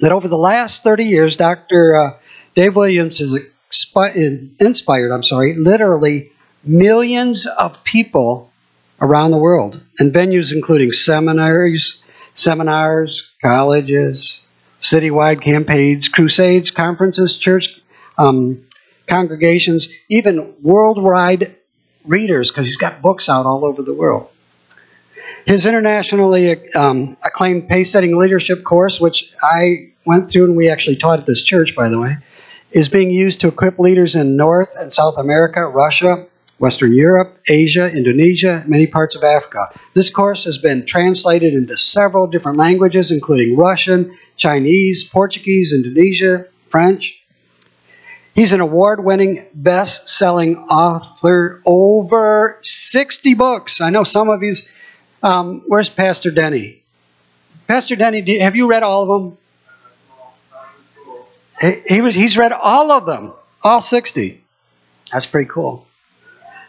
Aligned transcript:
that 0.00 0.12
over 0.12 0.28
the 0.28 0.36
last 0.36 0.82
30 0.82 1.04
years, 1.04 1.36
Dr. 1.36 1.96
Uh, 1.96 2.10
Dave 2.54 2.76
Williams 2.76 3.18
has 3.18 3.38
expi- 3.70 4.50
inspired, 4.60 5.12
I'm 5.12 5.24
sorry, 5.24 5.54
literally 5.56 6.32
millions 6.64 7.46
of 7.46 7.82
people 7.84 8.50
around 9.00 9.30
the 9.30 9.38
world 9.38 9.80
in 9.98 10.12
venues 10.12 10.52
including 10.52 10.92
seminaries, 10.92 12.02
seminars, 12.34 13.30
colleges, 13.42 14.42
citywide 14.82 15.42
campaigns, 15.42 16.08
crusades, 16.08 16.70
conferences, 16.70 17.36
church 17.36 17.80
um, 18.18 18.66
congregations, 19.06 19.88
even 20.08 20.54
worldwide 20.62 21.56
readers, 22.04 22.50
because 22.50 22.66
he's 22.66 22.76
got 22.76 23.02
books 23.02 23.28
out 23.28 23.46
all 23.46 23.64
over 23.64 23.82
the 23.82 23.94
world. 23.94 24.30
His 25.46 25.66
internationally 25.66 26.72
um, 26.74 27.16
acclaimed 27.24 27.68
pace 27.68 27.92
setting 27.92 28.16
leadership 28.16 28.62
course, 28.62 29.00
which 29.00 29.32
I 29.42 29.89
went 30.04 30.30
through 30.30 30.44
and 30.44 30.56
we 30.56 30.68
actually 30.68 30.96
taught 30.96 31.20
at 31.20 31.26
this 31.26 31.42
church, 31.42 31.74
by 31.74 31.88
the 31.88 31.98
way, 31.98 32.16
is 32.70 32.88
being 32.88 33.10
used 33.10 33.40
to 33.40 33.48
equip 33.48 33.78
leaders 33.78 34.14
in 34.14 34.36
North 34.36 34.74
and 34.78 34.92
South 34.92 35.18
America, 35.18 35.66
Russia, 35.66 36.26
Western 36.58 36.92
Europe, 36.92 37.38
Asia, 37.48 37.90
Indonesia, 37.90 38.62
many 38.66 38.86
parts 38.86 39.16
of 39.16 39.24
Africa. 39.24 39.66
This 39.94 40.10
course 40.10 40.44
has 40.44 40.58
been 40.58 40.84
translated 40.84 41.54
into 41.54 41.76
several 41.76 42.26
different 42.26 42.58
languages, 42.58 43.10
including 43.10 43.56
Russian, 43.56 44.16
Chinese, 44.36 45.02
Portuguese, 45.02 45.72
Indonesia, 45.72 46.44
French. 46.68 47.18
He's 48.34 48.52
an 48.52 48.60
award 48.60 49.02
winning, 49.02 49.46
best 49.54 50.08
selling 50.08 50.58
author, 50.58 51.60
over 51.64 52.58
60 52.62 53.34
books. 53.34 53.80
I 53.80 53.90
know 53.90 54.04
some 54.04 54.28
of 54.28 54.42
you. 54.42 54.52
Um, 55.22 55.62
where's 55.66 55.90
Pastor 55.90 56.30
Denny? 56.30 56.82
Pastor 57.68 57.96
Denny, 57.96 58.38
have 58.38 58.56
you 58.56 58.68
read 58.68 58.82
all 58.82 59.02
of 59.02 59.08
them? 59.08 59.38
He, 61.60 61.82
he 61.86 62.00
was, 62.00 62.14
he's 62.14 62.36
read 62.36 62.52
all 62.52 62.90
of 62.90 63.06
them, 63.06 63.32
all 63.62 63.82
60. 63.82 64.42
That's 65.12 65.26
pretty 65.26 65.48
cool. 65.48 65.86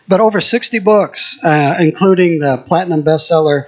But 0.08 0.20
over 0.20 0.42
60 0.42 0.80
books, 0.80 1.38
uh, 1.44 1.76
including 1.80 2.40
the 2.40 2.64
platinum 2.68 3.04
bestseller 3.04 3.66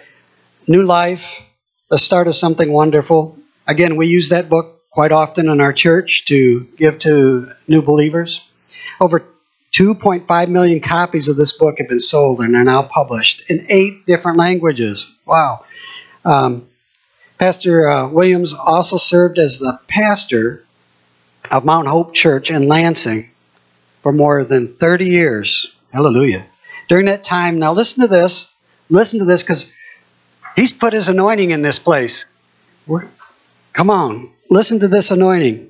New 0.68 0.84
Life, 0.84 1.42
The 1.90 1.98
Start 1.98 2.28
of 2.28 2.36
Something 2.36 2.72
Wonderful. 2.72 3.38
Again, 3.68 3.96
we 3.96 4.08
use 4.08 4.30
that 4.30 4.50
book 4.50 4.82
quite 4.90 5.12
often 5.12 5.50
in 5.50 5.62
our 5.62 5.74
church 5.74 6.26
to 6.26 6.68
give 6.78 7.00
to 7.00 7.52
new 7.68 7.82
believers. 7.82 8.42
Over 9.00 9.26
2.5 9.74 10.50
million 10.50 10.82
copies 10.82 11.28
of 11.28 11.36
this 11.36 11.54
book 11.54 11.80
have 11.80 11.90
been 11.90 12.00
sold 12.00 12.42
and 12.42 12.56
are 12.56 12.64
now 12.64 12.84
published 12.84 13.50
in 13.50 13.66
eight 13.70 14.06
different 14.06 14.38
languages. 14.38 15.16
Wow. 15.26 15.66
Um, 16.24 16.68
pastor 17.40 17.88
uh, 17.88 18.10
Williams 18.10 18.54
also 18.54 18.98
served 18.98 19.40
as 19.40 19.60
the 19.60 19.80
pastor 19.88 20.64
of 21.52 21.66
Mount 21.66 21.88
Hope 21.88 22.14
Church 22.14 22.52
in 22.52 22.68
Lansing 22.68 23.30
for 24.02 24.12
more 24.12 24.44
than 24.44 24.76
30 24.76 25.06
years. 25.06 25.76
Hallelujah. 25.92 26.46
During 26.90 27.06
that 27.06 27.24
time, 27.24 27.60
now 27.60 27.74
listen 27.74 28.02
to 28.02 28.08
this. 28.08 28.52
Listen 28.90 29.20
to 29.20 29.26
this 29.26 29.44
because 29.44 29.72
he's 30.56 30.74
put 30.74 30.94
his 30.94 31.08
anointing 31.08 31.52
in 31.52 31.62
this 31.62 31.80
place. 31.80 32.32
We're, 32.86 33.08
come 33.72 33.90
on. 33.90 34.32
Listen 34.50 34.80
to 34.82 34.88
this 34.88 35.12
anointing. 35.12 35.70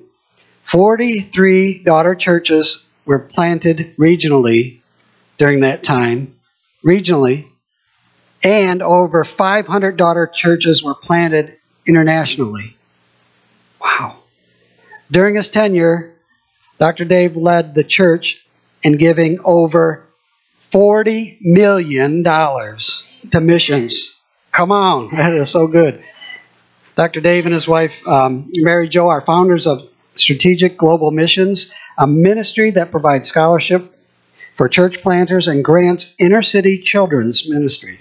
43 0.64 1.84
daughter 1.84 2.14
churches 2.14 2.86
were 3.04 3.18
planted 3.18 3.94
regionally 3.96 4.80
during 5.38 5.60
that 5.60 5.82
time, 5.82 6.34
regionally, 6.84 7.46
and 8.42 8.82
over 8.82 9.24
500 9.24 9.96
daughter 9.96 10.26
churches 10.26 10.82
were 10.82 10.94
planted 10.94 11.56
internationally. 11.86 12.76
Wow. 13.80 14.16
During 15.10 15.34
his 15.34 15.50
tenure, 15.50 16.14
Dr. 16.78 17.04
Dave 17.04 17.36
led 17.36 17.74
the 17.74 17.84
church 17.84 18.44
in 18.82 18.96
giving 18.96 19.38
over 19.44 20.06
$40 20.72 21.38
million 21.40 22.24
to 22.24 23.40
missions. 23.40 24.20
Come 24.52 24.72
on, 24.72 25.14
that 25.16 25.34
is 25.34 25.50
so 25.50 25.66
good. 25.66 26.02
Dr. 26.96 27.20
Dave 27.20 27.44
and 27.44 27.54
his 27.54 27.66
wife, 27.66 28.06
um, 28.06 28.50
Mary 28.56 28.88
Jo, 28.88 29.08
are 29.08 29.20
founders 29.20 29.66
of 29.66 29.88
Strategic 30.16 30.76
Global 30.76 31.10
Missions, 31.10 31.72
a 31.98 32.06
ministry 32.06 32.70
that 32.72 32.92
provides 32.92 33.28
scholarship 33.28 33.84
for 34.56 34.68
church 34.68 35.02
planters 35.02 35.48
and 35.48 35.64
grants 35.64 36.14
inner 36.18 36.42
city 36.42 36.78
children's 36.78 37.48
ministry. 37.48 38.00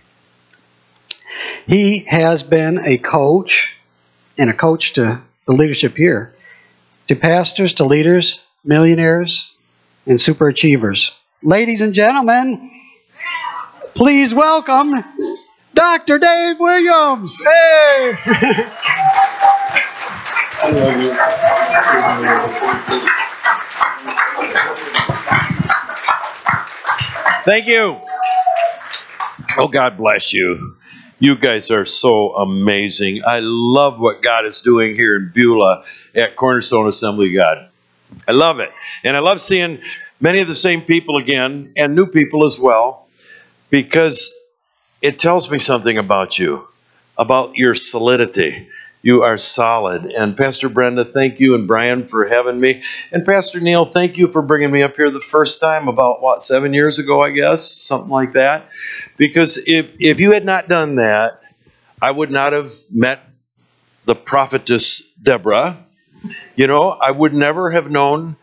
He 1.68 2.00
has 2.00 2.44
been 2.44 2.86
a 2.86 2.98
coach 2.98 3.78
and 4.38 4.50
a 4.50 4.54
coach 4.54 4.94
to 4.94 5.22
the 5.48 5.54
leadership 5.54 5.98
here 5.98 6.36
to 7.08 7.16
pastors, 7.16 7.74
to 7.76 7.84
leaders, 7.84 8.44
millionaires, 8.64 9.54
and 10.06 10.20
super 10.20 10.48
achievers. 10.48 11.18
Ladies 11.42 11.82
and 11.82 11.94
gentlemen, 11.94 12.72
please 13.96 14.34
welcome 14.34 15.04
Dr. 15.74 16.20
Dave 16.20 16.60
Williams. 16.60 17.40
Hey! 17.44 18.18
Thank 27.46 27.68
you. 27.68 28.00
Oh, 29.58 29.68
God 29.68 29.98
bless 29.98 30.32
you. 30.32 30.78
You 31.20 31.36
guys 31.36 31.72
are 31.72 31.86
so 31.86 32.36
amazing. 32.36 33.22
I 33.26 33.40
love 33.42 34.00
what 34.00 34.22
God 34.22 34.46
is 34.46 34.62
doing 34.62 34.96
here 34.96 35.18
in 35.18 35.32
Beulah 35.34 35.84
at 36.16 36.36
Cornerstone 36.36 36.88
Assembly 36.88 37.34
God. 37.34 37.70
I 38.28 38.32
love 38.32 38.60
it. 38.60 38.72
And 39.04 39.18
I 39.18 39.20
love 39.20 39.42
seeing 39.42 39.82
many 40.20 40.42
of 40.42 40.48
the 40.48 40.56
same 40.56 40.82
people 40.82 41.18
again 41.18 41.74
and 41.76 41.96
new 41.96 42.08
people 42.08 42.46
as 42.46 42.60
well 42.60 43.08
because 43.70 44.34
it 45.02 45.20
tells 45.20 45.50
me 45.50 45.60
something 45.60 45.98
about 45.98 46.38
you, 46.38 46.68
about 47.18 47.56
your 47.56 47.76
solidity. 47.76 48.70
You 49.02 49.24
are 49.24 49.38
solid. 49.38 50.06
And 50.06 50.38
Pastor 50.38 50.70
Brenda, 50.70 51.04
thank 51.04 51.42
you, 51.42 51.56
and 51.56 51.68
Brian 51.68 52.08
for 52.08 52.26
having 52.26 52.58
me. 52.58 52.84
And 53.12 53.26
Pastor 53.26 53.60
Neil, 53.60 53.84
thank 53.84 54.18
you 54.18 54.30
for 54.30 54.42
bringing 54.42 54.72
me 54.72 54.82
up 54.82 54.96
here 54.96 55.12
the 55.12 55.20
first 55.20 55.60
time, 55.60 55.90
about 55.90 56.22
what, 56.22 56.42
seven 56.42 56.74
years 56.74 57.00
ago, 57.00 57.22
I 57.22 57.32
guess, 57.32 57.70
something 57.70 58.10
like 58.10 58.34
that. 58.34 58.70
Because 59.18 59.58
if, 59.58 59.88
if 60.00 60.22
you 60.22 60.32
had 60.32 60.46
not 60.46 60.70
done 60.70 60.96
that, 60.96 61.42
I 62.02 62.12
would 62.12 62.32
not 62.32 62.54
have 62.54 62.74
met 62.90 63.28
the 64.06 64.16
prophetess 64.16 65.02
Deborah. 65.22 65.83
You 66.56 66.68
know, 66.68 66.90
I 66.90 67.12
would 67.12 67.34
never 67.34 67.72
have 67.72 67.90
known 67.90 68.36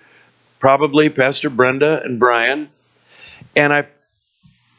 probably 0.58 1.08
Pastor 1.08 1.50
Brenda 1.50 2.02
and 2.04 2.18
Brian. 2.18 2.68
And 3.56 3.72
I, 3.72 3.86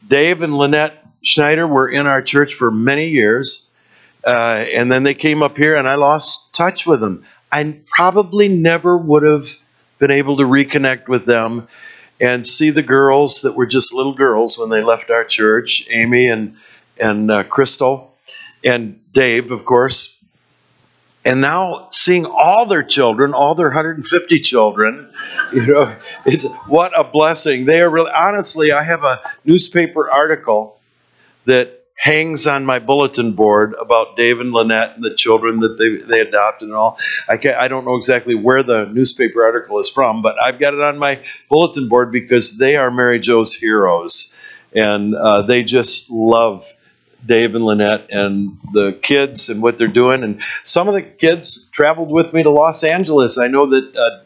Dave 0.06 0.42
and 0.42 0.56
Lynette 0.56 1.04
Schneider 1.22 1.66
were 1.66 1.88
in 1.88 2.06
our 2.06 2.22
church 2.22 2.54
for 2.54 2.70
many 2.70 3.08
years. 3.08 3.70
Uh, 4.24 4.64
and 4.72 4.90
then 4.90 5.02
they 5.02 5.14
came 5.14 5.42
up 5.42 5.56
here 5.56 5.74
and 5.74 5.88
I 5.88 5.96
lost 5.96 6.54
touch 6.54 6.86
with 6.86 7.00
them. 7.00 7.24
I 7.50 7.80
probably 7.86 8.48
never 8.48 8.96
would 8.96 9.24
have 9.24 9.48
been 9.98 10.10
able 10.10 10.36
to 10.36 10.44
reconnect 10.44 11.08
with 11.08 11.26
them 11.26 11.68
and 12.20 12.46
see 12.46 12.70
the 12.70 12.82
girls 12.82 13.42
that 13.42 13.54
were 13.54 13.66
just 13.66 13.92
little 13.92 14.14
girls 14.14 14.56
when 14.56 14.70
they 14.70 14.82
left 14.82 15.10
our 15.10 15.24
church, 15.24 15.86
Amy 15.90 16.28
and 16.28 16.56
and 16.98 17.30
uh, 17.30 17.42
Crystal 17.42 18.16
and 18.64 19.00
Dave, 19.12 19.50
of 19.50 19.64
course. 19.64 20.21
And 21.24 21.40
now 21.40 21.88
seeing 21.90 22.26
all 22.26 22.66
their 22.66 22.82
children, 22.82 23.32
all 23.32 23.54
their 23.54 23.68
150 23.68 24.40
children, 24.40 25.12
you 25.52 25.66
know, 25.66 25.96
it's 26.26 26.44
what 26.66 26.98
a 26.98 27.04
blessing. 27.04 27.64
They 27.64 27.80
are 27.80 27.90
really 27.90 28.10
honestly, 28.10 28.72
I 28.72 28.82
have 28.82 29.04
a 29.04 29.20
newspaper 29.44 30.10
article 30.10 30.80
that 31.44 31.82
hangs 31.94 32.48
on 32.48 32.66
my 32.66 32.80
bulletin 32.80 33.32
board 33.34 33.74
about 33.74 34.16
Dave 34.16 34.40
and 34.40 34.52
Lynette 34.52 34.96
and 34.96 35.04
the 35.04 35.14
children 35.14 35.60
that 35.60 35.78
they, 35.78 36.04
they 36.04 36.20
adopted 36.20 36.68
and 36.68 36.76
all. 36.76 36.98
I, 37.28 37.36
can't, 37.36 37.56
I 37.56 37.68
don't 37.68 37.84
know 37.84 37.94
exactly 37.94 38.34
where 38.34 38.64
the 38.64 38.86
newspaper 38.86 39.44
article 39.44 39.78
is 39.78 39.88
from, 39.88 40.20
but 40.20 40.42
I've 40.42 40.58
got 40.58 40.74
it 40.74 40.80
on 40.80 40.98
my 40.98 41.20
bulletin 41.48 41.88
board 41.88 42.10
because 42.10 42.58
they 42.58 42.74
are 42.76 42.90
Mary 42.90 43.20
Jo's 43.20 43.54
heroes. 43.54 44.34
And 44.74 45.14
uh, 45.14 45.42
they 45.42 45.62
just 45.62 46.10
love 46.10 46.64
Dave 47.24 47.54
and 47.54 47.64
Lynette 47.64 48.08
and 48.10 48.58
the 48.72 48.98
kids 49.00 49.48
and 49.48 49.62
what 49.62 49.78
they're 49.78 49.88
doing. 49.88 50.22
And 50.22 50.42
some 50.64 50.88
of 50.88 50.94
the 50.94 51.02
kids 51.02 51.68
traveled 51.70 52.10
with 52.10 52.32
me 52.32 52.42
to 52.42 52.50
Los 52.50 52.84
Angeles. 52.84 53.38
I 53.38 53.48
know 53.48 53.66
that. 53.70 53.96
Uh, 53.96 54.24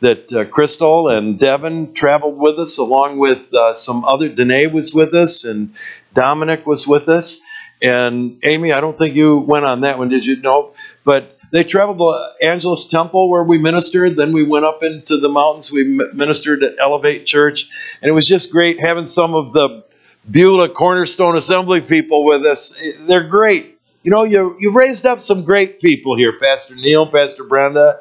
that 0.00 0.30
uh, 0.30 0.44
Crystal 0.44 1.08
and 1.08 1.38
Devin 1.38 1.94
traveled 1.94 2.36
with 2.36 2.58
us, 2.58 2.76
along 2.76 3.16
with 3.16 3.52
uh, 3.54 3.72
some 3.72 4.04
other. 4.04 4.28
Danae 4.28 4.66
was 4.66 4.92
with 4.92 5.14
us, 5.14 5.44
and 5.44 5.74
Dominic 6.12 6.66
was 6.66 6.86
with 6.86 7.08
us. 7.08 7.40
And 7.80 8.38
Amy, 8.42 8.72
I 8.72 8.80
don't 8.80 8.96
think 8.96 9.14
you 9.14 9.38
went 9.38 9.64
on 9.64 9.82
that 9.82 9.98
one, 9.98 10.08
did 10.08 10.24
you? 10.24 10.36
No. 10.36 10.72
But 11.04 11.38
they 11.52 11.64
traveled 11.64 11.98
to 11.98 12.46
Angelus 12.46 12.86
Temple 12.86 13.30
where 13.30 13.44
we 13.44 13.58
ministered. 13.58 14.16
Then 14.16 14.32
we 14.32 14.42
went 14.42 14.64
up 14.64 14.82
into 14.82 15.18
the 15.18 15.28
mountains. 15.28 15.70
We 15.70 15.84
ministered 15.84 16.62
at 16.62 16.76
Elevate 16.78 17.26
Church. 17.26 17.70
And 18.00 18.08
it 18.08 18.12
was 18.12 18.26
just 18.26 18.50
great 18.50 18.80
having 18.80 19.06
some 19.06 19.34
of 19.34 19.52
the 19.52 19.84
Beulah 20.30 20.68
Cornerstone 20.68 21.36
Assembly 21.36 21.80
people 21.80 22.24
with 22.24 22.44
us. 22.44 22.76
They're 23.00 23.28
great. 23.28 23.78
You 24.02 24.10
know, 24.10 24.24
you 24.24 24.56
you 24.60 24.72
raised 24.72 25.06
up 25.06 25.20
some 25.20 25.44
great 25.44 25.80
people 25.80 26.16
here, 26.16 26.38
Pastor 26.38 26.76
Neil, 26.76 27.10
Pastor 27.10 27.44
Brenda, 27.44 28.00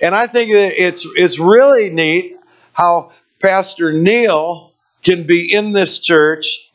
and 0.00 0.14
I 0.14 0.26
think 0.26 0.52
that 0.52 0.82
it's 0.82 1.06
it's 1.14 1.38
really 1.38 1.90
neat 1.90 2.38
how 2.72 3.12
Pastor 3.40 3.92
Neil 3.92 4.72
can 5.02 5.26
be 5.26 5.52
in 5.52 5.72
this 5.72 5.98
church 5.98 6.70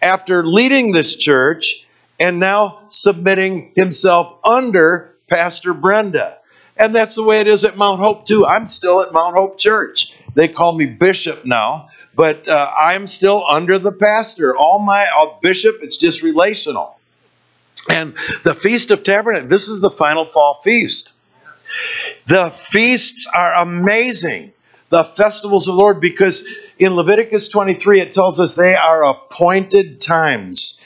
after 0.00 0.44
leading 0.44 0.92
this 0.92 1.16
church 1.16 1.86
and 2.18 2.38
now 2.38 2.80
submitting 2.88 3.72
himself 3.74 4.38
under 4.44 5.14
Pastor 5.28 5.74
Brenda. 5.74 6.38
And 6.76 6.94
that's 6.94 7.14
the 7.14 7.22
way 7.22 7.40
it 7.40 7.46
is 7.46 7.64
at 7.64 7.76
Mount 7.76 8.00
Hope, 8.00 8.26
too. 8.26 8.46
I'm 8.46 8.66
still 8.66 9.02
at 9.02 9.12
Mount 9.12 9.34
Hope 9.34 9.58
Church. 9.58 10.16
They 10.34 10.48
call 10.48 10.74
me 10.74 10.86
bishop 10.86 11.44
now, 11.44 11.90
but 12.14 12.46
uh, 12.48 12.70
I'm 12.78 13.06
still 13.06 13.44
under 13.48 13.78
the 13.78 13.92
pastor. 13.92 14.56
All 14.56 14.78
my 14.78 15.04
uh, 15.04 15.38
bishop, 15.40 15.78
it's 15.82 15.96
just 15.96 16.22
relational. 16.22 16.98
And 17.88 18.14
the 18.44 18.54
Feast 18.54 18.90
of 18.90 19.02
Tabernacles, 19.02 19.50
this 19.50 19.68
is 19.68 19.80
the 19.80 19.90
final 19.90 20.24
fall 20.24 20.60
feast. 20.62 21.14
The 22.26 22.50
feasts 22.50 23.26
are 23.32 23.54
amazing. 23.54 24.52
The 24.90 25.04
festivals 25.04 25.68
of 25.68 25.74
the 25.74 25.80
Lord, 25.80 26.00
because 26.00 26.46
in 26.78 26.94
Leviticus 26.94 27.48
23 27.48 28.00
it 28.02 28.12
tells 28.12 28.38
us 28.38 28.54
they 28.54 28.74
are 28.74 29.04
appointed 29.04 30.00
times. 30.00 30.80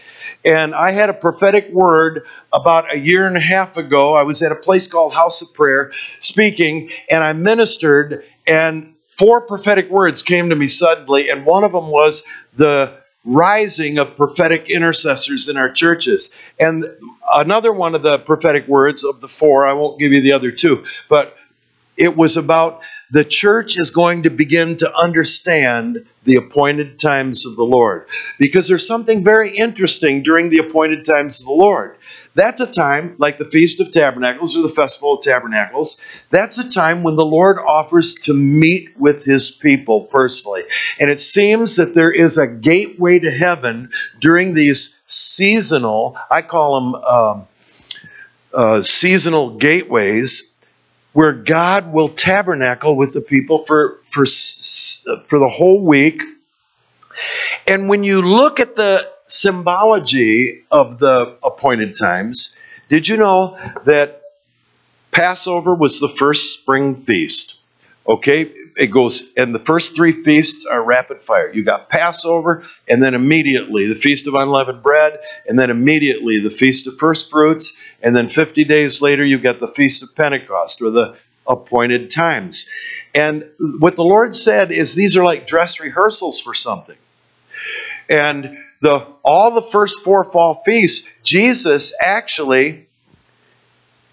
And 0.44 0.76
I 0.76 0.92
had 0.92 1.10
a 1.10 1.12
prophetic 1.12 1.70
word 1.70 2.24
about 2.52 2.94
a 2.94 2.98
year 2.98 3.26
and 3.26 3.36
a 3.36 3.40
half 3.40 3.76
ago. 3.76 4.14
I 4.14 4.22
was 4.22 4.42
at 4.42 4.52
a 4.52 4.56
place 4.56 4.86
called 4.86 5.12
House 5.12 5.42
of 5.42 5.52
Prayer 5.54 5.92
speaking, 6.20 6.90
and 7.10 7.24
I 7.24 7.32
ministered, 7.32 8.24
and 8.46 8.94
four 9.18 9.40
prophetic 9.40 9.90
words 9.90 10.22
came 10.22 10.50
to 10.50 10.56
me 10.56 10.66
suddenly, 10.66 11.30
and 11.30 11.44
one 11.44 11.64
of 11.64 11.72
them 11.72 11.88
was 11.88 12.24
the 12.56 12.94
rising 13.24 13.98
of 13.98 14.16
prophetic 14.16 14.70
intercessors 14.70 15.48
in 15.48 15.56
our 15.56 15.70
churches. 15.70 16.34
And 16.60 16.84
another 17.30 17.72
one 17.72 17.94
of 17.94 18.02
the 18.02 18.18
prophetic 18.18 18.68
words 18.68 19.04
of 19.04 19.20
the 19.20 19.28
four, 19.28 19.66
I 19.66 19.72
won't 19.72 19.98
give 19.98 20.12
you 20.12 20.20
the 20.20 20.32
other 20.32 20.52
two, 20.52 20.84
but 21.08 21.36
it 21.96 22.16
was 22.16 22.36
about 22.36 22.82
the 23.10 23.24
church 23.24 23.78
is 23.78 23.90
going 23.90 24.24
to 24.24 24.30
begin 24.30 24.76
to 24.78 24.94
understand 24.94 26.06
the 26.24 26.36
appointed 26.36 26.98
times 26.98 27.46
of 27.46 27.56
the 27.56 27.64
Lord. 27.64 28.06
Because 28.38 28.68
there's 28.68 28.86
something 28.86 29.24
very 29.24 29.56
interesting 29.56 30.22
during 30.22 30.50
the 30.50 30.58
appointed 30.58 31.04
times 31.04 31.40
of 31.40 31.46
the 31.46 31.52
Lord. 31.52 31.96
That's 32.36 32.60
a 32.60 32.66
time, 32.66 33.16
like 33.16 33.38
the 33.38 33.46
Feast 33.46 33.80
of 33.80 33.92
Tabernacles 33.92 34.54
or 34.54 34.60
the 34.60 34.68
Festival 34.68 35.14
of 35.14 35.22
Tabernacles, 35.22 36.02
that's 36.28 36.58
a 36.58 36.68
time 36.68 37.02
when 37.02 37.16
the 37.16 37.24
Lord 37.24 37.56
offers 37.58 38.14
to 38.24 38.34
meet 38.34 38.94
with 38.98 39.24
his 39.24 39.50
people 39.50 40.02
personally. 40.02 40.64
And 41.00 41.10
it 41.10 41.18
seems 41.18 41.76
that 41.76 41.94
there 41.94 42.12
is 42.12 42.36
a 42.36 42.46
gateway 42.46 43.20
to 43.20 43.30
heaven 43.30 43.90
during 44.20 44.52
these 44.52 44.94
seasonal, 45.06 46.18
I 46.30 46.42
call 46.42 46.74
them 46.74 46.94
um, 46.96 47.46
uh, 48.52 48.82
seasonal 48.82 49.56
gateways, 49.56 50.52
where 51.14 51.32
God 51.32 51.90
will 51.90 52.10
tabernacle 52.10 52.96
with 52.96 53.14
the 53.14 53.22
people 53.22 53.64
for, 53.64 53.98
for, 54.08 54.26
for 54.26 55.38
the 55.38 55.48
whole 55.48 55.82
week. 55.82 56.22
And 57.66 57.88
when 57.88 58.04
you 58.04 58.20
look 58.20 58.60
at 58.60 58.76
the 58.76 59.10
symbology 59.28 60.64
of 60.70 60.98
the 60.98 61.36
appointed 61.42 61.96
times, 61.96 62.56
did 62.88 63.08
you 63.08 63.16
know 63.16 63.58
that 63.84 64.22
Passover 65.10 65.74
was 65.74 65.98
the 65.98 66.08
first 66.08 66.52
spring 66.52 67.02
feast? 67.02 67.58
Okay, 68.06 68.52
it 68.76 68.88
goes, 68.88 69.32
and 69.36 69.54
the 69.54 69.58
first 69.58 69.96
three 69.96 70.22
feasts 70.22 70.66
are 70.66 70.82
rapid 70.82 71.22
fire. 71.22 71.50
You 71.52 71.64
got 71.64 71.88
Passover, 71.88 72.64
and 72.86 73.02
then 73.02 73.14
immediately 73.14 73.86
the 73.86 73.94
Feast 73.94 74.28
of 74.28 74.34
Unleavened 74.34 74.82
Bread, 74.82 75.18
and 75.48 75.58
then 75.58 75.70
immediately 75.70 76.40
the 76.40 76.50
Feast 76.50 76.86
of 76.86 76.98
First 76.98 77.30
Fruits, 77.30 77.72
and 78.02 78.14
then 78.14 78.28
50 78.28 78.64
days 78.64 79.00
later 79.00 79.24
you 79.24 79.38
get 79.38 79.58
the 79.58 79.68
Feast 79.68 80.02
of 80.02 80.14
Pentecost, 80.14 80.82
or 80.82 80.90
the 80.90 81.16
appointed 81.46 82.10
times. 82.10 82.68
And 83.14 83.48
what 83.58 83.96
the 83.96 84.04
Lord 84.04 84.36
said 84.36 84.70
is 84.70 84.94
these 84.94 85.16
are 85.16 85.24
like 85.24 85.46
dress 85.46 85.80
rehearsals 85.80 86.38
for 86.38 86.52
something. 86.52 86.96
And 88.08 88.58
the 88.80 89.06
all 89.22 89.52
the 89.52 89.62
first 89.62 90.02
four 90.02 90.24
fall 90.24 90.62
feasts, 90.64 91.08
Jesus 91.22 91.92
actually 92.00 92.86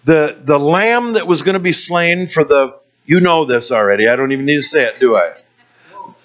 the 0.04 0.38
the 0.42 0.58
lamb 0.58 1.14
that 1.14 1.26
was 1.26 1.42
going 1.42 1.54
to 1.54 1.60
be 1.60 1.72
slain 1.72 2.28
for 2.28 2.44
the 2.44 2.78
you 3.06 3.20
know 3.20 3.44
this 3.44 3.72
already. 3.72 4.08
I 4.08 4.16
don't 4.16 4.32
even 4.32 4.46
need 4.46 4.56
to 4.56 4.62
say 4.62 4.84
it, 4.84 5.00
do 5.00 5.16
I? 5.16 5.34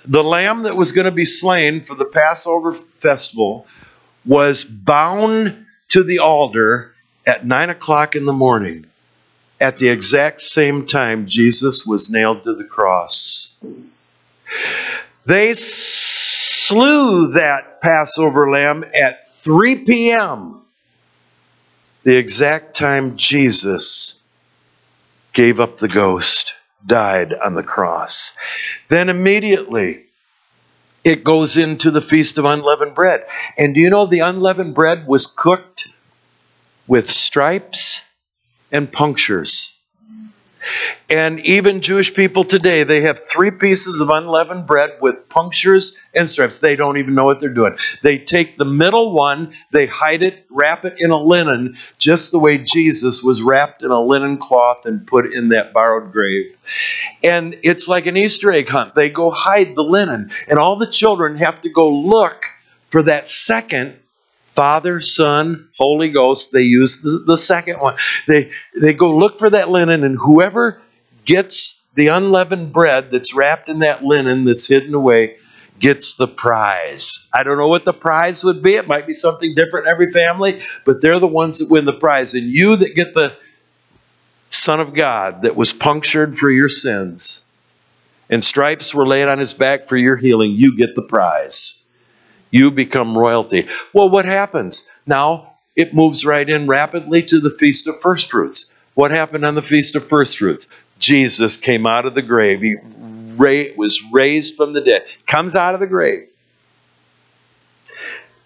The 0.06 0.24
lamb 0.24 0.64
that 0.64 0.76
was 0.76 0.92
going 0.92 1.06
to 1.06 1.12
be 1.12 1.26
slain 1.26 1.82
for 1.82 1.96
the 1.96 2.06
Passover 2.06 2.74
festival 2.74 3.68
was 4.26 4.64
bound 4.64 5.66
to 5.90 6.04
the 6.04 6.20
altar 6.20 6.94
at 7.26 7.46
nine 7.46 7.70
o'clock 7.70 8.16
in 8.16 8.26
the 8.26 8.34
morning. 8.34 8.86
At 9.62 9.78
the 9.78 9.90
exact 9.90 10.40
same 10.40 10.86
time, 10.86 11.28
Jesus 11.28 11.86
was 11.86 12.10
nailed 12.10 12.46
to 12.46 12.54
the 12.54 12.64
cross. 12.64 13.58
They 15.26 15.54
slew 15.54 17.34
that 17.34 17.82
Passover 17.82 18.50
lamb 18.50 18.84
at 18.94 19.32
3 19.42 19.86
p.m., 19.86 20.62
the 22.04 22.16
exact 22.16 22.76
time 22.76 23.18
Jesus 23.18 24.20
gave 25.34 25.60
up 25.60 25.80
the 25.80 25.88
ghost, 25.88 26.56
died 26.86 27.34
on 27.34 27.56
the 27.56 27.64
cross. 27.64 28.36
Then 28.88 29.10
immediately, 29.10 30.06
it 31.04 31.24
goes 31.24 31.58
into 31.58 31.92
the 31.92 32.02
Feast 32.02 32.38
of 32.38 32.46
Unleavened 32.46 32.96
Bread. 32.96 33.26
And 33.58 33.76
do 33.76 33.82
you 33.82 33.90
know 33.90 34.06
the 34.06 34.20
unleavened 34.20 34.76
bread 34.76 35.08
was 35.08 35.28
cooked 35.28 35.96
with 36.88 37.10
stripes 37.10 38.02
and 38.72 38.92
punctures? 38.92 39.79
And 41.10 41.40
even 41.40 41.82
Jewish 41.82 42.14
people 42.14 42.44
today, 42.44 42.84
they 42.84 43.02
have 43.02 43.22
three 43.30 43.52
pieces 43.52 44.00
of 44.00 44.10
unleavened 44.10 44.68
bread 44.68 44.98
with 45.02 45.28
punctures 45.28 45.98
and 46.14 46.30
stripes. 46.30 46.60
They 46.60 46.76
don't 46.76 46.98
even 46.98 47.16
know 47.16 47.26
what 47.26 47.40
they're 47.40 47.50
doing. 47.50 47.78
They 48.04 48.20
take 48.20 48.58
the 48.58 48.66
middle 48.66 49.14
one, 49.14 49.54
they 49.72 49.88
hide 49.88 50.22
it, 50.22 50.46
wrap 50.52 50.86
it 50.86 50.96
in 51.00 51.10
a 51.10 51.18
linen, 51.18 51.78
just 51.98 52.32
the 52.32 52.40
way 52.40 52.60
Jesus 52.60 53.24
was 53.24 53.42
wrapped 53.42 53.82
in 53.82 53.92
a 53.92 54.00
linen 54.00 54.38
cloth 54.38 54.86
and 54.86 55.08
put 55.08 55.34
in 55.34 55.50
that 55.50 55.74
borrowed 55.74 56.12
grave. 56.12 56.56
And 57.24 57.58
it's 57.64 57.88
like 57.88 58.06
an 58.06 58.18
Easter 58.18 58.52
egg 58.52 58.70
hunt. 58.70 58.94
They 58.94 59.10
go 59.10 59.32
hide 59.32 59.76
the 59.76 59.84
linen, 59.84 60.32
and 60.48 60.60
all 60.60 60.76
the 60.76 60.92
children 60.92 61.38
have 61.38 61.62
to 61.62 61.70
go 61.70 61.90
look 61.90 62.44
for 62.90 63.04
that 63.04 63.28
second 63.28 63.98
Father, 64.60 65.00
Son, 65.00 65.70
Holy 65.78 66.10
Ghost. 66.10 66.52
They 66.52 66.64
use 66.64 67.02
the, 67.02 67.24
the 67.26 67.38
second 67.38 67.80
one. 67.80 67.96
They 68.28 68.52
they 68.76 68.92
go 68.92 69.16
look 69.16 69.40
for 69.40 69.50
that 69.50 69.70
linen, 69.70 70.04
and 70.04 70.18
whoever 70.18 70.82
gets 71.24 71.80
the 71.96 72.08
unleavened 72.08 72.74
bread 72.74 73.10
that's 73.10 73.34
wrapped 73.34 73.70
in 73.70 73.80
that 73.80 74.04
linen 74.04 74.44
that's 74.44 74.68
hidden 74.68 74.94
away 74.94 75.38
gets 75.80 76.16
the 76.16 76.28
prize. 76.28 77.26
I 77.32 77.44
don't 77.44 77.58
know 77.58 77.70
what 77.70 77.86
the 77.86 77.94
prize 77.94 78.44
would 78.44 78.62
be. 78.62 78.76
It 78.76 78.86
might 78.86 79.08
be 79.08 79.14
something 79.14 79.56
different 79.56 79.88
in 79.88 79.92
every 79.94 80.12
family, 80.12 80.62
but 80.86 81.02
they're 81.02 81.20
the 81.20 81.26
ones 81.26 81.60
that 81.60 81.72
win 81.72 81.86
the 81.86 81.94
prize. 81.94 82.34
And 82.34 82.44
you 82.44 82.76
that 82.76 82.96
get 82.96 83.14
the 83.14 83.38
Son 84.50 84.82
of 84.82 84.94
God 84.94 85.44
that 85.44 85.56
was 85.56 85.72
punctured 85.72 86.38
for 86.38 86.52
your 86.52 86.68
sins 86.68 87.50
and 88.30 88.44
stripes 88.44 88.94
were 88.94 89.08
laid 89.08 89.30
on 89.30 89.40
his 89.40 89.54
back 89.54 89.88
for 89.88 89.96
your 89.96 90.18
healing, 90.18 90.52
you 90.52 90.76
get 90.76 90.96
the 90.96 91.02
prize. 91.02 91.79
You 92.52 92.72
become 92.72 93.18
royalty. 93.18 93.68
Well, 93.94 94.10
what 94.10 94.26
happens? 94.26 94.88
Now 95.06 95.54
it 95.76 95.94
moves 95.94 96.26
right 96.26 96.48
in 96.48 96.68
rapidly 96.68 97.24
to 97.24 97.40
the 97.40 97.52
Feast 97.52 97.88
of 97.88 98.02
First 98.02 98.32
Fruits. 98.32 98.76
What 98.96 99.12
happened 99.12 99.46
on 99.46 99.56
the 99.56 99.62
Feast 99.62 99.96
of 99.96 100.10
First 100.10 100.38
Fruits? 100.40 100.76
Jesus 101.00 101.58
came 101.58 101.86
out 101.86 102.06
of 102.06 102.16
the 102.16 102.22
grave. 102.22 102.62
He 102.62 102.76
was 103.78 104.02
raised 104.12 104.56
from 104.56 104.74
the 104.74 104.82
dead. 104.82 105.06
Comes 105.26 105.56
out 105.56 105.74
of 105.74 105.80
the 105.80 105.88
grave. 105.88 106.28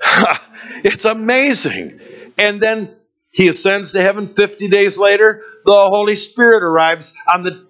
it's 0.84 1.06
amazing. 1.06 2.00
And 2.38 2.62
then 2.62 2.94
he 3.32 3.48
ascends 3.48 3.94
to 3.94 4.02
heaven 4.02 4.28
50 4.28 4.68
days 4.68 5.00
later. 5.00 5.44
The 5.66 5.72
Holy 5.72 6.16
Spirit 6.16 6.62
arrives 6.62 7.14
on 7.34 7.44
the 7.44 7.66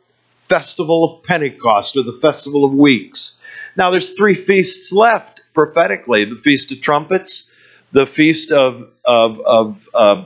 festival 0.49 1.03
of 1.05 1.23
Pentecost 1.23 1.95
or 1.95 2.03
the 2.03 2.19
festival 2.21 2.65
of 2.65 2.73
weeks. 2.73 3.41
Now 3.77 3.91
there's 3.91 4.13
three 4.13 4.35
feasts 4.35 4.91
left 4.91 5.32
prophetically 5.53 6.25
the 6.25 6.35
Feast 6.35 6.71
of 6.71 6.81
Trumpets, 6.81 7.55
the 7.91 8.05
Feast 8.05 8.51
of, 8.51 8.89
of, 9.05 9.39
of 9.41 9.89
uh, 9.93 10.25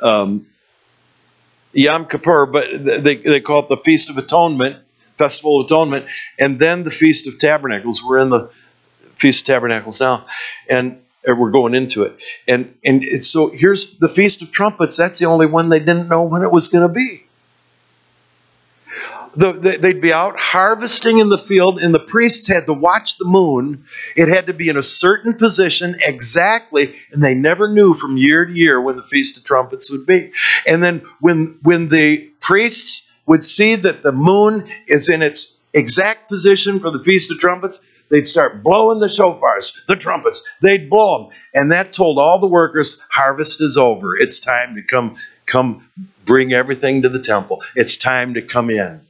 um, 0.00 0.46
Yom 1.72 2.06
Kippur, 2.06 2.46
but 2.46 2.84
they, 2.84 3.16
they 3.16 3.40
call 3.40 3.60
it 3.64 3.68
the 3.68 3.76
Feast 3.76 4.10
of 4.10 4.18
Atonement, 4.18 4.76
Festival 5.18 5.60
of 5.60 5.66
Atonement, 5.66 6.06
and 6.38 6.58
then 6.58 6.84
the 6.84 6.90
Feast 6.90 7.26
of 7.26 7.38
Tabernacles. 7.38 8.02
We're 8.02 8.18
in 8.18 8.30
the 8.30 8.50
Feast 9.16 9.42
of 9.42 9.46
Tabernacles 9.46 10.00
now, 10.00 10.26
and 10.68 11.00
we're 11.26 11.50
going 11.50 11.74
into 11.74 12.04
it. 12.04 12.16
And 12.46 12.76
and 12.84 13.24
so 13.24 13.48
here's 13.48 13.96
the 13.98 14.08
Feast 14.08 14.42
of 14.42 14.52
Trumpets. 14.52 14.96
That's 14.96 15.18
the 15.18 15.26
only 15.26 15.46
one 15.46 15.68
they 15.68 15.78
didn't 15.78 16.08
know 16.08 16.22
when 16.22 16.42
it 16.42 16.50
was 16.50 16.68
going 16.68 16.86
to 16.86 16.92
be. 16.92 17.23
The, 19.36 19.52
the, 19.52 19.78
they'd 19.78 20.00
be 20.00 20.12
out 20.12 20.38
harvesting 20.38 21.18
in 21.18 21.28
the 21.28 21.38
field, 21.38 21.80
and 21.80 21.94
the 21.94 21.98
priests 21.98 22.48
had 22.48 22.66
to 22.66 22.72
watch 22.72 23.18
the 23.18 23.24
moon. 23.24 23.84
It 24.16 24.28
had 24.28 24.46
to 24.46 24.52
be 24.52 24.68
in 24.68 24.76
a 24.76 24.82
certain 24.82 25.34
position 25.34 25.96
exactly, 26.00 26.94
and 27.12 27.22
they 27.22 27.34
never 27.34 27.68
knew 27.68 27.94
from 27.94 28.16
year 28.16 28.44
to 28.44 28.52
year 28.52 28.80
when 28.80 28.96
the 28.96 29.02
Feast 29.02 29.36
of 29.36 29.44
Trumpets 29.44 29.90
would 29.90 30.06
be. 30.06 30.32
And 30.66 30.82
then 30.82 31.02
when 31.20 31.58
when 31.62 31.88
the 31.88 32.30
priests 32.40 33.08
would 33.26 33.44
see 33.44 33.74
that 33.76 34.02
the 34.02 34.12
moon 34.12 34.68
is 34.86 35.08
in 35.08 35.22
its 35.22 35.58
exact 35.72 36.28
position 36.28 36.80
for 36.80 36.90
the 36.90 37.02
Feast 37.02 37.30
of 37.32 37.38
Trumpets, 37.38 37.90
they'd 38.10 38.26
start 38.26 38.62
blowing 38.62 39.00
the 39.00 39.06
shofars, 39.06 39.84
the 39.86 39.96
trumpets. 39.96 40.46
They'd 40.60 40.88
blow 40.88 41.24
them, 41.24 41.36
and 41.54 41.72
that 41.72 41.92
told 41.92 42.18
all 42.18 42.38
the 42.38 42.46
workers, 42.46 43.00
"Harvest 43.10 43.60
is 43.60 43.76
over. 43.76 44.16
It's 44.16 44.38
time 44.38 44.76
to 44.76 44.82
come 44.82 45.16
come 45.46 45.88
bring 46.24 46.52
everything 46.52 47.02
to 47.02 47.08
the 47.08 47.20
temple. 47.20 47.62
It's 47.74 47.96
time 47.96 48.34
to 48.34 48.42
come 48.42 48.70
in." 48.70 49.00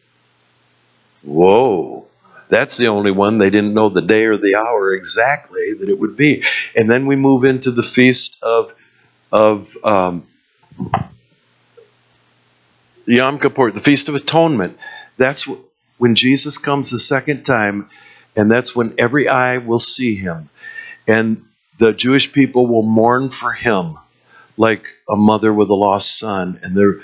Whoa. 1.24 2.06
That's 2.48 2.76
the 2.76 2.88
only 2.88 3.10
one 3.10 3.38
they 3.38 3.50
didn't 3.50 3.74
know 3.74 3.88
the 3.88 4.02
day 4.02 4.26
or 4.26 4.36
the 4.36 4.56
hour 4.56 4.92
exactly 4.92 5.74
that 5.74 5.88
it 5.88 5.98
would 5.98 6.16
be. 6.16 6.44
And 6.76 6.90
then 6.90 7.06
we 7.06 7.16
move 7.16 7.44
into 7.44 7.70
the 7.70 7.82
feast 7.82 8.42
of 8.42 8.72
of 9.32 9.76
um, 9.82 10.26
Yom 13.06 13.38
Kippur, 13.38 13.72
the 13.72 13.80
Feast 13.80 14.08
of 14.08 14.14
Atonement. 14.14 14.78
That's 15.16 15.48
when 15.98 16.14
Jesus 16.14 16.58
comes 16.58 16.90
the 16.90 16.98
second 16.98 17.44
time, 17.44 17.88
and 18.36 18.50
that's 18.50 18.76
when 18.76 18.94
every 18.98 19.28
eye 19.28 19.58
will 19.58 19.78
see 19.78 20.14
him. 20.14 20.48
And 21.08 21.44
the 21.78 21.92
Jewish 21.92 22.32
people 22.32 22.66
will 22.66 22.82
mourn 22.82 23.30
for 23.30 23.52
him 23.52 23.98
like 24.56 24.86
a 25.08 25.16
mother 25.16 25.52
with 25.52 25.68
a 25.68 25.74
lost 25.74 26.18
son. 26.18 26.60
And 26.62 26.76
they're, 26.76 27.00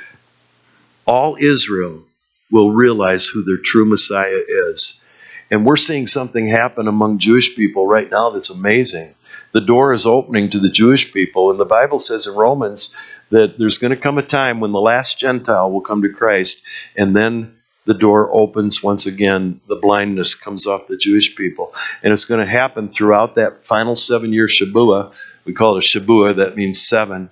all 1.06 1.36
Israel 1.40 2.04
will 2.50 2.72
realize 2.72 3.26
who 3.26 3.44
their 3.44 3.62
true 3.62 3.84
Messiah 3.84 4.40
is. 4.68 5.04
And 5.50 5.66
we're 5.66 5.76
seeing 5.76 6.06
something 6.06 6.48
happen 6.48 6.88
among 6.88 7.18
Jewish 7.18 7.56
people 7.56 7.86
right 7.86 8.10
now 8.10 8.30
that's 8.30 8.50
amazing. 8.50 9.14
The 9.52 9.60
door 9.60 9.92
is 9.92 10.06
opening 10.06 10.50
to 10.50 10.60
the 10.60 10.70
Jewish 10.70 11.12
people, 11.12 11.50
and 11.50 11.58
the 11.58 11.64
Bible 11.64 11.98
says 11.98 12.26
in 12.26 12.34
Romans 12.34 12.94
that 13.30 13.58
there's 13.58 13.78
going 13.78 13.90
to 13.90 13.96
come 13.96 14.18
a 14.18 14.22
time 14.22 14.60
when 14.60 14.72
the 14.72 14.80
last 14.80 15.18
Gentile 15.18 15.70
will 15.70 15.80
come 15.80 16.02
to 16.02 16.08
Christ, 16.08 16.62
and 16.96 17.16
then 17.16 17.56
the 17.84 17.94
door 17.94 18.32
opens 18.32 18.82
once 18.82 19.06
again. 19.06 19.60
The 19.66 19.76
blindness 19.76 20.34
comes 20.34 20.66
off 20.66 20.86
the 20.86 20.96
Jewish 20.96 21.34
people. 21.34 21.74
And 22.02 22.12
it's 22.12 22.24
going 22.24 22.44
to 22.44 22.50
happen 22.50 22.88
throughout 22.88 23.34
that 23.36 23.66
final 23.66 23.96
seven 23.96 24.32
year 24.32 24.46
Shabuah. 24.46 25.12
We 25.44 25.54
call 25.54 25.76
it 25.76 25.84
a 25.84 25.98
Shabuah, 25.98 26.36
that 26.36 26.56
means 26.56 26.80
seven. 26.80 27.30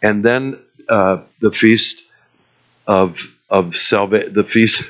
And 0.00 0.24
then 0.24 0.58
uh, 0.88 1.22
the 1.40 1.50
feast 1.50 2.02
of, 2.86 3.18
of 3.52 3.76
salvation, 3.76 4.32
the 4.32 4.44
feast, 4.44 4.82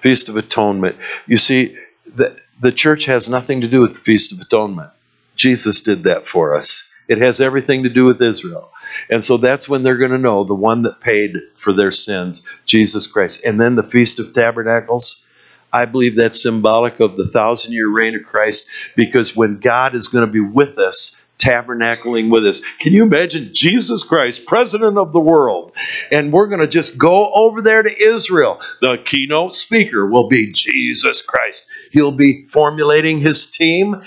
feast 0.00 0.28
of 0.30 0.36
atonement. 0.36 0.96
You 1.26 1.36
see, 1.36 1.76
the, 2.14 2.38
the 2.60 2.72
church 2.72 3.06
has 3.06 3.28
nothing 3.28 3.60
to 3.62 3.68
do 3.68 3.80
with 3.80 3.94
the 3.94 4.00
Feast 4.00 4.32
of 4.32 4.40
Atonement. 4.40 4.90
Jesus 5.34 5.80
did 5.80 6.04
that 6.04 6.28
for 6.28 6.54
us. 6.54 6.90
It 7.08 7.18
has 7.18 7.40
everything 7.40 7.82
to 7.82 7.88
do 7.88 8.04
with 8.04 8.22
Israel. 8.22 8.70
And 9.10 9.22
so 9.22 9.36
that's 9.36 9.68
when 9.68 9.82
they're 9.82 9.98
going 9.98 10.12
to 10.12 10.18
know 10.18 10.44
the 10.44 10.54
one 10.54 10.82
that 10.82 11.00
paid 11.00 11.36
for 11.56 11.72
their 11.72 11.90
sins, 11.90 12.46
Jesus 12.64 13.06
Christ. 13.08 13.44
And 13.44 13.60
then 13.60 13.74
the 13.74 13.82
Feast 13.82 14.20
of 14.20 14.32
Tabernacles. 14.32 15.26
I 15.72 15.84
believe 15.84 16.14
that's 16.14 16.40
symbolic 16.40 17.00
of 17.00 17.16
the 17.16 17.28
thousand 17.28 17.72
year 17.72 17.88
reign 17.88 18.14
of 18.14 18.22
Christ 18.22 18.66
because 18.94 19.36
when 19.36 19.58
God 19.58 19.94
is 19.94 20.08
going 20.08 20.24
to 20.24 20.32
be 20.32 20.40
with 20.40 20.78
us, 20.78 21.20
tabernacling 21.38 22.30
with 22.30 22.46
us. 22.46 22.60
Can 22.80 22.92
you 22.92 23.02
imagine 23.02 23.50
Jesus 23.52 24.02
Christ, 24.02 24.46
president 24.46 24.98
of 24.98 25.12
the 25.12 25.20
world? 25.20 25.72
And 26.10 26.32
we're 26.32 26.48
going 26.48 26.60
to 26.60 26.68
just 26.68 26.98
go 26.98 27.32
over 27.32 27.62
there 27.62 27.82
to 27.82 28.02
Israel. 28.02 28.60
The 28.80 28.98
keynote 29.04 29.54
speaker 29.54 30.06
will 30.06 30.28
be 30.28 30.52
Jesus 30.52 31.22
Christ. 31.22 31.68
He'll 31.90 32.12
be 32.12 32.46
formulating 32.46 33.18
his 33.18 33.46
team 33.46 34.02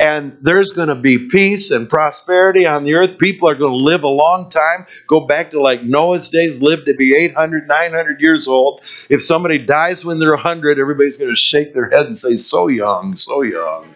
and 0.00 0.38
there's 0.40 0.72
going 0.72 0.88
to 0.88 0.94
be 0.94 1.28
peace 1.28 1.70
and 1.70 1.86
prosperity 1.86 2.64
on 2.64 2.84
the 2.84 2.94
earth. 2.94 3.18
People 3.18 3.50
are 3.50 3.54
going 3.54 3.72
to 3.72 3.84
live 3.84 4.02
a 4.02 4.08
long 4.08 4.48
time, 4.48 4.86
go 5.06 5.26
back 5.26 5.50
to 5.50 5.60
like 5.60 5.82
Noah's 5.82 6.30
days, 6.30 6.62
live 6.62 6.86
to 6.86 6.94
be 6.94 7.14
800, 7.14 7.68
900 7.68 8.18
years 8.18 8.48
old. 8.48 8.80
If 9.10 9.22
somebody 9.22 9.58
dies 9.58 10.02
when 10.02 10.18
they're 10.18 10.30
100, 10.30 10.78
everybody's 10.78 11.18
going 11.18 11.30
to 11.30 11.36
shake 11.36 11.74
their 11.74 11.90
head 11.90 12.06
and 12.06 12.16
say, 12.16 12.36
So 12.36 12.68
young, 12.68 13.18
so 13.18 13.42
young. 13.42 13.94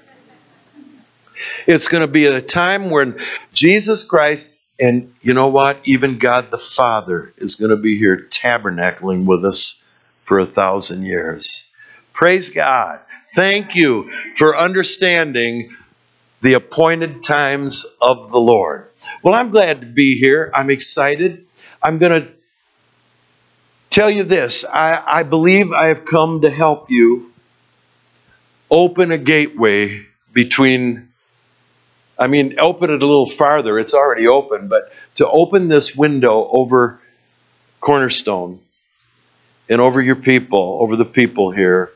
It's 1.67 1.89
going 1.89 2.03
to 2.03 2.13
be 2.13 2.27
a 2.27 2.41
time 2.41 2.91
when 2.91 3.21
Jesus 3.53 4.03
Christ, 4.03 4.57
and 4.79 5.15
you 5.23 5.35
know 5.35 5.49
what? 5.49 5.79
Even 5.85 6.19
God 6.19 6.51
the 6.51 6.59
Father 6.59 7.33
is 7.37 7.55
going 7.55 7.71
to 7.71 7.77
be 7.77 7.99
here 7.99 8.27
tabernacling 8.31 9.25
with 9.25 9.45
us 9.45 9.83
for 10.25 10.39
a 10.39 10.47
thousand 10.47 11.05
years. 11.05 11.71
Praise 12.13 12.51
God. 12.51 13.01
Thank 13.35 13.75
you 13.75 14.11
for 14.37 14.57
understanding 14.57 15.75
the 16.43 16.55
appointed 16.55 17.23
times 17.23 17.85
of 18.01 18.31
the 18.31 18.39
Lord. 18.39 18.89
Well, 19.23 19.35
I'm 19.35 19.51
glad 19.51 19.81
to 19.81 19.87
be 19.87 20.19
here. 20.19 20.51
I'm 20.55 20.71
excited. 20.71 21.47
I'm 21.83 21.99
going 21.99 22.23
to 22.23 22.29
tell 23.91 24.11
you 24.11 24.25
this 24.25 24.65
I, 24.65 25.03
I 25.07 25.23
believe 25.23 25.73
I 25.73 25.87
have 25.87 26.05
come 26.05 26.41
to 26.43 26.51
help 26.51 26.91
you 26.91 27.33
open 28.71 29.11
a 29.13 29.19
gateway 29.19 30.05
between. 30.33 31.09
I 32.19 32.29
mean, 32.29 32.59
open 32.59 32.91
it 32.91 33.03
a 33.03 33.07
little 33.07 33.29
farther. 33.29 33.79
It's 33.79 33.95
already 33.95 34.29
open, 34.29 34.69
but 34.69 34.93
to 35.17 35.29
open 35.29 35.69
this 35.69 35.97
window 35.97 36.49
over 36.51 37.01
Cornerstone 37.81 38.61
and 39.69 39.81
over 39.81 40.01
your 40.01 40.17
people, 40.17 40.79
over 40.81 40.97
the 40.97 41.05
people 41.05 41.51
here, 41.51 41.91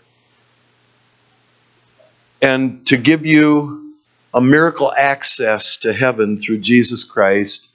and 2.42 2.86
to 2.88 2.96
give 2.96 3.26
you 3.26 3.94
a 4.34 4.40
miracle 4.40 4.92
access 4.92 5.76
to 5.78 5.92
heaven 5.92 6.38
through 6.38 6.58
Jesus 6.58 7.04
Christ 7.04 7.70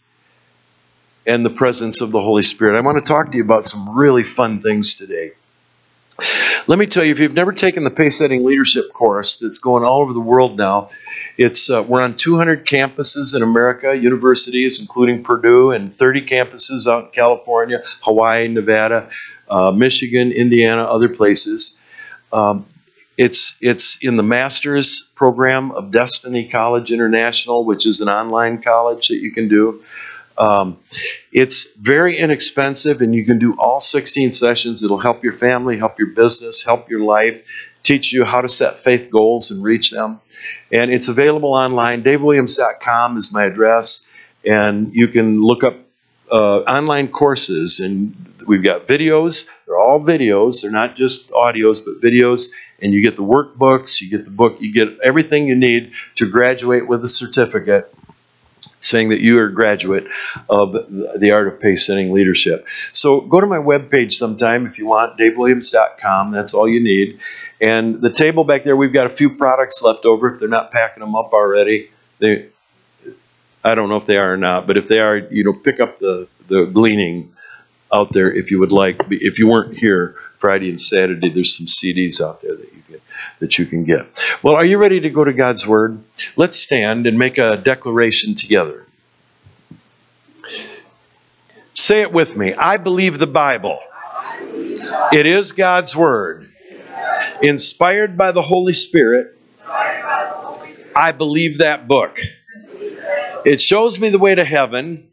and 1.26 1.46
the 1.46 1.50
presence 1.50 2.02
of 2.02 2.12
the 2.12 2.22
Holy 2.22 2.44
Spirit. 2.44 2.78
I 2.78 2.82
want 2.82 2.98
to 2.98 3.04
talk 3.04 3.32
to 3.32 3.38
you 3.38 3.44
about 3.44 3.64
some 3.64 3.98
really 3.98 4.24
fun 4.24 4.62
things 4.62 4.96
today. 4.96 5.32
Let 6.68 6.78
me 6.78 6.86
tell 6.86 7.04
you, 7.04 7.12
if 7.12 7.20
you've 7.20 7.34
never 7.34 7.52
taken 7.52 7.84
the 7.84 7.90
pace 7.90 8.18
setting 8.18 8.46
leadership 8.46 8.94
course 8.94 9.38
that's 9.38 9.60
going 9.60 9.84
all 9.84 10.02
over 10.02 10.14
the 10.14 10.20
world 10.20 10.58
now, 10.58 10.92
it's 11.38 11.70
uh, 11.70 11.84
we're 11.84 12.02
on 12.02 12.16
200 12.16 12.66
campuses 12.66 13.36
in 13.36 13.42
America, 13.42 13.96
universities, 13.96 14.80
including 14.80 15.24
Purdue, 15.24 15.72
and 15.72 15.96
30 15.96 16.26
campuses 16.26 16.88
out 16.88 17.06
in 17.06 17.12
California, 17.12 17.84
Hawaii, 18.02 18.48
Nevada, 18.48 19.10
uh, 19.50 19.72
Michigan, 19.72 20.32
Indiana, 20.32 20.84
other 20.84 21.10
places. 21.10 21.80
Um, 22.32 22.66
it's 23.18 23.56
it's 23.62 23.98
in 24.02 24.18
the 24.18 24.24
master's 24.24 25.02
program 25.16 25.72
of 25.72 25.92
Destiny 25.92 26.50
College 26.50 26.92
International, 26.92 27.64
which 27.66 27.86
is 27.86 28.02
an 28.02 28.10
online 28.10 28.62
college 28.62 29.08
that 29.10 29.18
you 29.18 29.32
can 29.32 29.48
do. 29.48 29.84
Um, 30.36 30.80
it's 31.32 31.68
very 31.76 32.18
inexpensive, 32.18 33.02
and 33.02 33.14
you 33.14 33.24
can 33.24 33.38
do 33.38 33.56
all 33.60 33.80
16 33.80 34.32
sessions. 34.32 34.84
It'll 34.84 34.98
help 34.98 35.24
your 35.24 35.34
family, 35.34 35.78
help 35.78 36.00
your 36.00 36.10
business, 36.10 36.64
help 36.64 36.90
your 36.90 37.02
life, 37.02 37.44
teach 37.84 38.12
you 38.12 38.24
how 38.24 38.42
to 38.42 38.48
set 38.48 38.84
faith 38.84 39.12
goals 39.12 39.52
and 39.52 39.64
reach 39.64 39.92
them. 39.92 40.20
And 40.72 40.92
it's 40.92 41.08
available 41.08 41.54
online. 41.54 42.04
DaveWilliams.com 42.04 43.18
is 43.18 43.34
my 43.34 43.46
address, 43.46 44.08
and 44.46 44.94
you 44.94 45.08
can 45.08 45.42
look 45.42 45.64
up 45.64 45.76
uh, 46.32 46.60
online 46.62 47.10
courses, 47.10 47.80
and 47.80 48.16
we've 48.48 48.64
got 48.64 48.88
videos. 48.88 49.48
They're 49.66 49.78
all 49.78 50.00
videos. 50.00 50.62
They're 50.62 50.72
not 50.72 50.96
just 50.96 51.32
audios, 51.32 51.82
but 51.86 52.02
videos 52.02 52.50
and 52.84 52.94
you 52.94 53.02
get 53.02 53.16
the 53.16 53.24
workbooks, 53.24 54.02
you 54.02 54.10
get 54.10 54.26
the 54.26 54.32
book, 54.32 54.58
you 54.60 54.74
get 54.74 55.00
everything 55.02 55.48
you 55.48 55.56
need 55.56 55.94
to 56.16 56.30
graduate 56.30 56.88
with 56.88 57.04
a 57.04 57.08
certificate 57.08 57.92
saying 58.82 59.10
that 59.10 59.22
you 59.22 59.40
are 59.40 59.46
a 59.46 59.54
graduate 59.54 60.06
of 60.50 60.74
the 61.18 61.32
art 61.32 61.48
of 61.48 61.60
pace 61.62 61.88
setting 61.88 62.12
leadership. 62.12 62.66
So 62.92 63.22
go 63.22 63.40
to 63.40 63.48
my 63.48 63.58
webpage 63.58 64.14
sometime 64.14 64.68
if 64.68 64.78
you 64.78 64.86
want, 64.86 65.18
davewilliams.com. 65.18 66.32
That's 66.32 66.54
all 66.54 66.68
you 66.68 66.84
need. 66.84 67.20
And 67.64 68.02
the 68.02 68.12
table 68.12 68.44
back 68.44 68.66
there, 68.66 68.76
we've 68.76 68.92
got 68.92 69.06
a 69.06 69.10
few 69.10 69.30
products 69.30 69.82
left 69.82 70.04
over. 70.04 70.34
If 70.34 70.42
they're 70.42 70.50
not 70.50 70.72
packing 70.72 71.00
them 71.00 71.16
up 71.16 71.32
already, 71.32 71.90
they, 72.20 72.48
I 73.64 73.74
don't 73.74 73.88
know 73.88 73.96
if 73.96 74.06
they 74.06 74.18
are 74.18 74.34
or 74.34 74.38
not, 74.38 74.68
but 74.68 74.76
if 74.76 74.90
they 74.90 75.00
are, 75.00 75.18
you 75.18 75.46
know, 75.46 75.54
pick 75.54 75.80
up 75.80 75.98
the, 75.98 76.28
the 76.50 76.66
gleaning 76.66 77.34
out 77.92 78.12
there 78.12 78.30
if 78.30 78.52
you 78.52 78.60
would 78.60 78.74
like. 78.74 79.02
If 79.10 79.40
you 79.40 79.48
weren't 79.48 79.78
here, 79.78 80.18
Friday 80.40 80.68
and 80.68 80.82
Saturday, 80.82 81.30
there's 81.30 81.56
some 81.56 81.68
CDs 81.68 82.20
out 82.20 82.42
there 82.42 82.54
that 82.58 82.74
you 82.74 82.82
get 82.90 83.02
that 83.40 83.58
you 83.58 83.66
can 83.66 83.86
get. 83.86 84.22
Well, 84.44 84.56
are 84.56 84.66
you 84.66 84.78
ready 84.78 85.00
to 85.00 85.10
go 85.10 85.24
to 85.24 85.32
God's 85.32 85.66
Word? 85.66 86.04
Let's 86.36 86.60
stand 86.60 87.08
and 87.08 87.18
make 87.18 87.38
a 87.38 87.56
declaration 87.56 88.36
together. 88.36 88.86
Say 91.72 92.02
it 92.02 92.12
with 92.12 92.36
me. 92.36 92.54
I 92.54 92.76
believe 92.76 93.20
the 93.20 93.26
Bible. 93.26 93.80
It 95.14 95.26
is 95.26 95.54
God's 95.54 95.96
Word. 95.96 96.50
Inspired 97.44 98.18
by 98.18 98.32
the 98.32 98.42
Holy 98.42 98.72
Spirit. 98.72 99.38
I 100.96 101.12
believe 101.12 101.58
that 101.58 101.90
book. 101.90 102.18
It 103.46 103.60
shows 103.60 104.00
me 104.00 104.10
the 104.10 104.18
way 104.18 104.34
to 104.34 104.46
heaven 104.46 105.10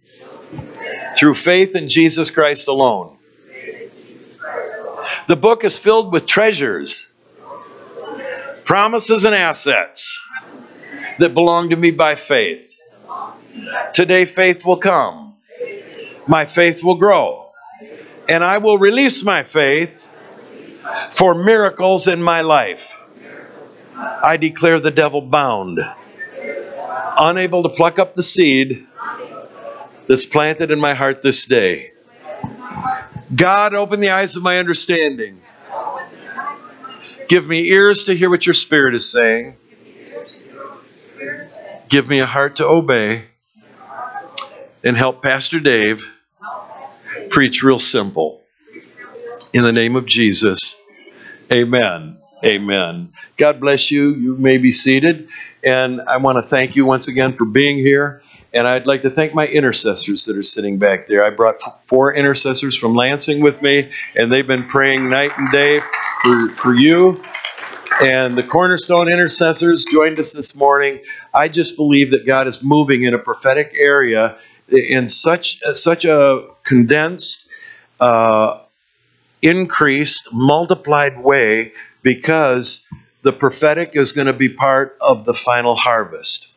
through 1.16 1.34
faith 1.34 1.75
in 1.75 1.88
Jesus 1.88 2.30
Christ 2.30 2.68
alone. 2.68 3.16
The 5.26 5.34
book 5.34 5.64
is 5.64 5.76
filled 5.76 6.12
with 6.12 6.26
treasures, 6.26 7.12
promises, 8.64 9.25
and 9.25 9.34
assets 9.34 10.20
that 11.18 11.34
belong 11.34 11.70
to 11.70 11.76
me 11.76 11.90
by 11.90 12.14
faith. 12.14 12.72
Today, 13.92 14.25
faith 14.25 14.64
will 14.64 14.78
come. 14.78 15.34
My 16.28 16.44
faith 16.44 16.84
will 16.84 16.94
grow. 16.94 17.50
And 18.28 18.44
I 18.44 18.58
will 18.58 18.78
release 18.78 19.25
my 19.25 19.42
faith 19.42 20.06
for 21.12 21.35
miracles 21.35 22.09
in 22.09 22.23
my 22.23 22.40
life. 22.40 22.88
I 23.97 24.37
declare 24.37 24.80
the 24.80 24.90
devil 24.90 25.20
bound, 25.20 25.80
unable 27.18 27.62
to 27.64 27.68
pluck 27.68 27.99
up 27.99 28.14
the 28.14 28.23
seed 28.23 28.87
that's 30.06 30.26
planted 30.26 30.70
in 30.70 30.80
my 30.80 30.94
heart 30.94 31.23
this 31.23 31.44
day. 31.44 31.92
God, 33.35 33.75
open 33.75 34.00
the 34.00 34.11
eyes 34.11 34.37
of 34.37 34.42
my 34.42 34.59
understanding. 34.59 35.40
Give 37.28 37.47
me 37.47 37.68
ears 37.68 38.04
to 38.04 38.14
hear 38.16 38.28
what 38.28 38.47
your 38.47 38.54
Spirit 38.54 38.94
is 38.94 39.11
saying. 39.11 39.56
Give 41.88 42.09
me 42.09 42.20
a 42.20 42.26
heart 42.26 42.56
to 42.56 42.66
obey. 42.66 43.25
And 44.82 44.97
help 44.97 45.23
Pastor 45.23 45.61
Dave 45.61 46.02
preach 47.28 47.62
real 47.62 47.78
simple. 47.78 48.42
In 49.52 49.62
the 49.62 49.73
name 49.73 49.94
of 49.94 50.06
Jesus, 50.06 50.79
amen. 51.52 52.19
Amen. 52.45 53.12
God 53.37 53.61
bless 53.61 53.90
you. 53.90 54.14
You 54.14 54.37
may 54.37 54.59
be 54.59 54.71
seated. 54.71 55.28
And 55.62 56.00
I 56.00 56.16
want 56.16 56.42
to 56.42 56.49
thank 56.49 56.76
you 56.76 56.87
once 56.87 57.09
again 57.09 57.35
for 57.35 57.45
being 57.45 57.78
here. 57.78 58.23
And 58.52 58.66
I'd 58.66 58.87
like 58.87 59.02
to 59.02 59.11
thank 59.11 59.35
my 59.35 59.47
intercessors 59.47 60.25
that 60.25 60.37
are 60.37 60.42
sitting 60.42 60.78
back 60.78 61.07
there. 61.07 61.25
I 61.25 61.30
brought 61.30 61.61
four 61.87 62.12
intercessors 62.12 62.76
from 62.76 62.95
Lansing 62.95 63.42
with 63.42 63.62
me, 63.62 63.90
and 64.16 64.33
they've 64.33 64.47
been 64.47 64.66
praying 64.66 65.09
night 65.09 65.30
and 65.37 65.50
day 65.52 65.80
for, 66.23 66.50
for 66.57 66.75
you. 66.75 67.23
And 68.00 68.37
the 68.37 68.42
Cornerstone 68.42 69.12
intercessors 69.12 69.85
joined 69.85 70.19
us 70.19 70.33
this 70.33 70.57
morning. 70.57 71.00
I 71.35 71.49
just 71.49 71.76
believe 71.76 72.11
that 72.12 72.26
God 72.26 72.49
is 72.49 72.62
moving 72.62 73.02
in 73.02 73.14
a 73.14 73.19
prophetic 73.19 73.73
area 73.78 74.38
in 74.69 75.07
such 75.07 75.61
such 75.75 76.04
a 76.04 76.47
condensed, 76.62 77.50
uh, 78.00 78.61
increased, 79.42 80.28
multiplied 80.32 81.23
way 81.23 81.73
because 82.02 82.87
the 83.23 83.32
prophetic 83.32 83.92
is 83.94 84.12
going 84.12 84.26
to 84.26 84.32
be 84.32 84.49
part 84.49 84.97
of 85.00 85.25
the 85.25 85.35
final 85.35 85.75
harvest. 85.75 86.49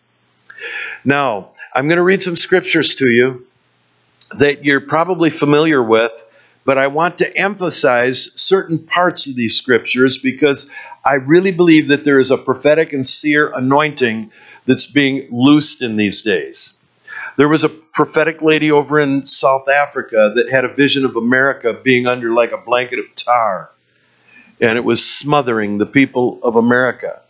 Now, 1.03 1.51
I'm 1.73 1.87
going 1.87 1.97
to 1.97 2.03
read 2.03 2.21
some 2.21 2.35
scriptures 2.35 2.95
to 2.95 3.09
you 3.09 3.47
that 4.37 4.63
you're 4.65 4.81
probably 4.81 5.29
familiar 5.29 5.83
with, 5.83 6.11
but 6.65 6.77
I 6.77 6.87
want 6.87 7.17
to 7.17 7.37
emphasize 7.37 8.29
certain 8.35 8.79
parts 8.79 9.27
of 9.27 9.35
these 9.35 9.57
scriptures 9.57 10.17
because 10.17 10.71
I 11.03 11.15
really 11.15 11.51
believe 11.51 11.89
that 11.89 12.05
there 12.05 12.19
is 12.19 12.31
a 12.31 12.37
prophetic 12.37 12.93
and 12.93 13.05
seer 13.05 13.51
anointing 13.53 14.31
that's 14.65 14.85
being 14.85 15.27
loosed 15.31 15.81
in 15.81 15.97
these 15.97 16.21
days. 16.21 16.82
There 17.35 17.49
was 17.49 17.63
a 17.63 17.69
prophetic 17.69 18.41
lady 18.41 18.71
over 18.71 18.99
in 18.99 19.25
South 19.25 19.67
Africa 19.67 20.33
that 20.35 20.49
had 20.51 20.65
a 20.65 20.73
vision 20.73 21.03
of 21.05 21.15
America 21.15 21.73
being 21.73 22.05
under 22.05 22.31
like 22.31 22.51
a 22.51 22.57
blanket 22.57 22.99
of 22.99 23.13
tar, 23.15 23.71
and 24.61 24.77
it 24.77 24.83
was 24.83 25.03
smothering 25.03 25.79
the 25.79 25.85
people 25.85 26.39
of 26.43 26.55
America. 26.55 27.21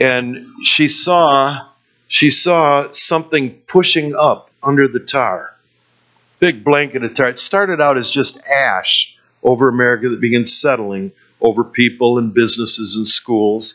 And 0.00 0.46
she 0.62 0.88
saw 0.88 1.68
she 2.08 2.30
saw 2.30 2.90
something 2.92 3.54
pushing 3.66 4.14
up 4.14 4.50
under 4.62 4.88
the 4.88 5.00
tar. 5.00 5.54
Big 6.40 6.64
blanket 6.64 7.04
of 7.04 7.14
tar. 7.14 7.28
It 7.28 7.38
started 7.38 7.80
out 7.80 7.98
as 7.98 8.10
just 8.10 8.40
ash 8.46 9.16
over 9.42 9.68
America 9.68 10.08
that 10.08 10.20
began 10.20 10.44
settling 10.44 11.12
over 11.40 11.64
people 11.64 12.18
and 12.18 12.32
businesses 12.32 12.96
and 12.96 13.06
schools. 13.06 13.74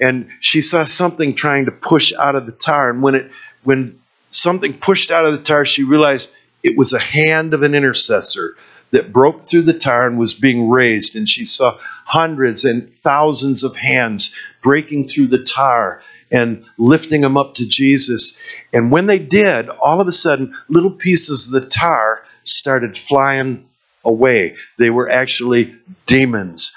And 0.00 0.28
she 0.40 0.60
saw 0.60 0.84
something 0.84 1.34
trying 1.34 1.66
to 1.66 1.70
push 1.70 2.12
out 2.12 2.34
of 2.34 2.44
the 2.44 2.52
tar. 2.52 2.90
And 2.90 3.02
when 3.02 3.14
it 3.14 3.30
when 3.62 4.00
something 4.30 4.74
pushed 4.74 5.10
out 5.10 5.26
of 5.26 5.32
the 5.32 5.42
tar, 5.42 5.64
she 5.64 5.84
realized 5.84 6.36
it 6.62 6.76
was 6.76 6.92
a 6.92 6.98
hand 6.98 7.54
of 7.54 7.62
an 7.62 7.74
intercessor 7.74 8.56
that 8.90 9.12
broke 9.12 9.42
through 9.42 9.62
the 9.62 9.78
tar 9.78 10.06
and 10.06 10.18
was 10.18 10.34
being 10.34 10.68
raised. 10.68 11.16
And 11.16 11.28
she 11.28 11.44
saw 11.44 11.78
hundreds 12.04 12.64
and 12.64 12.92
thousands 13.02 13.64
of 13.64 13.76
hands 13.76 14.34
breaking 14.62 15.08
through 15.08 15.28
the 15.28 15.42
tar 15.42 16.00
and 16.30 16.64
lifting 16.78 17.20
them 17.20 17.36
up 17.36 17.54
to 17.54 17.68
Jesus. 17.68 18.36
And 18.72 18.90
when 18.90 19.06
they 19.06 19.18
did, 19.18 19.68
all 19.68 20.00
of 20.00 20.08
a 20.08 20.12
sudden, 20.12 20.56
little 20.68 20.90
pieces 20.90 21.46
of 21.46 21.52
the 21.52 21.68
tar 21.68 22.22
started 22.42 22.96
flying 22.96 23.68
away. 24.04 24.56
They 24.78 24.90
were 24.90 25.08
actually 25.08 25.76
demons. 26.06 26.72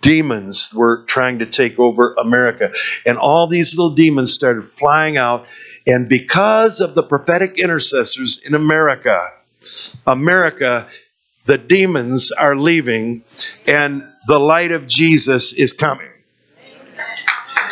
Demons 0.00 0.72
were 0.72 1.04
trying 1.06 1.40
to 1.40 1.46
take 1.46 1.78
over 1.78 2.14
America. 2.14 2.72
And 3.04 3.18
all 3.18 3.48
these 3.48 3.76
little 3.76 3.94
demons 3.94 4.32
started 4.32 4.64
flying 4.64 5.16
out. 5.16 5.46
And 5.88 6.06
because 6.06 6.80
of 6.80 6.94
the 6.94 7.02
prophetic 7.02 7.58
intercessors 7.58 8.44
in 8.44 8.54
America, 8.54 9.32
America, 10.06 10.86
the 11.46 11.56
demons 11.56 12.30
are 12.30 12.54
leaving 12.54 13.24
and 13.66 14.04
the 14.26 14.38
light 14.38 14.70
of 14.70 14.86
Jesus 14.86 15.54
is 15.54 15.72
coming. 15.72 16.10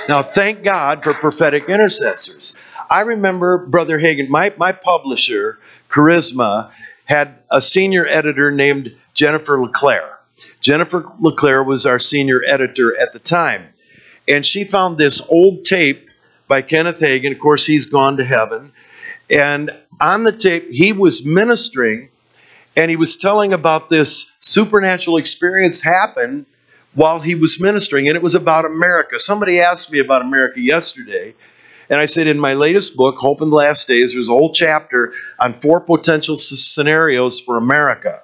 Now, 0.08 0.22
thank 0.22 0.64
God 0.64 1.04
for 1.04 1.12
prophetic 1.12 1.68
intercessors. 1.68 2.58
I 2.88 3.02
remember 3.02 3.58
Brother 3.66 3.98
Hagin, 3.98 4.30
my, 4.30 4.50
my 4.56 4.72
publisher, 4.72 5.58
Charisma, 5.90 6.70
had 7.04 7.34
a 7.50 7.60
senior 7.60 8.06
editor 8.08 8.50
named 8.50 8.96
Jennifer 9.12 9.60
LeClaire. 9.60 10.18
Jennifer 10.62 11.04
LeClaire 11.20 11.62
was 11.62 11.84
our 11.84 11.98
senior 11.98 12.42
editor 12.42 12.98
at 12.98 13.12
the 13.12 13.18
time. 13.18 13.66
And 14.26 14.46
she 14.46 14.64
found 14.64 14.96
this 14.96 15.20
old 15.28 15.66
tape 15.66 16.05
by 16.48 16.62
Kenneth 16.62 16.98
Hagin. 16.98 17.32
Of 17.32 17.38
course, 17.38 17.66
he's 17.66 17.86
gone 17.86 18.16
to 18.18 18.24
heaven. 18.24 18.72
And 19.28 19.74
on 20.00 20.22
the 20.22 20.32
tape, 20.32 20.70
he 20.70 20.92
was 20.92 21.24
ministering 21.24 22.10
and 22.76 22.90
he 22.90 22.96
was 22.96 23.16
telling 23.16 23.52
about 23.52 23.88
this 23.88 24.30
supernatural 24.38 25.16
experience 25.16 25.80
happened 25.80 26.46
while 26.94 27.20
he 27.20 27.34
was 27.34 27.60
ministering, 27.60 28.08
and 28.08 28.16
it 28.16 28.22
was 28.22 28.34
about 28.34 28.64
America. 28.64 29.18
Somebody 29.18 29.60
asked 29.60 29.92
me 29.92 29.98
about 29.98 30.22
America 30.22 30.60
yesterday, 30.60 31.34
and 31.90 32.00
I 32.00 32.06
said, 32.06 32.26
in 32.26 32.38
my 32.38 32.54
latest 32.54 32.96
book, 32.96 33.16
Hope 33.18 33.42
in 33.42 33.50
the 33.50 33.56
Last 33.56 33.86
Days, 33.86 34.14
there's 34.14 34.28
a 34.28 34.32
whole 34.32 34.52
chapter 34.52 35.12
on 35.38 35.60
four 35.60 35.80
potential 35.80 36.36
scenarios 36.36 37.38
for 37.38 37.58
America. 37.58 38.22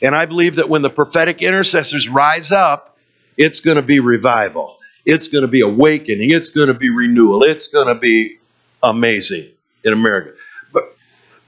And 0.00 0.14
I 0.14 0.26
believe 0.26 0.56
that 0.56 0.68
when 0.68 0.82
the 0.82 0.90
prophetic 0.90 1.42
intercessors 1.42 2.08
rise 2.08 2.50
up, 2.50 2.96
it's 3.36 3.60
going 3.60 3.76
to 3.76 3.82
be 3.82 4.00
revival. 4.00 4.78
It's 5.04 5.28
going 5.28 5.42
to 5.42 5.48
be 5.48 5.60
awakening. 5.60 6.30
It's 6.30 6.50
going 6.50 6.68
to 6.68 6.74
be 6.74 6.90
renewal. 6.90 7.42
It's 7.42 7.66
going 7.66 7.88
to 7.88 7.94
be 7.94 8.38
amazing 8.82 9.48
in 9.84 9.92
America. 9.92 10.34
But, 10.72 10.84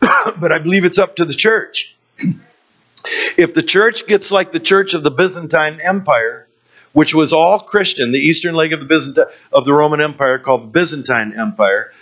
but 0.40 0.53
I 0.53 0.59
believe 0.59 0.85
it's 0.85 0.99
up 0.99 1.17
to 1.17 1.25
the 1.25 1.35
church. 1.35 1.97
If 3.37 3.53
the 3.53 3.62
church 3.62 4.07
gets 4.07 4.33
like 4.33 4.51
the 4.51 4.61
church 4.61 4.95
of 4.95 5.03
the 5.03 5.11
Byzantine 5.11 5.79
Empire, 5.83 6.49
which 6.95 7.14
was 7.14 7.35
all 7.35 7.61
Christian, 7.61 8.12
the 8.12 8.19
eastern 8.19 8.55
leg 8.55 8.73
of 8.73 8.81
the 8.81 8.87
Byzantine, 8.87 9.27
of 9.53 9.67
the 9.67 9.75
Roman 9.75 10.01
Empire 10.01 10.38
called 10.38 10.62
the 10.62 10.69
Byzantine 10.69 11.35
Empire, 11.38 11.93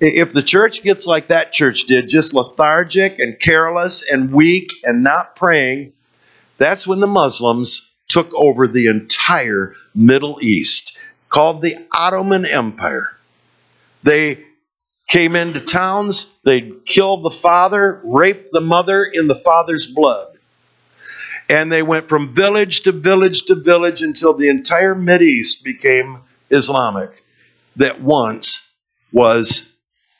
if 0.00 0.32
the 0.32 0.42
church 0.42 0.82
gets 0.82 1.06
like 1.06 1.28
that 1.28 1.52
church 1.52 1.84
did, 1.84 2.08
just 2.08 2.34
lethargic 2.34 3.18
and 3.18 3.38
careless 3.38 4.02
and 4.10 4.32
weak 4.32 4.70
and 4.82 5.02
not 5.02 5.36
praying, 5.36 5.92
that's 6.58 6.86
when 6.86 7.00
the 7.00 7.06
Muslims 7.06 7.88
took 8.08 8.32
over 8.34 8.66
the 8.66 8.88
entire 8.88 9.74
Middle 9.94 10.38
East, 10.42 10.98
called 11.30 11.62
the 11.62 11.76
Ottoman 11.92 12.44
Empire. 12.44 13.16
They 14.02 14.44
came 15.08 15.34
into 15.34 15.60
towns, 15.60 16.30
they'd 16.44 16.84
kill 16.84 17.18
the 17.18 17.30
father, 17.30 18.00
rape 18.04 18.50
the 18.50 18.60
mother 18.60 19.02
in 19.02 19.26
the 19.26 19.34
father's 19.34 19.86
blood. 19.86 20.26
And 21.48 21.72
they 21.72 21.82
went 21.82 22.08
from 22.08 22.32
village 22.32 22.82
to 22.82 22.92
village 22.92 23.46
to 23.46 23.56
village 23.56 24.02
until 24.02 24.34
the 24.34 24.48
entire 24.48 24.94
East 25.20 25.64
became 25.64 26.18
Islamic, 26.50 27.24
that 27.76 28.00
once 28.00 28.68
was 29.12 29.72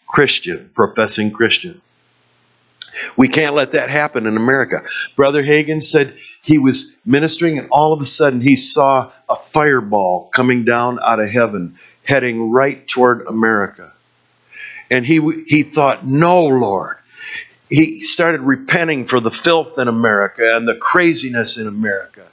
Christian, 0.09 0.71
professing 0.75 1.31
Christian. 1.31 1.81
We 3.17 3.29
can't 3.29 3.55
let 3.55 3.73
that 3.73 3.91
happen 3.91 4.27
in 4.27 4.37
America. 4.37 4.83
Brother 5.17 5.43
Hagin 5.43 5.83
said 5.83 6.17
he 6.43 6.59
was 6.59 6.95
ministering, 7.05 7.59
and 7.59 7.69
all 7.71 7.93
of 7.93 8.01
a 8.01 8.05
sudden 8.05 8.41
he 8.41 8.57
saw 8.57 9.13
a 9.29 9.37
fireball 9.37 10.31
coming 10.33 10.65
down 10.65 10.99
out 11.03 11.21
of 11.21 11.29
heaven, 11.29 11.79
heading 12.05 12.51
right 12.51 12.87
toward 12.87 13.27
America. 13.27 13.93
And 14.91 15.07
he, 15.07 15.45
he 15.47 15.63
thought, 15.63 16.07
No, 16.07 16.47
Lord, 16.47 16.97
he 17.69 18.01
started 18.01 18.41
repenting 18.41 19.07
for 19.07 19.21
the 19.21 19.31
filth 19.31 19.79
in 19.79 19.87
America 19.87 20.57
and 20.57 20.67
the 20.67 20.75
craziness 20.75 21.57
in 21.57 21.69
America. 21.69 22.25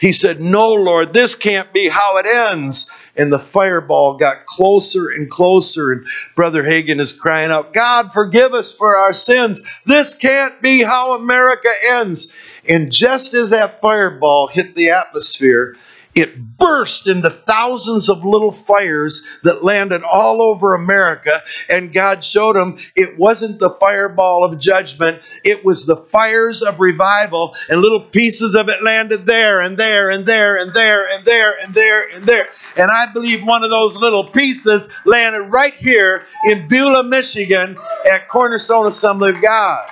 He 0.00 0.12
said, 0.12 0.40
No, 0.40 0.72
Lord, 0.72 1.12
this 1.12 1.34
can't 1.34 1.72
be 1.72 1.88
how 1.88 2.16
it 2.16 2.26
ends. 2.26 2.90
And 3.16 3.32
the 3.32 3.38
fireball 3.38 4.16
got 4.16 4.46
closer 4.46 5.08
and 5.08 5.30
closer. 5.30 5.92
And 5.92 6.06
Brother 6.34 6.62
Hagin 6.62 7.00
is 7.00 7.12
crying 7.12 7.50
out, 7.50 7.72
God, 7.72 8.12
forgive 8.12 8.54
us 8.54 8.72
for 8.72 8.96
our 8.96 9.12
sins. 9.12 9.62
This 9.84 10.14
can't 10.14 10.60
be 10.60 10.82
how 10.82 11.14
America 11.14 11.70
ends. 11.90 12.34
And 12.68 12.92
just 12.92 13.34
as 13.34 13.50
that 13.50 13.80
fireball 13.80 14.48
hit 14.48 14.74
the 14.74 14.90
atmosphere, 14.90 15.76
it 16.16 16.56
burst 16.56 17.08
into 17.08 17.28
thousands 17.28 18.08
of 18.08 18.24
little 18.24 18.50
fires 18.50 19.26
that 19.42 19.62
landed 19.62 20.02
all 20.02 20.40
over 20.40 20.72
America. 20.72 21.42
And 21.68 21.92
God 21.92 22.24
showed 22.24 22.56
them 22.56 22.78
it 22.96 23.18
wasn't 23.18 23.60
the 23.60 23.68
fireball 23.68 24.42
of 24.42 24.58
judgment, 24.58 25.20
it 25.44 25.62
was 25.62 25.84
the 25.84 25.96
fires 25.96 26.62
of 26.62 26.80
revival. 26.80 27.54
And 27.68 27.82
little 27.82 28.00
pieces 28.00 28.54
of 28.54 28.70
it 28.70 28.82
landed 28.82 29.26
there 29.26 29.60
and 29.60 29.76
there 29.76 30.08
and 30.08 30.24
there 30.24 30.56
and 30.56 30.72
there 30.72 31.06
and 31.06 31.26
there 31.26 31.54
and 31.62 31.74
there 31.74 32.08
and 32.08 32.26
there. 32.26 32.44
And 32.44 32.55
I 32.78 33.12
believe 33.12 33.44
one 33.44 33.64
of 33.64 33.70
those 33.70 33.96
little 33.96 34.24
pieces 34.24 34.88
landed 35.04 35.44
right 35.44 35.74
here 35.74 36.24
in 36.44 36.68
Beulah, 36.68 37.04
Michigan 37.04 37.78
at 38.10 38.28
Cornerstone 38.28 38.86
Assembly 38.86 39.30
of 39.30 39.40
God. 39.40 39.88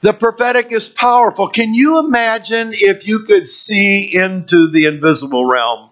The 0.00 0.14
prophetic 0.14 0.72
is 0.72 0.88
powerful. 0.88 1.48
Can 1.48 1.74
you 1.74 1.98
imagine 1.98 2.72
if 2.72 3.06
you 3.06 3.20
could 3.20 3.46
see 3.46 4.14
into 4.14 4.70
the 4.70 4.86
invisible 4.86 5.44
realm? 5.44 5.90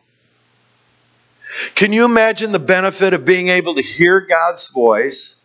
Can 1.75 1.93
you 1.93 2.05
imagine 2.05 2.53
the 2.53 2.59
benefit 2.59 3.13
of 3.13 3.25
being 3.25 3.49
able 3.49 3.75
to 3.75 3.83
hear 3.83 4.21
God's 4.21 4.69
voice, 4.69 5.45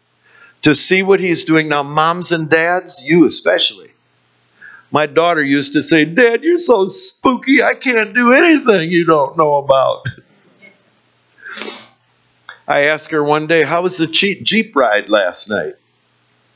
to 0.62 0.74
see 0.76 1.04
what 1.04 1.20
He's 1.20 1.44
doing? 1.44 1.68
Now, 1.68 1.84
moms 1.84 2.32
and 2.32 2.50
dads, 2.50 3.04
you 3.06 3.26
especially. 3.26 3.93
My 4.94 5.08
daughter 5.08 5.42
used 5.42 5.74
to 5.74 5.82
say, 5.82 6.06
Dad, 6.06 6.44
you're 6.44 6.60
so 6.60 6.86
spooky, 6.86 7.64
I 7.64 7.74
can't 7.74 8.14
do 8.14 8.32
anything 8.32 8.92
you 8.92 9.06
don't 9.06 9.36
know 9.36 9.56
about. 9.56 10.06
I 12.68 12.82
asked 12.84 13.10
her 13.10 13.24
one 13.24 13.48
day, 13.48 13.64
How 13.64 13.82
was 13.82 13.98
the 13.98 14.06
Jeep 14.06 14.76
ride 14.76 15.10
last 15.10 15.50
night? 15.50 15.74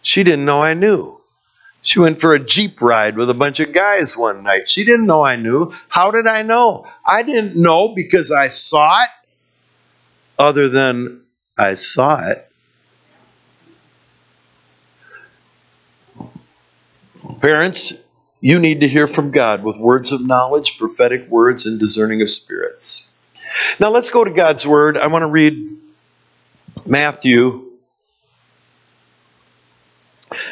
She 0.04 0.24
didn't 0.24 0.46
know 0.46 0.62
I 0.62 0.76
knew. 0.76 1.20
She 1.82 2.00
went 2.00 2.22
for 2.22 2.36
a 2.36 2.40
Jeep 2.40 2.80
ride 2.80 3.18
with 3.18 3.32
a 3.32 3.34
bunch 3.34 3.60
of 3.60 3.74
guys 3.74 4.16
one 4.16 4.44
night. 4.44 4.70
She 4.70 4.84
didn't 4.84 5.08
know 5.08 5.24
I 5.24 5.36
knew. 5.36 5.74
How 5.90 6.12
did 6.12 6.28
I 6.28 6.44
know? 6.44 6.86
I 7.04 7.24
didn't 7.24 7.56
know 7.56 7.96
because 7.96 8.32
I 8.32 8.50
saw 8.50 9.02
it, 9.02 9.10
other 10.38 10.70
than 10.70 11.22
I 11.58 11.74
saw 11.74 12.22
it. 12.30 12.44
Parents, 17.42 17.94
you 18.40 18.60
need 18.60 18.82
to 18.82 18.88
hear 18.88 19.08
from 19.08 19.32
God 19.32 19.64
with 19.64 19.78
words 19.78 20.12
of 20.12 20.26
knowledge, 20.26 20.78
prophetic 20.78 21.28
words, 21.28 21.66
and 21.66 21.80
discerning 21.80 22.22
of 22.22 22.30
spirits. 22.30 23.10
Now 23.80 23.90
let's 23.90 24.10
go 24.10 24.24
to 24.24 24.32
God's 24.32 24.66
Word. 24.66 24.98
I 24.98 25.08
want 25.08 25.24
to 25.24 25.28
read 25.28 25.78
Matthew 26.86 27.64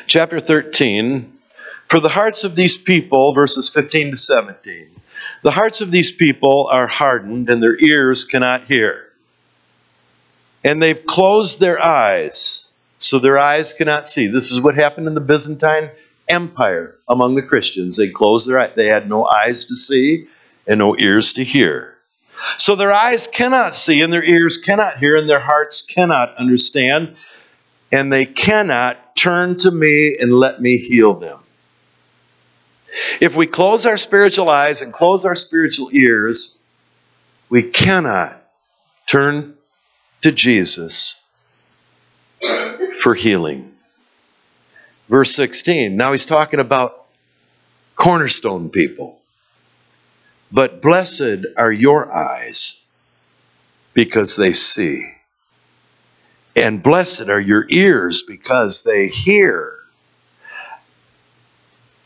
chapter 0.07 0.39
13, 0.39 1.31
for 1.89 1.99
the 1.99 2.09
hearts 2.09 2.43
of 2.43 2.55
these 2.55 2.77
people, 2.77 3.33
verses 3.33 3.69
15 3.69 4.11
to 4.11 4.17
17, 4.17 4.89
the 5.43 5.51
hearts 5.51 5.81
of 5.81 5.91
these 5.91 6.11
people 6.11 6.67
are 6.71 6.87
hardened 6.87 7.49
and 7.49 7.61
their 7.61 7.77
ears 7.77 8.25
cannot 8.25 8.65
hear. 8.65 9.11
And 10.63 10.81
they've 10.81 11.05
closed 11.05 11.59
their 11.59 11.81
eyes, 11.83 12.71
so 12.97 13.19
their 13.19 13.37
eyes 13.37 13.73
cannot 13.73 14.07
see. 14.07 14.27
This 14.27 14.51
is 14.51 14.61
what 14.61 14.75
happened 14.75 15.07
in 15.07 15.13
the 15.13 15.21
Byzantine 15.21 15.91
Empire 16.27 16.97
among 17.07 17.35
the 17.35 17.41
Christians. 17.41 17.97
They 17.97 18.09
closed 18.09 18.47
their 18.47 18.59
eyes. 18.59 18.73
They 18.75 18.87
had 18.87 19.07
no 19.09 19.25
eyes 19.25 19.65
to 19.65 19.75
see 19.75 20.27
and 20.67 20.79
no 20.79 20.97
ears 20.97 21.33
to 21.33 21.43
hear. 21.43 21.95
So 22.57 22.75
their 22.75 22.93
eyes 22.93 23.27
cannot 23.27 23.75
see 23.75 24.01
and 24.01 24.11
their 24.11 24.23
ears 24.23 24.57
cannot 24.57 24.97
hear 24.97 25.15
and 25.15 25.29
their 25.29 25.39
hearts 25.39 25.81
cannot 25.81 26.35
understand 26.37 27.15
and 27.91 28.11
they 28.11 28.25
cannot 28.25 29.15
turn 29.15 29.57
to 29.59 29.71
me 29.71 30.17
and 30.19 30.33
let 30.33 30.61
me 30.61 30.77
heal 30.77 31.13
them. 31.13 31.39
If 33.19 33.35
we 33.35 33.47
close 33.47 33.85
our 33.85 33.97
spiritual 33.97 34.49
eyes 34.49 34.81
and 34.81 34.91
close 34.91 35.25
our 35.25 35.35
spiritual 35.35 35.89
ears, 35.91 36.59
we 37.49 37.63
cannot 37.63 38.41
turn 39.05 39.55
to 40.21 40.31
Jesus 40.31 41.21
for 43.01 43.13
healing. 43.13 43.74
Verse 45.07 45.35
16, 45.35 45.95
now 45.95 46.11
he's 46.11 46.25
talking 46.25 46.59
about 46.59 47.05
cornerstone 47.95 48.69
people. 48.69 49.19
But 50.51 50.81
blessed 50.81 51.45
are 51.57 51.71
your 51.71 52.11
eyes 52.11 52.83
because 53.93 54.35
they 54.35 54.53
see 54.53 55.15
and 56.55 56.81
blessed 56.81 57.27
are 57.29 57.39
your 57.39 57.65
ears 57.69 58.21
because 58.21 58.83
they 58.83 59.07
hear. 59.07 59.73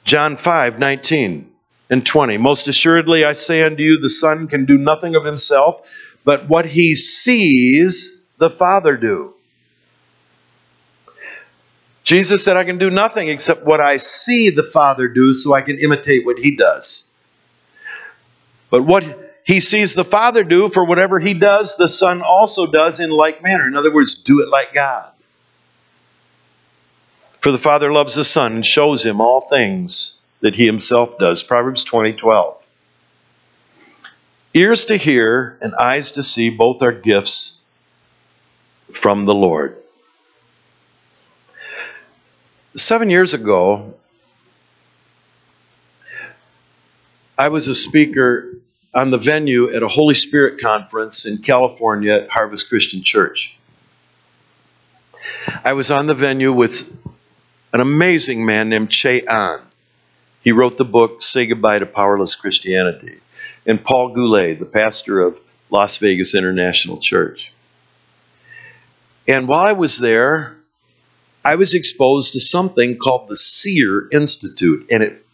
John 0.04 0.38
5 0.38 0.80
19 0.80 1.52
and 1.92 2.06
20. 2.06 2.38
Most 2.38 2.68
assuredly, 2.68 3.24
I 3.24 3.34
say 3.34 3.62
unto 3.62 3.84
you, 3.84 4.00
the 4.00 4.10
Son 4.10 4.48
can 4.48 4.66
do 4.66 4.78
nothing 4.78 5.16
of 5.16 5.24
himself, 5.24 5.82
but 6.26 6.50
what 6.50 6.66
he 6.66 6.96
sees 6.96 8.24
the 8.38 8.50
Father 8.50 8.98
do. 8.98 9.36
Jesus 12.10 12.44
said, 12.44 12.58
I 12.58 12.64
can 12.64 12.80
do 12.80 12.90
nothing 12.90 13.28
except 13.28 13.64
what 13.64 13.80
I 13.80 13.98
see 13.98 14.50
the 14.50 14.64
Father 14.64 15.08
do, 15.08 15.32
so 15.32 15.54
I 15.54 15.62
can 15.62 15.78
imitate 15.78 16.26
what 16.26 16.40
he 16.40 16.56
does. 16.56 17.14
But 18.72 18.82
what 18.82 19.04
he 19.44 19.60
sees 19.60 19.94
the 19.94 20.04
Father 20.04 20.44
do, 20.44 20.70
for 20.70 20.84
whatever 20.84 21.20
he 21.20 21.36
does, 21.36 21.76
the 21.78 21.88
Son 21.88 22.24
also 22.24 22.66
does 22.66 23.00
in 23.00 23.12
like 23.12 23.44
manner. 23.44 23.68
In 23.68 23.78
other 23.78 23.94
words, 23.94 24.16
do 24.16 24.42
it 24.42 24.50
like 24.50 24.74
God. 24.74 25.12
For 27.42 27.52
the 27.52 27.60
Father 27.60 27.94
loves 27.94 28.16
the 28.16 28.26
Son 28.26 28.54
and 28.54 28.66
shows 28.66 29.06
him 29.06 29.22
all 29.22 29.42
things 29.42 30.20
that 30.40 30.56
he 30.56 30.66
himself 30.66 31.20
does. 31.20 31.44
Proverbs 31.44 31.84
20 31.84 32.14
12. 32.14 32.58
Ears 34.56 34.88
to 34.88 34.98
hear 34.98 35.60
and 35.62 35.76
eyes 35.76 36.14
to 36.14 36.24
see, 36.24 36.50
both 36.50 36.82
are 36.82 36.92
gifts 36.92 37.62
from 38.94 39.26
the 39.26 39.36
Lord. 39.36 39.79
Seven 42.80 43.10
years 43.10 43.34
ago, 43.34 43.94
I 47.38 47.50
was 47.50 47.68
a 47.68 47.76
speaker 47.76 48.54
on 48.94 49.12
the 49.12 49.18
venue 49.18 49.74
at 49.74 49.84
a 49.84 49.88
Holy 49.88 50.16
Spirit 50.16 50.62
conference 50.62 51.26
in 51.26 51.40
California 51.40 52.14
at 52.14 52.30
Harvest 52.30 52.70
Christian 52.70 53.04
Church. 53.04 53.58
I 55.64 55.74
was 55.74 55.92
on 55.92 56.08
the 56.08 56.14
venue 56.14 56.54
with 56.54 56.90
an 57.74 57.82
amazing 57.82 58.46
man 58.46 58.70
named 58.70 58.90
Che 58.90 59.26
Ahn. 59.26 59.62
He 60.42 60.54
wrote 60.54 60.78
the 60.78 60.86
book 60.86 61.22
Say 61.22 61.48
Goodbye 61.48 61.80
to 61.80 61.86
Powerless 61.86 62.36
Christianity. 62.36 63.18
And 63.66 63.84
Paul 63.84 64.14
Goulet, 64.14 64.58
the 64.58 64.66
pastor 64.66 65.20
of 65.20 65.38
Las 65.70 65.98
Vegas 65.98 66.34
International 66.34 66.98
Church. 66.98 67.52
And 69.28 69.50
while 69.50 69.60
I 69.60 69.74
was 69.74 69.98
there, 69.98 70.59
I 71.44 71.56
was 71.56 71.74
exposed 71.74 72.34
to 72.34 72.40
something 72.40 72.98
called 72.98 73.30
the 73.30 73.38
Seer 73.38 74.08
Institute, 74.12 74.88
and 74.92 75.04
it 75.04 75.26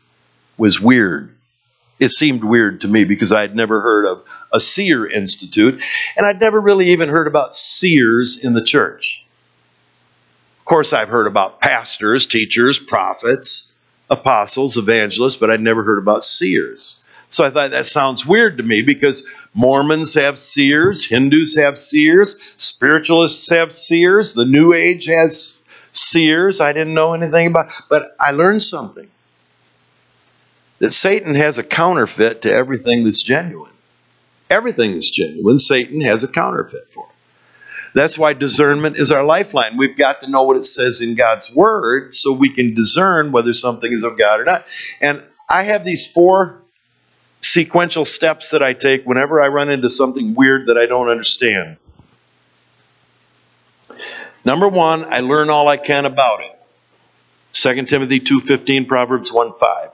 was 0.58 0.80
weird 0.80 1.36
it 2.00 2.10
seemed 2.10 2.44
weird 2.44 2.82
to 2.82 2.88
me 2.88 3.06
because 3.06 3.32
I 3.32 3.42
had 3.42 3.56
never 3.56 3.82
heard 3.82 4.06
of 4.06 4.24
a 4.52 4.60
seer 4.60 5.08
institute, 5.08 5.82
and 6.18 6.26
I'd 6.26 6.40
never 6.40 6.60
really 6.60 6.90
even 6.90 7.10
heard 7.10 7.28
about 7.28 7.56
seers 7.56 8.38
in 8.38 8.54
the 8.54 8.64
church. 8.64 9.24
Of 10.60 10.66
course, 10.66 10.94
I've 10.94 11.10
heard 11.10 11.28
about 11.28 11.62
pastors, 11.62 12.26
teachers, 12.26 12.80
prophets, 12.80 13.74
apostles, 14.10 14.78
evangelists, 14.78 15.38
but 15.38 15.50
I'd 15.50 15.62
never 15.62 15.84
heard 15.84 16.00
about 16.00 16.24
seers. 16.24 17.06
So 17.28 17.46
I 17.46 17.50
thought 17.50 17.72
that 17.72 17.86
sounds 17.86 18.26
weird 18.26 18.58
to 18.58 18.64
me 18.64 18.82
because 18.82 19.28
Mormons 19.54 20.14
have 20.14 20.38
seers, 20.38 21.06
Hindus 21.06 21.56
have 21.56 21.78
seers, 21.78 22.42
spiritualists 22.58 23.50
have 23.50 23.74
seers, 23.74 24.34
the 24.34 24.46
New 24.46 24.74
Age 24.74 25.06
has 25.06 25.65
seers. 25.96 26.62
I 26.62 26.74
didn't 26.74 26.94
know 26.94 27.14
anything 27.14 27.48
about, 27.48 27.72
but 27.90 28.16
I 28.20 28.32
learned 28.32 28.64
something 28.64 29.10
that 30.80 30.92
Satan 30.92 31.36
has 31.36 31.58
a 31.58 31.64
counterfeit 31.64 32.44
to 32.44 32.54
everything 32.54 33.04
that's 33.04 33.24
genuine. 33.24 33.72
Everything 34.50 34.92
that's 34.92 35.10
genuine, 35.10 35.58
Satan 35.58 36.02
has 36.02 36.24
a 36.24 36.28
counterfeit 36.28 36.88
for. 36.94 37.08
That's 37.94 38.18
why 38.18 38.34
discernment 38.34 38.98
is 38.98 39.14
our 39.14 39.24
lifeline. 39.24 39.78
We've 39.78 39.98
got 39.98 40.20
to 40.20 40.30
know 40.30 40.44
what 40.44 40.58
it 40.58 40.66
says 40.66 41.00
in 41.00 41.16
God's 41.16 41.56
Word 41.56 42.14
so 42.14 42.34
we 42.34 42.50
can 42.54 42.76
discern 42.76 43.32
whether 43.32 43.54
something 43.54 43.92
is 43.92 44.04
of 44.04 44.18
God 44.18 44.42
or 44.42 44.44
not. 44.44 44.66
And 45.00 45.24
I 45.48 45.64
have 45.64 45.86
these 45.86 46.06
four 46.06 46.62
sequential 47.40 48.04
steps 48.04 48.52
that 48.52 48.62
I 48.62 48.74
take 48.74 49.06
whenever 49.06 49.42
I 49.42 49.48
run 49.48 49.70
into 49.70 49.90
something 49.90 50.36
weird 50.36 50.68
that 50.68 50.78
I 50.78 50.88
don't 50.88 51.08
understand. 51.08 51.78
Number 54.46 54.70
one, 54.70 55.06
I 55.06 55.20
learn 55.20 55.50
all 55.50 55.68
I 55.68 55.78
can 55.78 56.06
about 56.06 56.42
it. 56.42 56.52
2 57.52 57.86
Timothy 57.86 58.20
2.15, 58.20 58.88
Proverbs 58.88 59.32
1.5. 59.32 59.92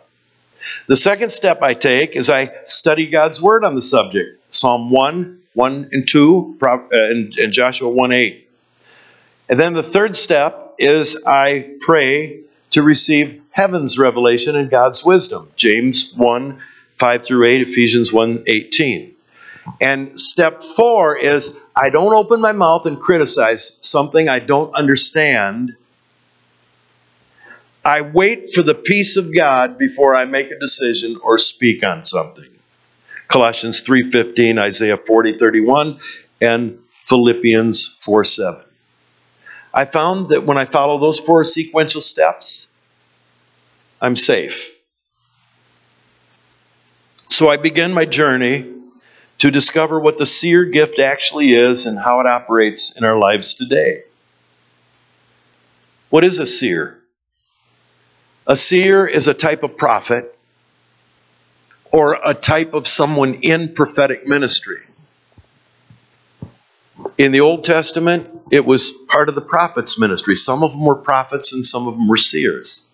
The 0.87 0.95
second 0.95 1.31
step 1.31 1.61
I 1.61 1.73
take 1.73 2.15
is 2.15 2.29
I 2.29 2.51
study 2.65 3.07
God's 3.07 3.41
Word 3.41 3.63
on 3.63 3.75
the 3.75 3.81
subject 3.81 4.39
Psalm 4.53 4.91
1, 4.91 5.39
1 5.53 5.89
and 5.91 6.07
2, 6.07 6.57
uh, 6.61 6.77
and, 6.91 7.53
Joshua 7.53 7.89
1 7.89 8.11
8. 8.11 8.49
And 9.49 9.59
then 9.59 9.73
the 9.73 9.83
third 9.83 10.17
step 10.17 10.75
is 10.77 11.17
I 11.25 11.75
pray 11.81 12.41
to 12.71 12.83
receive 12.83 13.41
heaven's 13.51 13.97
revelation 13.97 14.55
and 14.55 14.69
God's 14.69 15.03
wisdom. 15.03 15.49
James 15.55 16.13
1 16.15 16.59
5 16.97 17.23
through 17.23 17.45
8, 17.45 17.61
Ephesians 17.61 18.11
1 18.11 18.43
18. 18.47 19.15
And 19.79 20.19
step 20.19 20.63
four 20.63 21.17
is 21.17 21.57
I 21.75 21.89
don't 21.89 22.13
open 22.13 22.41
my 22.41 22.51
mouth 22.51 22.85
and 22.85 22.99
criticize 22.99 23.77
something 23.81 24.27
I 24.27 24.39
don't 24.39 24.73
understand. 24.73 25.75
I 27.83 28.01
wait 28.01 28.53
for 28.53 28.61
the 28.61 28.75
peace 28.75 29.17
of 29.17 29.33
God 29.33 29.77
before 29.77 30.15
I 30.15 30.25
make 30.25 30.51
a 30.51 30.59
decision 30.59 31.17
or 31.23 31.37
speak 31.37 31.83
on 31.83 32.05
something. 32.05 32.49
Colossians 33.27 33.81
3:15, 33.81 34.59
Isaiah 34.59 34.97
40:31, 34.97 35.99
and 36.41 36.79
Philippians 37.07 37.97
4:7. 38.05 38.63
I 39.73 39.85
found 39.85 40.29
that 40.29 40.43
when 40.43 40.57
I 40.57 40.65
follow 40.65 40.99
those 40.99 41.17
four 41.17 41.43
sequential 41.43 42.01
steps, 42.01 42.73
I'm 44.01 44.15
safe. 44.15 44.69
So 47.29 47.49
I 47.49 47.57
begin 47.57 47.93
my 47.93 48.05
journey 48.05 48.65
to 49.41 49.49
discover 49.49 49.99
what 49.99 50.19
the 50.19 50.25
seer 50.25 50.65
gift 50.65 50.99
actually 50.99 51.49
is 51.49 51.87
and 51.87 51.97
how 51.97 52.19
it 52.19 52.27
operates 52.27 52.95
in 52.95 53.03
our 53.03 53.17
lives 53.17 53.55
today. 53.55 54.03
What 56.11 56.23
is 56.23 56.37
a 56.37 56.45
seer? 56.45 57.01
A 58.45 58.55
seer 58.55 59.07
is 59.07 59.27
a 59.27 59.33
type 59.33 59.63
of 59.63 59.77
prophet 59.77 60.37
or 61.91 62.19
a 62.23 62.35
type 62.35 62.75
of 62.75 62.87
someone 62.87 63.33
in 63.41 63.73
prophetic 63.73 64.27
ministry. 64.27 64.81
In 67.17 67.31
the 67.31 67.41
Old 67.41 67.63
Testament, 67.63 68.29
it 68.51 68.63
was 68.63 68.91
part 68.91 69.27
of 69.27 69.33
the 69.33 69.41
prophet's 69.41 69.99
ministry. 69.99 70.35
Some 70.35 70.61
of 70.61 70.69
them 70.69 70.85
were 70.85 70.93
prophets 70.93 71.51
and 71.51 71.65
some 71.65 71.87
of 71.87 71.95
them 71.95 72.07
were 72.07 72.17
seers. 72.17 72.91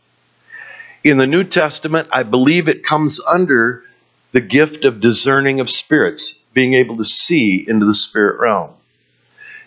In 1.04 1.18
the 1.18 1.28
New 1.28 1.44
Testament, 1.44 2.08
I 2.10 2.24
believe 2.24 2.70
it 2.70 2.86
comes 2.86 3.20
under 3.20 3.84
the 4.32 4.42
gift 4.42 4.86
of 4.86 5.00
discerning 5.00 5.60
of 5.60 5.70
spirits, 5.70 6.34
being 6.54 6.74
able 6.74 6.98
to 6.98 7.06
see 7.06 7.66
into 7.68 7.86
the 7.86 7.94
spirit 7.94 8.40
realm. 8.40 8.72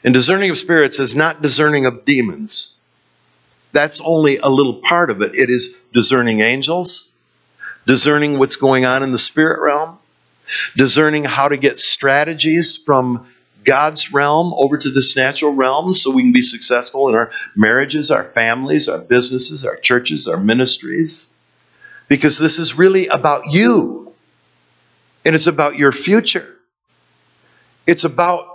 And 0.04 0.14
discerning 0.14 0.50
of 0.50 0.58
spirits 0.58 0.98
is 0.98 1.14
not 1.14 1.42
discerning 1.42 1.86
of 1.86 2.04
demons. 2.04 2.78
That's 3.72 4.00
only 4.00 4.38
a 4.38 4.48
little 4.48 4.74
part 4.74 5.10
of 5.10 5.22
it. 5.22 5.34
It 5.34 5.50
is 5.50 5.76
discerning 5.92 6.40
angels, 6.40 7.12
discerning 7.86 8.38
what's 8.38 8.56
going 8.56 8.84
on 8.84 9.02
in 9.02 9.12
the 9.12 9.18
spirit 9.18 9.60
realm, 9.60 9.98
discerning 10.76 11.24
how 11.24 11.48
to 11.48 11.56
get 11.56 11.78
strategies 11.78 12.76
from 12.76 13.26
God's 13.64 14.12
realm 14.12 14.54
over 14.54 14.78
to 14.78 14.90
this 14.90 15.16
natural 15.16 15.52
realm 15.52 15.92
so 15.92 16.10
we 16.10 16.22
can 16.22 16.32
be 16.32 16.42
successful 16.42 17.08
in 17.08 17.14
our 17.14 17.30
marriages, 17.54 18.10
our 18.10 18.24
families, 18.24 18.88
our 18.88 18.98
businesses, 18.98 19.64
our 19.64 19.76
churches, 19.76 20.26
our 20.26 20.38
ministries. 20.38 21.36
Because 22.08 22.38
this 22.38 22.58
is 22.58 22.76
really 22.76 23.06
about 23.06 23.52
you. 23.52 24.09
And 25.24 25.34
it's 25.34 25.46
about 25.46 25.76
your 25.76 25.92
future. 25.92 26.56
It's 27.86 28.04
about 28.04 28.46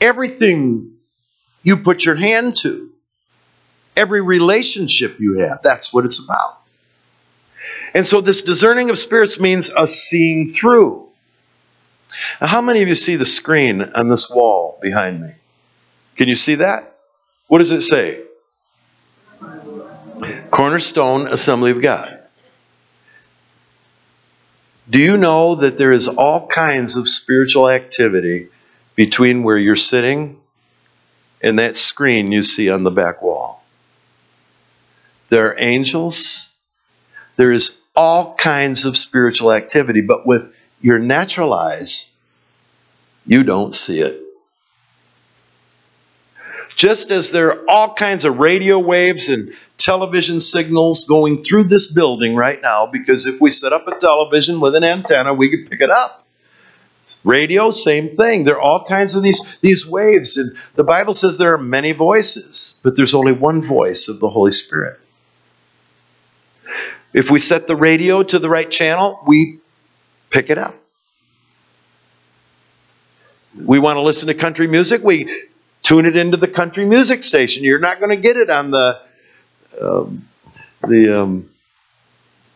everything 0.00 0.92
you 1.62 1.78
put 1.78 2.04
your 2.04 2.14
hand 2.14 2.56
to, 2.58 2.90
every 3.96 4.20
relationship 4.20 5.18
you 5.18 5.38
have. 5.38 5.60
That's 5.62 5.92
what 5.92 6.04
it's 6.04 6.22
about. 6.22 6.60
And 7.94 8.06
so, 8.06 8.20
this 8.20 8.42
discerning 8.42 8.90
of 8.90 8.98
spirits 8.98 9.40
means 9.40 9.70
us 9.70 9.94
seeing 9.94 10.52
through. 10.52 11.08
Now, 12.40 12.46
how 12.46 12.62
many 12.62 12.82
of 12.82 12.88
you 12.88 12.94
see 12.94 13.16
the 13.16 13.24
screen 13.24 13.82
on 13.82 14.08
this 14.08 14.30
wall 14.30 14.78
behind 14.80 15.20
me? 15.20 15.32
Can 16.16 16.28
you 16.28 16.34
see 16.34 16.56
that? 16.56 16.96
What 17.46 17.58
does 17.58 17.70
it 17.70 17.82
say? 17.82 18.22
Cornerstone 20.50 21.28
Assembly 21.28 21.70
of 21.70 21.80
God. 21.80 22.17
Do 24.90 24.98
you 24.98 25.16
know 25.16 25.56
that 25.56 25.76
there 25.76 25.92
is 25.92 26.08
all 26.08 26.46
kinds 26.46 26.96
of 26.96 27.08
spiritual 27.08 27.68
activity 27.68 28.48
between 28.94 29.42
where 29.42 29.58
you're 29.58 29.76
sitting 29.76 30.40
and 31.42 31.58
that 31.58 31.76
screen 31.76 32.32
you 32.32 32.42
see 32.42 32.70
on 32.70 32.84
the 32.84 32.90
back 32.90 33.20
wall? 33.20 33.62
There 35.28 35.50
are 35.50 35.56
angels. 35.58 36.48
There 37.36 37.52
is 37.52 37.78
all 37.94 38.34
kinds 38.34 38.86
of 38.86 38.96
spiritual 38.96 39.52
activity, 39.52 40.00
but 40.00 40.26
with 40.26 40.54
your 40.80 40.98
natural 40.98 41.52
eyes, 41.52 42.10
you 43.26 43.42
don't 43.42 43.74
see 43.74 44.00
it. 44.00 44.22
Just 46.76 47.10
as 47.10 47.30
there 47.30 47.52
are 47.52 47.64
all 47.68 47.94
kinds 47.94 48.24
of 48.24 48.38
radio 48.38 48.78
waves 48.78 49.28
and 49.28 49.52
television 49.78 50.40
signals 50.40 51.04
going 51.04 51.42
through 51.42 51.64
this 51.64 51.90
building 51.90 52.36
right 52.36 52.60
now, 52.60 52.86
because 52.86 53.26
if 53.26 53.40
we 53.40 53.48
set 53.48 53.72
up 53.72 53.88
a 53.88 53.98
television 53.98 54.60
with 54.60 54.74
an 54.74 54.84
antenna, 54.84 55.32
we 55.32 55.48
could 55.48 55.70
pick 55.70 55.80
it 55.80 55.90
up. 55.90 56.26
Radio, 57.24 57.70
same 57.70 58.16
thing. 58.16 58.44
There 58.44 58.56
are 58.56 58.60
all 58.60 58.84
kinds 58.84 59.14
of 59.14 59.22
these, 59.22 59.40
these 59.60 59.86
waves. 59.86 60.36
And 60.36 60.56
the 60.74 60.84
Bible 60.84 61.14
says 61.14 61.38
there 61.38 61.54
are 61.54 61.58
many 61.58 61.92
voices, 61.92 62.80
but 62.84 62.96
there's 62.96 63.14
only 63.14 63.32
one 63.32 63.62
voice 63.62 64.08
of 64.08 64.20
the 64.20 64.28
Holy 64.28 64.52
Spirit. 64.52 65.00
If 67.14 67.30
we 67.30 67.38
set 67.38 67.66
the 67.66 67.76
radio 67.76 68.22
to 68.22 68.38
the 68.38 68.48
right 68.48 68.70
channel, 68.70 69.20
we 69.26 69.58
pick 70.30 70.50
it 70.50 70.58
up. 70.58 70.74
We 73.54 73.78
want 73.78 73.96
to 73.96 74.02
listen 74.02 74.28
to 74.28 74.34
country 74.34 74.66
music, 74.66 75.02
we 75.02 75.48
tune 75.82 76.06
it 76.06 76.16
into 76.16 76.36
the 76.36 76.48
country 76.48 76.84
music 76.84 77.24
station. 77.24 77.64
You're 77.64 77.78
not 77.78 77.98
going 77.98 78.10
to 78.10 78.16
get 78.16 78.36
it 78.36 78.50
on 78.50 78.70
the 78.70 79.00
um, 79.80 80.28
the 80.86 81.20
um, 81.20 81.50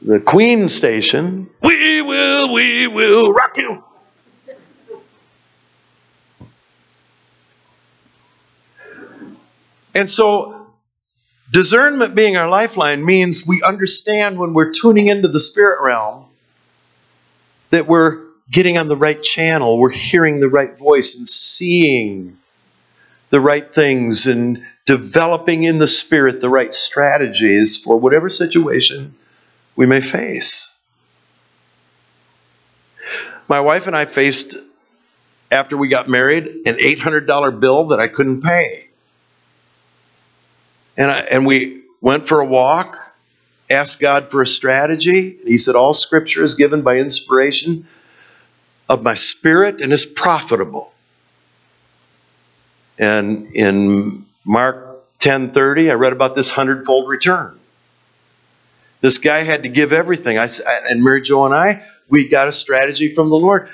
the 0.04 0.20
Queen 0.20 0.68
station. 0.68 1.48
We 1.62 2.02
will, 2.02 2.52
we 2.52 2.88
will 2.88 3.32
rock 3.32 3.56
you. 3.56 3.84
And 9.94 10.08
so, 10.08 10.66
discernment 11.50 12.14
being 12.14 12.36
our 12.36 12.48
lifeline 12.48 13.04
means 13.04 13.46
we 13.46 13.62
understand 13.62 14.38
when 14.38 14.54
we're 14.54 14.72
tuning 14.72 15.06
into 15.06 15.28
the 15.28 15.40
spirit 15.40 15.82
realm 15.82 16.24
that 17.70 17.86
we're 17.86 18.24
getting 18.50 18.78
on 18.78 18.88
the 18.88 18.96
right 18.96 19.22
channel, 19.22 19.78
we're 19.78 19.90
hearing 19.90 20.40
the 20.40 20.48
right 20.48 20.76
voice 20.78 21.14
and 21.14 21.28
seeing 21.28 22.38
the 23.30 23.40
right 23.40 23.74
things 23.74 24.26
and 24.26 24.66
developing 24.86 25.64
in 25.64 25.78
the 25.78 25.86
spirit 25.86 26.40
the 26.40 26.48
right 26.48 26.74
strategies 26.74 27.76
for 27.76 27.96
whatever 27.96 28.28
situation 28.28 29.14
we 29.76 29.86
may 29.86 30.00
face. 30.00 30.74
My 33.48 33.60
wife 33.60 33.86
and 33.86 33.96
I 33.96 34.06
faced, 34.06 34.56
after 35.50 35.76
we 35.76 35.88
got 35.88 36.08
married, 36.08 36.46
an 36.66 36.76
$800 36.76 37.60
bill 37.60 37.88
that 37.88 38.00
I 38.00 38.08
couldn't 38.08 38.42
pay. 38.42 38.88
And, 40.96 41.10
I, 41.10 41.20
and 41.20 41.46
we 41.46 41.82
went 42.00 42.28
for 42.28 42.40
a 42.40 42.46
walk, 42.46 42.96
asked 43.70 44.00
God 44.00 44.30
for 44.30 44.42
a 44.42 44.46
strategy. 44.46 45.38
He 45.44 45.58
said, 45.58 45.74
All 45.74 45.92
scripture 45.92 46.44
is 46.44 46.54
given 46.54 46.82
by 46.82 46.96
inspiration 46.96 47.86
of 48.88 49.02
my 49.02 49.14
spirit 49.14 49.80
and 49.80 49.92
is 49.92 50.04
profitable. 50.04 50.92
And 52.98 53.54
in 53.54 54.21
Mark 54.44 55.04
10:30, 55.20 55.90
I 55.90 55.94
read 55.94 56.12
about 56.12 56.34
this 56.34 56.50
hundredfold 56.50 57.08
return. 57.08 57.58
This 59.00 59.18
guy 59.18 59.42
had 59.42 59.64
to 59.64 59.68
give 59.68 59.92
everything. 59.92 60.38
I 60.38 60.48
and 60.88 61.02
Mary 61.02 61.22
Jo 61.22 61.44
and 61.46 61.54
I, 61.54 61.84
we 62.08 62.28
got 62.28 62.48
a 62.48 62.52
strategy 62.52 63.14
from 63.14 63.30
the 63.30 63.36
Lord. 63.36 63.68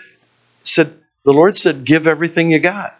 Said 0.62 0.92
the 1.24 1.32
Lord 1.32 1.56
said, 1.56 1.84
"Give 1.84 2.06
everything 2.06 2.50
you 2.50 2.58
got." 2.58 2.98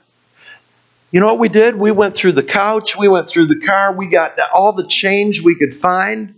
You 1.10 1.20
know 1.20 1.26
what 1.26 1.38
we 1.38 1.48
did? 1.48 1.74
We 1.74 1.90
went 1.90 2.14
through 2.14 2.32
the 2.32 2.42
couch, 2.42 2.96
we 2.96 3.08
went 3.08 3.28
through 3.30 3.46
the 3.46 3.60
car, 3.60 3.94
we 3.94 4.08
got 4.08 4.38
all 4.52 4.72
the 4.72 4.86
change 4.86 5.42
we 5.42 5.54
could 5.54 5.74
find. 5.74 6.34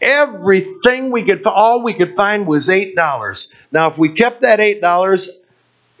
Everything 0.00 1.12
we 1.12 1.22
could, 1.22 1.46
all 1.46 1.84
we 1.84 1.92
could 1.92 2.16
find 2.16 2.46
was 2.46 2.68
eight 2.68 2.96
dollars. 2.96 3.54
Now, 3.70 3.90
if 3.90 3.98
we 3.98 4.08
kept 4.08 4.40
that 4.40 4.58
eight 4.58 4.80
dollars, 4.80 5.40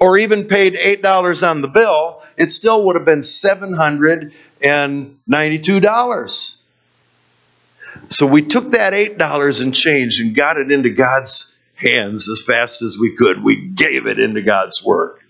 or 0.00 0.18
even 0.18 0.46
paid 0.46 0.74
eight 0.74 1.02
dollars 1.02 1.42
on 1.42 1.60
the 1.60 1.68
bill, 1.68 2.19
it 2.40 2.50
still 2.50 2.86
would 2.86 2.96
have 2.96 3.04
been 3.04 3.22
seven 3.22 3.74
hundred 3.74 4.32
and 4.62 5.18
ninety-two 5.26 5.78
dollars. 5.78 6.62
So 8.08 8.26
we 8.26 8.42
took 8.42 8.70
that 8.70 8.94
eight 8.94 9.18
dollars 9.18 9.60
and 9.60 9.74
change 9.74 10.20
and 10.20 10.34
got 10.34 10.56
it 10.56 10.72
into 10.72 10.88
God's 10.88 11.54
hands 11.74 12.30
as 12.30 12.40
fast 12.40 12.80
as 12.80 12.96
we 12.98 13.14
could. 13.14 13.44
We 13.44 13.56
gave 13.56 14.06
it 14.06 14.18
into 14.18 14.40
God's 14.40 14.82
work. 14.82 15.22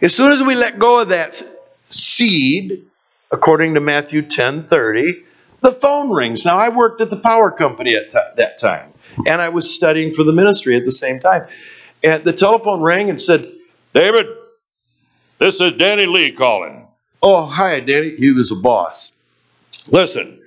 As 0.00 0.16
soon 0.16 0.32
as 0.32 0.42
we 0.42 0.54
let 0.54 0.78
go 0.78 1.00
of 1.00 1.10
that 1.10 1.42
seed, 1.90 2.86
according 3.30 3.74
to 3.74 3.80
Matthew 3.80 4.22
10 4.22 4.68
30, 4.68 5.24
the 5.60 5.72
phone 5.72 6.08
rings. 6.08 6.46
Now, 6.46 6.56
I 6.56 6.70
worked 6.70 7.02
at 7.02 7.10
the 7.10 7.18
power 7.18 7.50
company 7.50 7.94
at 7.94 8.12
that 8.12 8.56
time, 8.56 8.94
and 9.26 9.42
I 9.42 9.50
was 9.50 9.70
studying 9.70 10.14
for 10.14 10.24
the 10.24 10.32
ministry 10.32 10.78
at 10.78 10.86
the 10.86 10.92
same 10.92 11.20
time. 11.20 11.46
And 12.02 12.24
the 12.24 12.32
telephone 12.32 12.80
rang 12.80 13.10
and 13.10 13.20
said, 13.20 13.52
David, 13.92 14.26
this 15.40 15.60
is 15.60 15.72
Danny 15.72 16.06
Lee 16.06 16.30
calling. 16.30 16.86
Oh, 17.22 17.44
hi, 17.44 17.80
Danny. 17.80 18.10
He 18.10 18.30
was 18.32 18.52
a 18.52 18.56
boss. 18.56 19.20
Listen, 19.88 20.40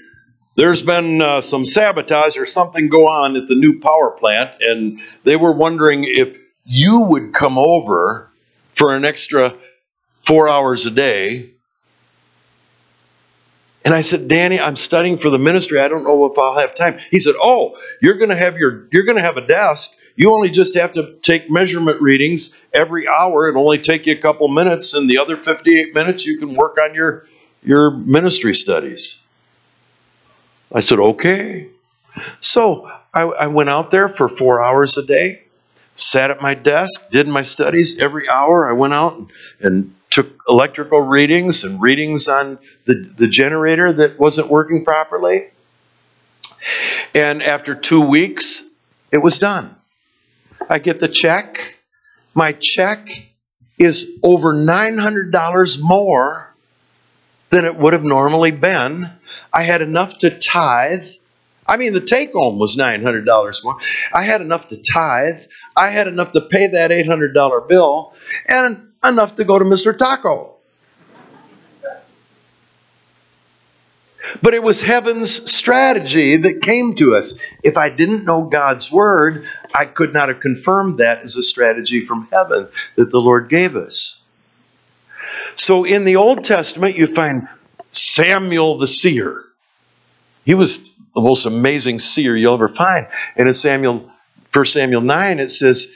there's 0.56 0.84
been 0.84 1.22
uh, 1.22 1.42
some 1.42 1.66
sabotage 1.66 2.38
or 2.38 2.46
something 2.46 2.90
go 2.90 3.08
on 3.08 3.36
at 3.36 3.48
the 3.48 3.56
new 3.56 3.80
power 3.82 4.12
plant, 4.12 4.62
and 4.62 5.02
they 5.24 5.36
were 5.36 5.52
wondering 5.52 6.04
if 6.04 6.38
you 6.64 7.02
would 7.10 7.34
come 7.34 7.58
over 7.58 8.30
for 8.76 8.96
an 8.96 9.04
extra 9.04 9.56
four 10.26 10.48
hours 10.48 10.86
a 10.86 10.92
day. 10.92 11.50
And 13.84 13.94
I 13.94 14.02
said, 14.02 14.28
Danny, 14.28 14.60
I'm 14.60 14.76
studying 14.76 15.18
for 15.18 15.30
the 15.30 15.40
ministry. 15.40 15.80
I 15.80 15.88
don't 15.88 16.04
know 16.04 16.26
if 16.26 16.38
I'll 16.38 16.58
have 16.58 16.76
time. 16.76 17.00
He 17.12 17.20
said, 17.20 17.36
Oh, 17.42 17.78
you're 18.02 18.18
going 18.18 18.30
to 18.30 18.36
have 18.36 18.58
your 18.58 18.88
you're 18.92 19.04
going 19.04 19.18
to 19.18 19.24
have 19.24 19.38
a 19.38 19.46
desk. 19.46 19.92
You 20.16 20.34
only 20.34 20.50
just 20.50 20.76
have 20.76 20.94
to 20.94 21.16
take 21.22 21.50
measurement 21.50 22.02
readings 22.02 22.62
every 22.72 23.08
hour. 23.08 23.50
It'll 23.50 23.64
only 23.64 23.80
take 23.80 24.06
you 24.06 24.14
a 24.14 24.18
couple 24.18 24.48
minutes, 24.48 24.94
and 24.94 25.10
the 25.10 25.18
other 25.18 25.38
58 25.38 25.94
minutes 25.96 26.26
you 26.26 26.38
can 26.38 26.54
work 26.54 26.78
on 26.78 26.94
your 26.94 27.28
your 27.64 27.92
ministry 27.92 28.54
studies. 28.54 29.22
I 30.72 30.82
said, 30.82 31.00
Okay. 31.00 31.70
So 32.40 32.90
I, 33.14 33.22
I 33.22 33.48
went 33.48 33.70
out 33.70 33.92
there 33.92 34.08
for 34.08 34.30
four 34.30 34.64
hours 34.64 34.98
a 34.98 35.06
day, 35.06 35.44
sat 35.96 36.30
at 36.30 36.42
my 36.42 36.54
desk, 36.54 37.10
did 37.12 37.28
my 37.28 37.42
studies 37.42 38.00
every 38.00 38.30
hour. 38.30 38.70
I 38.70 38.74
went 38.74 38.94
out 38.94 39.18
and, 39.18 39.32
and 39.62 39.96
took 40.10 40.30
electrical 40.48 41.02
readings 41.02 41.64
and 41.64 41.82
readings 41.82 42.28
on 42.28 42.60
the, 42.86 43.12
the 43.18 43.28
generator 43.28 43.94
that 43.94 44.20
wasn't 44.20 44.48
working 44.48 44.86
properly. 44.86 45.48
And 47.16 47.42
after 47.42 47.74
two 47.74 48.02
weeks, 48.02 48.64
it 49.12 49.18
was 49.18 49.40
done. 49.40 49.76
I 50.70 50.80
get 50.80 51.00
the 51.00 51.08
check. 51.08 51.78
My 52.34 52.54
check 52.54 53.10
is 53.78 54.20
over 54.24 54.54
$900 54.54 55.82
more 55.82 56.56
than 57.50 57.66
it 57.66 57.76
would 57.76 57.94
have 57.94 58.04
normally 58.04 58.52
been. 58.52 59.10
I 59.52 59.64
had 59.64 59.82
enough 59.82 60.18
to 60.20 60.38
tithe. 60.38 61.06
I 61.68 61.78
mean, 61.78 61.94
the 61.94 62.02
take 62.02 62.34
home 62.34 62.58
was 62.58 62.76
$900 62.76 63.64
more. 63.64 63.78
I 64.14 64.24
had 64.24 64.42
enough 64.42 64.70
to 64.70 64.82
tithe. 64.82 65.44
I 65.76 65.90
had 65.90 66.08
enough 66.08 66.34
to 66.34 66.42
pay 66.42 66.68
that 66.68 66.92
$800 66.92 67.68
bill. 67.70 68.14
And 68.48 68.90
enough 69.04 69.36
to 69.36 69.44
go 69.44 69.60
to 69.60 69.66
Mr. 69.66 69.98
Taco. 69.98 70.53
But 74.42 74.54
it 74.54 74.64
was 74.64 74.82
heaven's 74.82 75.52
strategy 75.52 76.38
that 76.38 76.62
came 76.62 76.96
to 76.96 77.16
us. 77.16 77.40
If 77.62 77.78
I 77.78 77.90
didn't 77.90 78.24
know 78.24 78.44
God's 78.44 78.92
word, 78.92 79.46
I 79.74 79.86
could 79.86 80.14
not 80.14 80.30
have 80.30 80.40
confirmed 80.40 81.00
that 81.00 81.24
as 81.24 81.36
a 81.36 81.44
strategy 81.44 82.06
from 82.06 82.28
heaven 82.32 82.68
that 82.96 83.12
the 83.12 83.20
Lord 83.20 83.50
gave 83.50 83.76
us. 83.76 84.22
So 85.56 85.84
in 85.84 86.06
the 86.06 86.16
Old 86.16 86.44
Testament, 86.44 86.98
you 86.98 87.08
find 87.08 87.48
Samuel 87.92 88.78
the 88.78 88.88
seer. 88.88 89.44
He 90.46 90.56
was 90.56 90.80
the 91.14 91.22
most 91.22 91.46
amazing 91.46 92.00
seer 92.00 92.36
you'll 92.36 92.56
ever 92.56 92.70
find. 92.70 93.08
And 93.36 93.48
in 93.48 93.54
Samuel, 93.54 94.10
1 94.52 94.66
Samuel 94.66 95.02
9, 95.02 95.40
it 95.40 95.50
says 95.50 95.94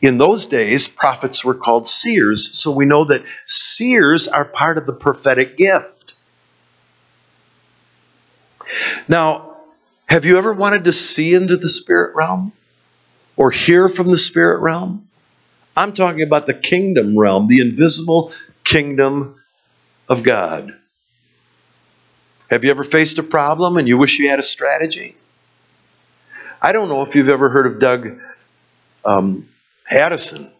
in 0.00 0.18
those 0.18 0.46
days, 0.46 0.88
prophets 0.88 1.44
were 1.44 1.54
called 1.54 1.88
seers, 1.88 2.58
so 2.58 2.70
we 2.70 2.84
know 2.84 3.06
that 3.06 3.24
seers 3.44 4.28
are 4.28 4.44
part 4.44 4.78
of 4.78 4.86
the 4.86 4.92
prophetic 4.92 5.56
gift. 5.56 5.95
Now, 9.08 9.56
have 10.06 10.24
you 10.24 10.38
ever 10.38 10.52
wanted 10.52 10.84
to 10.84 10.92
see 10.92 11.34
into 11.34 11.56
the 11.56 11.68
spirit 11.68 12.14
realm 12.14 12.52
or 13.36 13.50
hear 13.50 13.88
from 13.88 14.10
the 14.10 14.18
spirit 14.18 14.60
realm? 14.60 15.08
I'm 15.76 15.92
talking 15.92 16.22
about 16.22 16.46
the 16.46 16.54
kingdom 16.54 17.18
realm, 17.18 17.48
the 17.48 17.60
invisible 17.60 18.32
kingdom 18.64 19.40
of 20.08 20.22
God. 20.22 20.74
Have 22.48 22.64
you 22.64 22.70
ever 22.70 22.84
faced 22.84 23.18
a 23.18 23.22
problem 23.22 23.76
and 23.76 23.88
you 23.88 23.98
wish 23.98 24.18
you 24.18 24.28
had 24.28 24.38
a 24.38 24.42
strategy? 24.42 25.14
I 26.62 26.72
don't 26.72 26.88
know 26.88 27.02
if 27.02 27.14
you've 27.14 27.28
ever 27.28 27.48
heard 27.48 27.66
of 27.66 27.78
Doug 27.80 28.18
um, 29.04 29.48
Addison. 29.90 30.50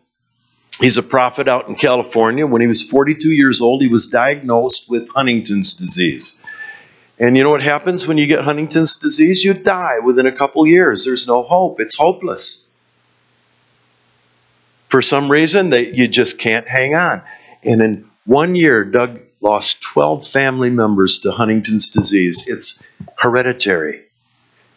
He's 0.81 0.99
a 0.99 1.03
prophet 1.03 1.49
out 1.49 1.69
in 1.69 1.77
California. 1.77 2.47
When 2.47 2.61
he 2.61 2.67
was 2.67 2.83
42 2.83 3.31
years 3.31 3.63
old, 3.63 3.81
he 3.81 3.89
was 3.89 4.09
diagnosed 4.09 4.91
with 4.91 5.09
Huntington's 5.09 5.75
disease. 5.75 6.45
And 7.19 7.37
you 7.37 7.45
know 7.45 7.51
what 7.51 7.63
happens 7.63 8.07
when 8.07 8.19
you 8.19 8.27
get 8.27 8.45
Huntington's 8.45 8.97
disease? 8.97 9.43
You 9.43 9.55
die 9.55 10.01
within 10.05 10.27
a 10.27 10.33
couple 10.33 10.67
years. 10.67 11.05
There's 11.05 11.27
no 11.27 11.43
hope. 11.43 11.81
It's 11.81 11.97
hopeless. 11.97 12.69
For 14.89 15.01
some 15.01 15.31
reason, 15.31 15.71
they, 15.71 15.93
you 15.93 16.09
just 16.09 16.39
can't 16.39 16.69
hang 16.69 16.95
on. 16.95 17.23
And 17.63 17.83
in 17.83 18.11
one 18.27 18.55
year, 18.55 18.85
Doug 18.85 19.21
lost 19.41 19.81
12 19.83 20.29
family 20.29 20.71
members 20.71 21.21
to 21.21 21.33
Huntington's 21.33 21.89
disease. 21.89 22.45
It's 22.47 22.83
hereditary. 23.17 24.03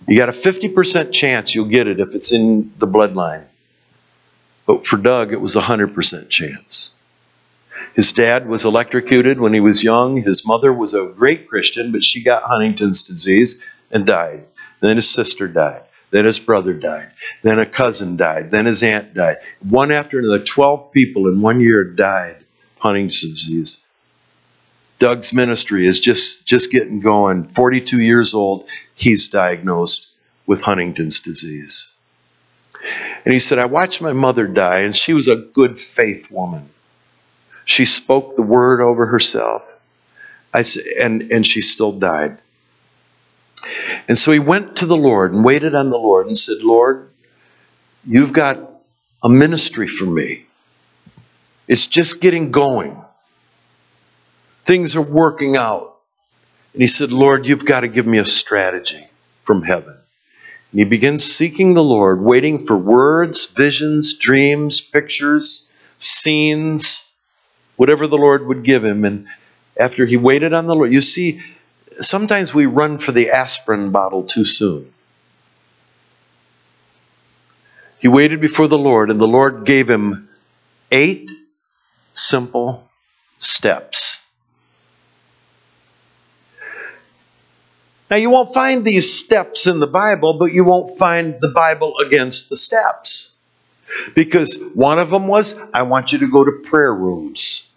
You 0.07 0.17
got 0.17 0.29
a 0.29 0.33
50% 0.33 1.11
chance 1.11 1.53
you'll 1.53 1.65
get 1.65 1.87
it 1.87 1.99
if 1.99 2.15
it's 2.15 2.31
in 2.31 2.73
the 2.77 2.87
bloodline. 2.87 3.43
But 4.65 4.87
for 4.87 4.97
Doug, 4.97 5.33
it 5.33 5.41
was 5.41 5.55
a 5.55 5.61
100% 5.61 6.29
chance. 6.29 6.95
His 7.99 8.13
dad 8.13 8.47
was 8.47 8.63
electrocuted 8.63 9.41
when 9.41 9.53
he 9.53 9.59
was 9.59 9.83
young. 9.83 10.21
His 10.21 10.47
mother 10.47 10.71
was 10.71 10.93
a 10.93 11.07
great 11.07 11.49
Christian, 11.49 11.91
but 11.91 12.01
she 12.01 12.23
got 12.23 12.43
Huntington's 12.43 13.03
disease 13.03 13.61
and 13.91 14.05
died. 14.05 14.45
Then 14.79 14.95
his 14.95 15.09
sister 15.09 15.49
died. 15.49 15.81
Then 16.09 16.23
his 16.23 16.39
brother 16.39 16.71
died. 16.71 17.11
Then 17.41 17.59
a 17.59 17.65
cousin 17.65 18.15
died. 18.15 18.51
Then 18.51 18.67
his 18.67 18.83
aunt 18.83 19.15
died. 19.15 19.39
One 19.59 19.91
after 19.91 20.17
another, 20.17 20.41
12 20.41 20.93
people 20.93 21.27
in 21.27 21.41
one 21.41 21.59
year 21.59 21.83
died 21.83 22.37
Huntington's 22.77 23.19
disease. 23.19 23.85
Doug's 24.99 25.33
ministry 25.33 25.85
is 25.85 25.99
just, 25.99 26.45
just 26.45 26.71
getting 26.71 27.01
going. 27.01 27.49
42 27.49 28.01
years 28.01 28.33
old, 28.33 28.65
he's 28.95 29.27
diagnosed 29.27 30.07
with 30.45 30.61
Huntington's 30.61 31.19
disease. 31.19 31.93
And 33.25 33.33
he 33.33 33.39
said, 33.39 33.59
I 33.59 33.65
watched 33.65 34.01
my 34.01 34.13
mother 34.13 34.47
die, 34.47 34.83
and 34.83 34.95
she 34.95 35.13
was 35.13 35.27
a 35.27 35.35
good 35.35 35.77
faith 35.77 36.31
woman. 36.31 36.69
She 37.69 37.85
spoke 37.85 38.35
the 38.35 38.41
word 38.41 38.81
over 38.81 39.05
herself. 39.05 39.61
I 40.51 40.63
and, 40.99 41.31
and 41.31 41.45
she 41.45 41.61
still 41.61 41.91
died. 41.91 42.39
And 44.07 44.17
so 44.17 44.31
he 44.31 44.39
went 44.39 44.77
to 44.77 44.87
the 44.87 44.97
Lord 44.97 45.33
and 45.33 45.45
waited 45.45 45.75
on 45.75 45.91
the 45.91 45.97
Lord 45.97 46.25
and 46.25 46.35
said, 46.35 46.63
Lord, 46.63 47.11
you've 48.03 48.33
got 48.33 48.59
a 49.21 49.29
ministry 49.29 49.87
for 49.87 50.05
me. 50.05 50.47
It's 51.67 51.85
just 51.85 52.19
getting 52.19 52.49
going. 52.49 52.99
Things 54.65 54.95
are 54.95 55.03
working 55.03 55.55
out. 55.55 55.97
And 56.73 56.81
he 56.81 56.87
said, 56.87 57.11
Lord, 57.11 57.45
you've 57.45 57.65
got 57.65 57.81
to 57.81 57.87
give 57.87 58.07
me 58.07 58.17
a 58.17 58.25
strategy 58.25 59.07
from 59.43 59.61
heaven. 59.61 59.95
And 60.71 60.79
he 60.79 60.85
begins 60.85 61.23
seeking 61.23 61.75
the 61.75 61.83
Lord, 61.83 62.19
waiting 62.19 62.65
for 62.65 62.75
words, 62.75 63.45
visions, 63.45 64.17
dreams, 64.17 64.81
pictures, 64.81 65.71
scenes, 65.99 67.08
whatever 67.79 68.07
the 68.07 68.17
Lord 68.17 68.45
would 68.45 68.65
give 68.65 68.83
him. 68.83 69.05
And 69.05 69.27
after 69.79 70.05
he 70.05 70.17
waited 70.17 70.51
on 70.51 70.67
the 70.67 70.75
Lord, 70.75 70.91
you 70.91 70.99
see, 70.99 71.41
sometimes 72.01 72.53
we 72.53 72.65
run 72.65 72.97
for 72.97 73.13
the 73.13 73.31
aspirin 73.31 73.91
bottle 73.91 74.23
too 74.23 74.43
soon. 74.43 74.91
He 77.99 78.09
waited 78.09 78.41
before 78.41 78.67
the 78.67 78.77
Lord, 78.77 79.09
and 79.09 79.17
the 79.17 79.27
Lord 79.27 79.63
gave 79.63 79.89
him 79.89 80.27
eight 80.91 81.31
simple 82.11 82.89
steps. 83.37 84.25
Now, 88.11 88.17
you 88.17 88.29
won't 88.29 88.53
find 88.53 88.83
these 88.83 89.17
steps 89.17 89.67
in 89.67 89.79
the 89.79 89.87
Bible, 89.87 90.37
but 90.37 90.51
you 90.51 90.65
won't 90.65 90.97
find 90.97 91.35
the 91.39 91.49
Bible 91.49 91.99
against 92.05 92.49
the 92.49 92.57
steps. 92.57 93.37
Because 94.15 94.59
one 94.73 94.99
of 94.99 95.09
them 95.09 95.27
was 95.27 95.55
I 95.73 95.83
want 95.83 96.11
you 96.11 96.19
to 96.19 96.27
go 96.27 96.43
to 96.43 96.51
prayer 96.51 96.93
rooms. 96.93 97.68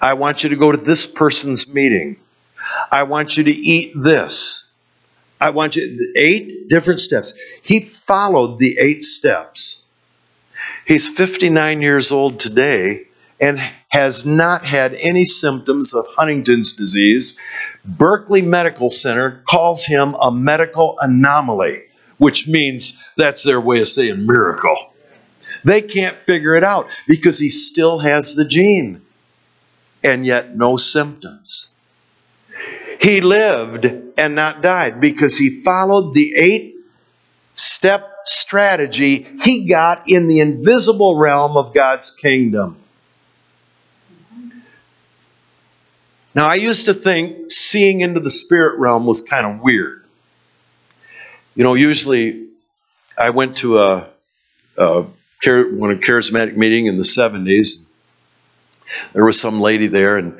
I 0.00 0.14
want 0.14 0.42
you 0.42 0.50
to 0.50 0.56
go 0.56 0.72
to 0.72 0.78
this 0.78 1.06
person's 1.06 1.72
meeting. 1.72 2.16
I 2.90 3.04
want 3.04 3.36
you 3.36 3.44
to 3.44 3.50
eat 3.50 3.92
this. 3.96 4.70
I 5.40 5.50
want 5.50 5.76
you, 5.76 6.12
eight 6.16 6.68
different 6.68 7.00
steps. 7.00 7.38
He 7.62 7.80
followed 7.80 8.58
the 8.58 8.78
eight 8.80 9.02
steps. 9.02 9.86
He's 10.86 11.08
59 11.08 11.82
years 11.82 12.12
old 12.12 12.40
today 12.40 13.04
and 13.40 13.60
has 13.88 14.26
not 14.26 14.64
had 14.64 14.94
any 14.94 15.24
symptoms 15.24 15.94
of 15.94 16.06
Huntington's 16.16 16.72
disease 16.72 17.38
Berkeley 17.88 18.42
Medical 18.42 18.90
Center 18.90 19.42
calls 19.48 19.84
him 19.84 20.14
a 20.20 20.30
medical 20.30 20.98
anomaly, 21.00 21.82
which 22.18 22.46
means 22.46 23.02
that's 23.16 23.42
their 23.42 23.60
way 23.60 23.80
of 23.80 23.88
saying 23.88 24.26
miracle. 24.26 24.92
They 25.64 25.80
can't 25.80 26.16
figure 26.16 26.54
it 26.54 26.64
out 26.64 26.88
because 27.06 27.38
he 27.38 27.48
still 27.48 27.98
has 27.98 28.34
the 28.34 28.44
gene 28.44 29.00
and 30.02 30.24
yet 30.24 30.56
no 30.56 30.76
symptoms. 30.76 31.74
He 33.00 33.20
lived 33.20 33.86
and 34.16 34.34
not 34.34 34.62
died 34.62 35.00
because 35.00 35.36
he 35.36 35.62
followed 35.62 36.14
the 36.14 36.34
eight 36.34 36.76
step 37.54 38.08
strategy 38.24 39.26
he 39.42 39.68
got 39.68 40.08
in 40.08 40.28
the 40.28 40.40
invisible 40.40 41.16
realm 41.16 41.56
of 41.56 41.74
God's 41.74 42.10
kingdom. 42.10 42.76
Now, 46.34 46.48
I 46.48 46.54
used 46.54 46.86
to 46.86 46.94
think 46.94 47.50
seeing 47.50 48.00
into 48.00 48.20
the 48.20 48.30
spirit 48.30 48.78
realm 48.78 49.06
was 49.06 49.22
kind 49.22 49.46
of 49.46 49.60
weird. 49.60 50.04
You 51.56 51.64
know, 51.64 51.74
usually 51.74 52.46
I 53.16 53.30
went 53.30 53.56
to 53.58 53.78
a, 53.78 54.08
a 54.76 55.02
one 55.42 56.00
charismatic 56.00 56.56
meeting 56.56 56.86
in 56.86 56.96
the 56.96 57.02
70s. 57.02 57.87
There 59.12 59.24
was 59.24 59.40
some 59.40 59.60
lady 59.60 59.88
there, 59.88 60.16
and 60.16 60.38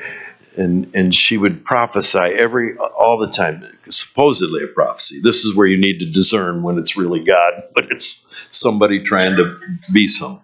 and 0.56 0.90
and 0.94 1.14
she 1.14 1.36
would 1.38 1.64
prophesy 1.64 2.18
every 2.18 2.76
all 2.76 3.18
the 3.18 3.30
time, 3.30 3.64
supposedly 3.88 4.64
a 4.64 4.68
prophecy. 4.68 5.20
This 5.22 5.44
is 5.44 5.54
where 5.54 5.66
you 5.66 5.78
need 5.78 6.00
to 6.00 6.06
discern 6.06 6.62
when 6.62 6.78
it's 6.78 6.96
really 6.96 7.24
God, 7.24 7.64
but 7.74 7.90
it's 7.90 8.26
somebody 8.50 9.02
trying 9.04 9.36
to 9.36 9.58
be 9.92 10.08
something. 10.08 10.42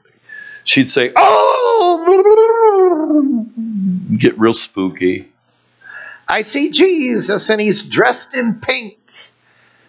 She'd 0.65 0.89
say, 0.89 1.13
"Oh," 1.15 1.75
get 4.17 4.39
real 4.39 4.53
spooky. 4.53 5.29
I 6.27 6.41
see 6.41 6.71
Jesus, 6.71 7.51
and 7.51 7.61
he's 7.61 7.83
dressed 7.83 8.35
in 8.35 8.61
pink. 8.61 8.99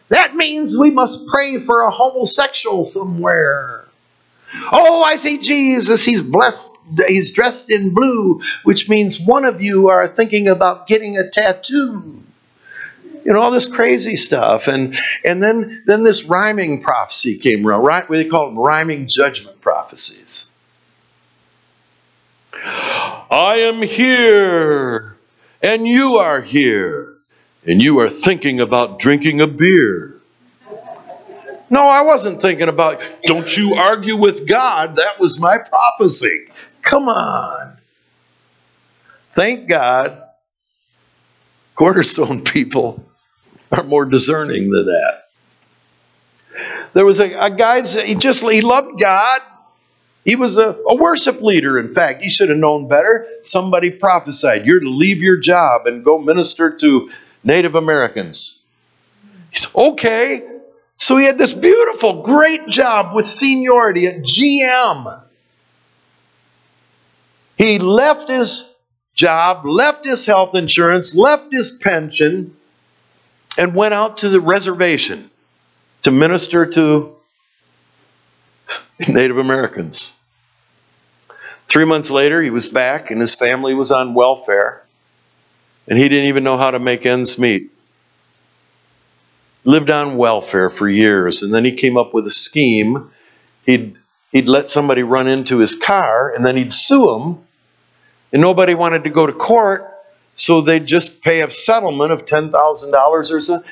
That 0.10 0.36
means 0.36 0.78
we 0.78 0.92
must 0.92 1.28
pray 1.28 1.60
for 1.60 1.82
a 1.82 1.90
homosexual 1.90 2.84
somewhere. 2.84 3.86
Oh, 4.72 5.02
I 5.02 5.16
see 5.16 5.40
Jesus. 5.40 6.04
He's 6.04 6.22
blessed. 6.22 6.75
He's 7.08 7.32
dressed 7.32 7.72
in 7.72 7.94
blue, 7.94 8.42
which 8.64 8.90
means 8.90 9.20
one 9.20 9.46
of 9.46 9.62
you 9.62 9.90
are 9.90 10.08
thinking 10.08 10.48
about 10.48 10.88
getting 10.88 11.18
a 11.18 11.30
tattoo. 11.30 12.22
You 13.24 13.34
know 13.34 13.40
all 13.40 13.52
this 13.52 13.68
crazy 13.68 14.16
stuff, 14.16 14.68
and 14.68 14.96
and 15.24 15.42
then 15.42 15.84
then 15.88 16.04
this 16.04 16.26
rhyming 16.26 16.84
prophecy 16.84 17.40
came 17.40 17.66
around. 17.66 17.84
Right, 17.84 18.08
they 18.08 18.26
call 18.26 18.48
them 18.48 18.60
rhyming 18.60 19.08
judgment 19.08 19.62
prophecies. 19.62 20.54
I 22.64 23.56
am 23.68 23.82
here, 23.82 25.18
and 25.62 25.88
you 25.88 26.18
are 26.18 26.40
here, 26.42 27.16
and 27.66 27.82
you 27.82 28.00
are 28.00 28.10
thinking 28.10 28.62
about 28.62 29.00
drinking 29.00 29.42
a 29.42 29.48
beer. 29.48 30.16
No, 31.70 31.82
I 31.82 32.04
wasn't 32.04 32.42
thinking 32.42 32.70
about, 32.70 33.02
don't 33.24 33.58
you 33.58 33.74
argue 33.74 34.16
with 34.18 34.48
God. 34.48 34.98
That 34.98 35.20
was 35.20 35.40
my 35.40 35.58
prophecy. 35.58 36.46
Come 36.86 37.10
on. 37.10 37.78
Thank 39.34 39.68
God, 39.68 40.24
Cornerstone 41.74 42.44
people 42.46 43.04
are 43.72 43.84
more 43.84 44.06
discerning 44.06 44.70
than 44.70 44.86
that. 44.86 45.24
There 46.94 47.06
was 47.06 47.20
a, 47.20 47.34
a 47.34 47.50
guy, 47.50 47.86
he 47.86 48.16
just 48.16 48.42
he 48.50 48.62
loved 48.62 49.02
God. 49.02 49.42
He 50.24 50.36
was 50.36 50.58
a, 50.58 50.70
a 50.70 50.96
worship 50.96 51.42
leader, 51.42 51.78
in 51.78 51.94
fact. 51.94 52.24
He 52.24 52.30
should 52.30 52.50
have 52.50 52.58
known 52.58 52.88
better. 52.88 53.28
Somebody 53.42 53.92
prophesied, 53.92 54.66
You're 54.66 54.80
to 54.80 54.90
leave 54.90 55.22
your 55.22 55.38
job 55.38 55.88
and 55.88 56.06
go 56.06 56.18
minister 56.18 56.78
to 56.78 57.10
Native 57.44 57.76
Americans. 57.76 58.64
He 59.52 59.58
said, 59.58 59.72
Okay. 59.76 60.48
So 60.98 61.18
he 61.18 61.26
had 61.26 61.38
this 61.38 61.52
beautiful, 61.52 62.22
great 62.22 62.68
job 62.68 63.14
with 63.14 63.26
seniority 63.26 64.08
at 64.08 64.22
GM. 64.22 65.25
He 67.66 67.80
left 67.80 68.30
his 68.30 68.64
job, 69.16 69.66
left 69.66 70.06
his 70.06 70.26
health 70.26 70.54
insurance, 70.56 71.16
left 71.16 71.52
his 71.52 71.80
pension, 71.82 72.56
and 73.58 73.74
went 73.74 73.94
out 73.94 74.18
to 74.18 74.30
the 74.30 74.40
reservation 74.40 75.30
to 76.04 76.12
minister 76.12 76.66
to 76.68 77.16
Native 79.08 79.38
Americans. 79.38 80.14
Three 81.68 81.86
months 81.86 82.12
later, 82.12 82.42
he 82.42 82.52
was 82.52 82.68
back, 82.68 83.10
and 83.10 83.20
his 83.20 83.34
family 83.34 83.74
was 83.74 83.92
on 83.92 84.14
welfare, 84.14 84.84
and 85.88 85.98
he 85.98 86.08
didn't 86.08 86.30
even 86.30 86.44
know 86.44 86.58
how 86.58 86.72
to 86.72 86.80
make 86.80 87.06
ends 87.06 87.40
meet 87.40 87.72
lived 89.66 89.90
on 89.90 90.16
welfare 90.16 90.70
for 90.70 90.88
years, 90.88 91.44
and 91.44 91.54
then 91.54 91.66
he 91.66 91.74
came 91.74 91.98
up 91.98 92.14
with 92.14 92.26
a 92.28 92.32
scheme. 92.32 93.12
He'd 93.66 93.98
he'd 94.32 94.48
let 94.48 94.70
somebody 94.70 95.04
run 95.04 95.28
into 95.28 95.58
his 95.58 95.76
car, 95.76 96.32
and 96.34 96.46
then 96.46 96.56
he'd 96.56 96.72
sue 96.72 97.06
them, 97.08 97.45
and 98.32 98.42
nobody 98.42 98.76
wanted 98.76 99.04
to 99.06 99.10
go 99.10 99.26
to 99.26 99.34
court, 99.34 99.92
so 100.36 100.62
they'd 100.62 100.86
just 100.86 101.22
pay 101.22 101.42
a 101.42 101.52
settlement 101.52 102.12
of 102.12 102.26
ten 102.26 102.52
thousand 102.52 102.92
dollars 102.92 103.32
or 103.32 103.42
something. 103.42 103.70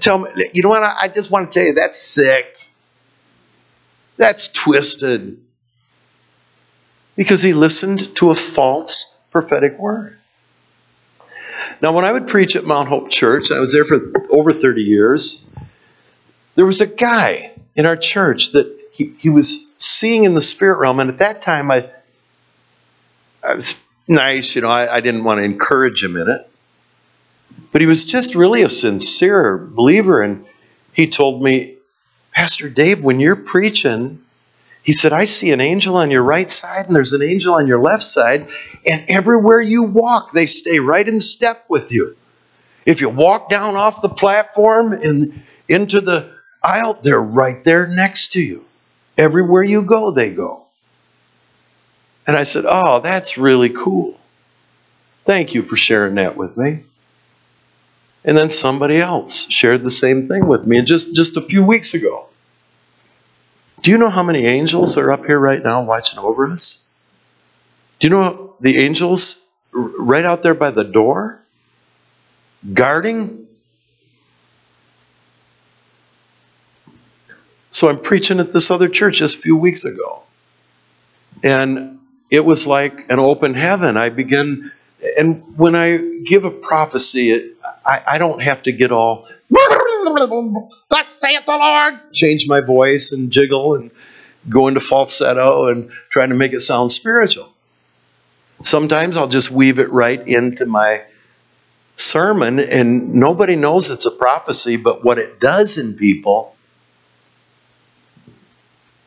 Tell 0.00 0.18
me, 0.18 0.30
you 0.52 0.62
know 0.62 0.68
what? 0.70 0.82
I 0.82 1.08
just 1.08 1.30
want 1.30 1.50
to 1.50 1.58
tell 1.58 1.66
you 1.68 1.74
that's 1.74 2.00
sick. 2.00 2.56
That's 4.16 4.48
twisted. 4.48 5.40
Because 7.16 7.42
he 7.42 7.52
listened 7.52 8.16
to 8.16 8.30
a 8.30 8.34
false 8.34 9.16
prophetic 9.30 9.78
word. 9.78 10.16
Now, 11.82 11.92
when 11.92 12.04
I 12.04 12.12
would 12.12 12.28
preach 12.28 12.56
at 12.56 12.64
Mount 12.64 12.88
Hope 12.88 13.10
Church, 13.10 13.50
I 13.50 13.58
was 13.58 13.72
there 13.72 13.84
for 13.84 13.98
over 14.30 14.52
30 14.52 14.82
years, 14.82 15.48
there 16.54 16.66
was 16.66 16.80
a 16.80 16.86
guy 16.86 17.52
in 17.74 17.86
our 17.86 17.96
church 17.96 18.52
that 18.52 18.78
he, 18.92 19.14
he 19.18 19.30
was 19.30 19.70
seeing 19.78 20.24
in 20.24 20.34
the 20.34 20.42
spirit 20.42 20.78
realm. 20.78 21.00
And 21.00 21.10
at 21.10 21.18
that 21.18 21.40
time, 21.40 21.70
I, 21.70 21.88
I 23.42 23.54
was 23.54 23.74
nice, 24.06 24.54
you 24.54 24.62
know, 24.62 24.68
I, 24.68 24.96
I 24.96 25.00
didn't 25.00 25.24
want 25.24 25.38
to 25.38 25.44
encourage 25.44 26.02
him 26.02 26.16
in 26.16 26.28
it. 26.28 26.46
But 27.72 27.80
he 27.80 27.86
was 27.86 28.04
just 28.04 28.34
really 28.34 28.62
a 28.62 28.68
sincere 28.68 29.56
believer. 29.56 30.22
And 30.22 30.46
he 30.92 31.08
told 31.08 31.42
me, 31.42 31.76
Pastor 32.32 32.68
Dave, 32.68 33.02
when 33.02 33.20
you're 33.20 33.36
preaching, 33.36 34.22
he 34.82 34.92
said, 34.92 35.12
I 35.12 35.24
see 35.24 35.52
an 35.52 35.60
angel 35.60 35.96
on 35.96 36.10
your 36.10 36.22
right 36.22 36.50
side 36.50 36.86
and 36.86 36.96
there's 36.96 37.12
an 37.12 37.22
angel 37.22 37.54
on 37.54 37.66
your 37.66 37.80
left 37.80 38.02
side, 38.02 38.48
and 38.86 39.04
everywhere 39.08 39.60
you 39.60 39.84
walk, 39.84 40.32
they 40.32 40.46
stay 40.46 40.78
right 40.80 41.06
in 41.06 41.20
step 41.20 41.64
with 41.68 41.92
you. 41.92 42.16
If 42.86 43.00
you 43.00 43.08
walk 43.08 43.50
down 43.50 43.76
off 43.76 44.00
the 44.00 44.08
platform 44.08 44.92
and 44.92 45.42
into 45.68 46.00
the 46.00 46.32
aisle, 46.62 46.98
they're 47.02 47.20
right 47.20 47.62
there 47.62 47.86
next 47.86 48.32
to 48.32 48.40
you. 48.40 48.64
Everywhere 49.18 49.62
you 49.62 49.82
go, 49.82 50.10
they 50.10 50.30
go. 50.30 50.64
And 52.30 52.38
I 52.38 52.44
said, 52.44 52.64
Oh, 52.64 53.00
that's 53.00 53.38
really 53.38 53.70
cool. 53.70 54.16
Thank 55.24 55.54
you 55.54 55.64
for 55.64 55.74
sharing 55.74 56.14
that 56.14 56.36
with 56.36 56.56
me. 56.56 56.84
And 58.24 58.38
then 58.38 58.50
somebody 58.50 58.98
else 58.98 59.50
shared 59.50 59.82
the 59.82 59.90
same 59.90 60.28
thing 60.28 60.46
with 60.46 60.64
me 60.64 60.80
just, 60.82 61.12
just 61.12 61.36
a 61.36 61.40
few 61.40 61.64
weeks 61.64 61.92
ago. 61.92 62.26
Do 63.82 63.90
you 63.90 63.98
know 63.98 64.10
how 64.10 64.22
many 64.22 64.46
angels 64.46 64.96
are 64.96 65.10
up 65.10 65.26
here 65.26 65.40
right 65.40 65.60
now 65.60 65.82
watching 65.82 66.20
over 66.20 66.46
us? 66.46 66.86
Do 67.98 68.06
you 68.06 68.10
know 68.12 68.54
the 68.60 68.78
angels 68.78 69.42
right 69.72 70.24
out 70.24 70.44
there 70.44 70.54
by 70.54 70.70
the 70.70 70.84
door? 70.84 71.42
Guarding? 72.72 73.48
So 77.70 77.88
I'm 77.88 77.98
preaching 77.98 78.38
at 78.38 78.52
this 78.52 78.70
other 78.70 78.88
church 78.88 79.16
just 79.18 79.34
a 79.34 79.38
few 79.40 79.56
weeks 79.56 79.84
ago. 79.84 80.22
And 81.42 81.99
it 82.30 82.44
was 82.44 82.66
like 82.66 83.10
an 83.10 83.18
open 83.18 83.54
heaven. 83.54 83.96
I 83.96 84.10
begin, 84.10 84.70
and 85.18 85.58
when 85.58 85.74
I 85.74 85.98
give 86.24 86.44
a 86.44 86.50
prophecy, 86.50 87.30
it, 87.30 87.56
I, 87.84 88.02
I 88.06 88.18
don't 88.18 88.40
have 88.40 88.62
to 88.64 88.72
get 88.72 88.92
all, 88.92 89.28
thus 89.50 91.08
saith 91.08 91.44
the 91.46 91.56
Lord, 91.58 91.94
change 92.12 92.46
my 92.46 92.60
voice 92.60 93.12
and 93.12 93.30
jiggle 93.30 93.74
and 93.74 93.90
go 94.48 94.68
into 94.68 94.80
falsetto 94.80 95.68
and 95.68 95.90
trying 96.08 96.30
to 96.30 96.34
make 96.34 96.52
it 96.52 96.60
sound 96.60 96.92
spiritual. 96.92 97.52
Sometimes 98.62 99.16
I'll 99.16 99.28
just 99.28 99.50
weave 99.50 99.78
it 99.78 99.90
right 99.90 100.26
into 100.26 100.66
my 100.66 101.02
sermon, 101.94 102.58
and 102.58 103.14
nobody 103.14 103.56
knows 103.56 103.90
it's 103.90 104.06
a 104.06 104.10
prophecy, 104.10 104.76
but 104.76 105.04
what 105.04 105.18
it 105.18 105.40
does 105.40 105.78
in 105.78 105.94
people, 105.94 106.54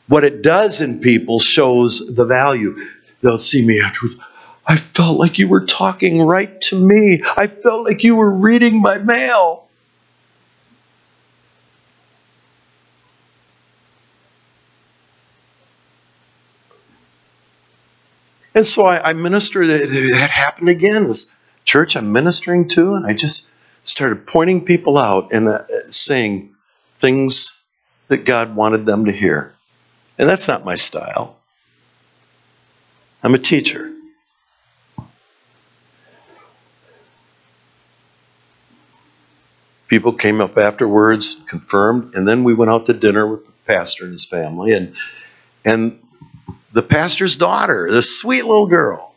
what 0.07 0.23
it 0.23 0.41
does 0.41 0.81
in 0.81 0.99
people 0.99 1.39
shows 1.39 2.03
the 2.13 2.25
value. 2.25 2.87
They'll 3.23 3.39
see 3.39 3.65
me 3.65 3.81
afterwards. 3.81 4.19
I 4.67 4.75
felt 4.75 5.17
like 5.17 5.39
you 5.39 5.47
were 5.47 5.65
talking 5.65 6.21
right 6.21 6.59
to 6.63 6.79
me. 6.79 7.23
I 7.37 7.47
felt 7.47 7.85
like 7.85 8.03
you 8.03 8.15
were 8.15 8.29
reading 8.29 8.81
my 8.81 8.97
mail. 8.97 9.67
And 18.53 18.65
so 18.65 18.85
I, 18.85 19.09
I 19.09 19.13
ministered. 19.13 19.69
That 19.69 20.29
happened 20.29 20.69
again. 20.69 21.07
This 21.07 21.35
church 21.65 21.95
I'm 21.95 22.11
ministering 22.11 22.67
to, 22.69 22.93
and 22.93 23.05
I 23.05 23.13
just 23.13 23.51
started 23.85 24.27
pointing 24.27 24.63
people 24.63 24.97
out 24.97 25.31
and 25.31 25.47
uh, 25.47 25.63
saying 25.89 26.53
things 26.99 27.59
that 28.09 28.25
God 28.25 28.55
wanted 28.55 28.85
them 28.85 29.05
to 29.05 29.11
hear. 29.11 29.53
And 30.19 30.29
that's 30.29 30.47
not 30.47 30.65
my 30.65 30.75
style. 30.75 31.37
I'm 33.23 33.33
a 33.33 33.39
teacher. 33.39 33.89
People 39.87 40.13
came 40.13 40.41
up 40.41 40.57
afterwards, 40.57 41.41
confirmed, 41.47 42.15
and 42.15 42.27
then 42.27 42.43
we 42.43 42.53
went 42.53 42.69
out 42.69 42.87
to 42.87 42.93
dinner 42.93 43.25
with 43.25 43.45
the 43.45 43.51
pastor 43.65 44.03
and 44.03 44.11
his 44.11 44.25
family. 44.25 44.73
And, 44.73 44.95
and 45.63 45.99
the 46.73 46.81
pastor's 46.81 47.37
daughter, 47.37 47.89
this 47.89 48.19
sweet 48.19 48.43
little 48.43 48.67
girl, 48.67 49.13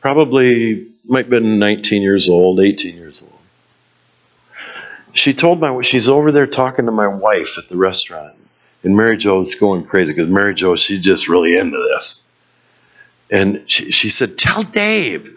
probably 0.00 0.88
might 1.04 1.26
have 1.26 1.30
been 1.30 1.58
19 1.58 2.02
years 2.02 2.28
old, 2.28 2.60
18 2.60 2.96
years 2.96 3.22
old. 3.22 3.34
She 5.12 5.34
told 5.34 5.60
my 5.60 5.80
she's 5.82 6.08
over 6.08 6.32
there 6.32 6.46
talking 6.46 6.86
to 6.86 6.92
my 6.92 7.08
wife 7.08 7.58
at 7.58 7.68
the 7.68 7.76
restaurant, 7.76 8.36
and 8.82 8.96
Mary 8.96 9.16
Jo's 9.16 9.54
going 9.54 9.84
crazy 9.84 10.12
because 10.12 10.28
Mary 10.28 10.54
Jo 10.54 10.76
she's 10.76 11.00
just 11.00 11.28
really 11.28 11.56
into 11.56 11.78
this. 11.78 12.27
And 13.30 13.64
she, 13.66 13.92
she 13.92 14.08
said, 14.08 14.38
"Tell 14.38 14.62
Dave." 14.62 15.36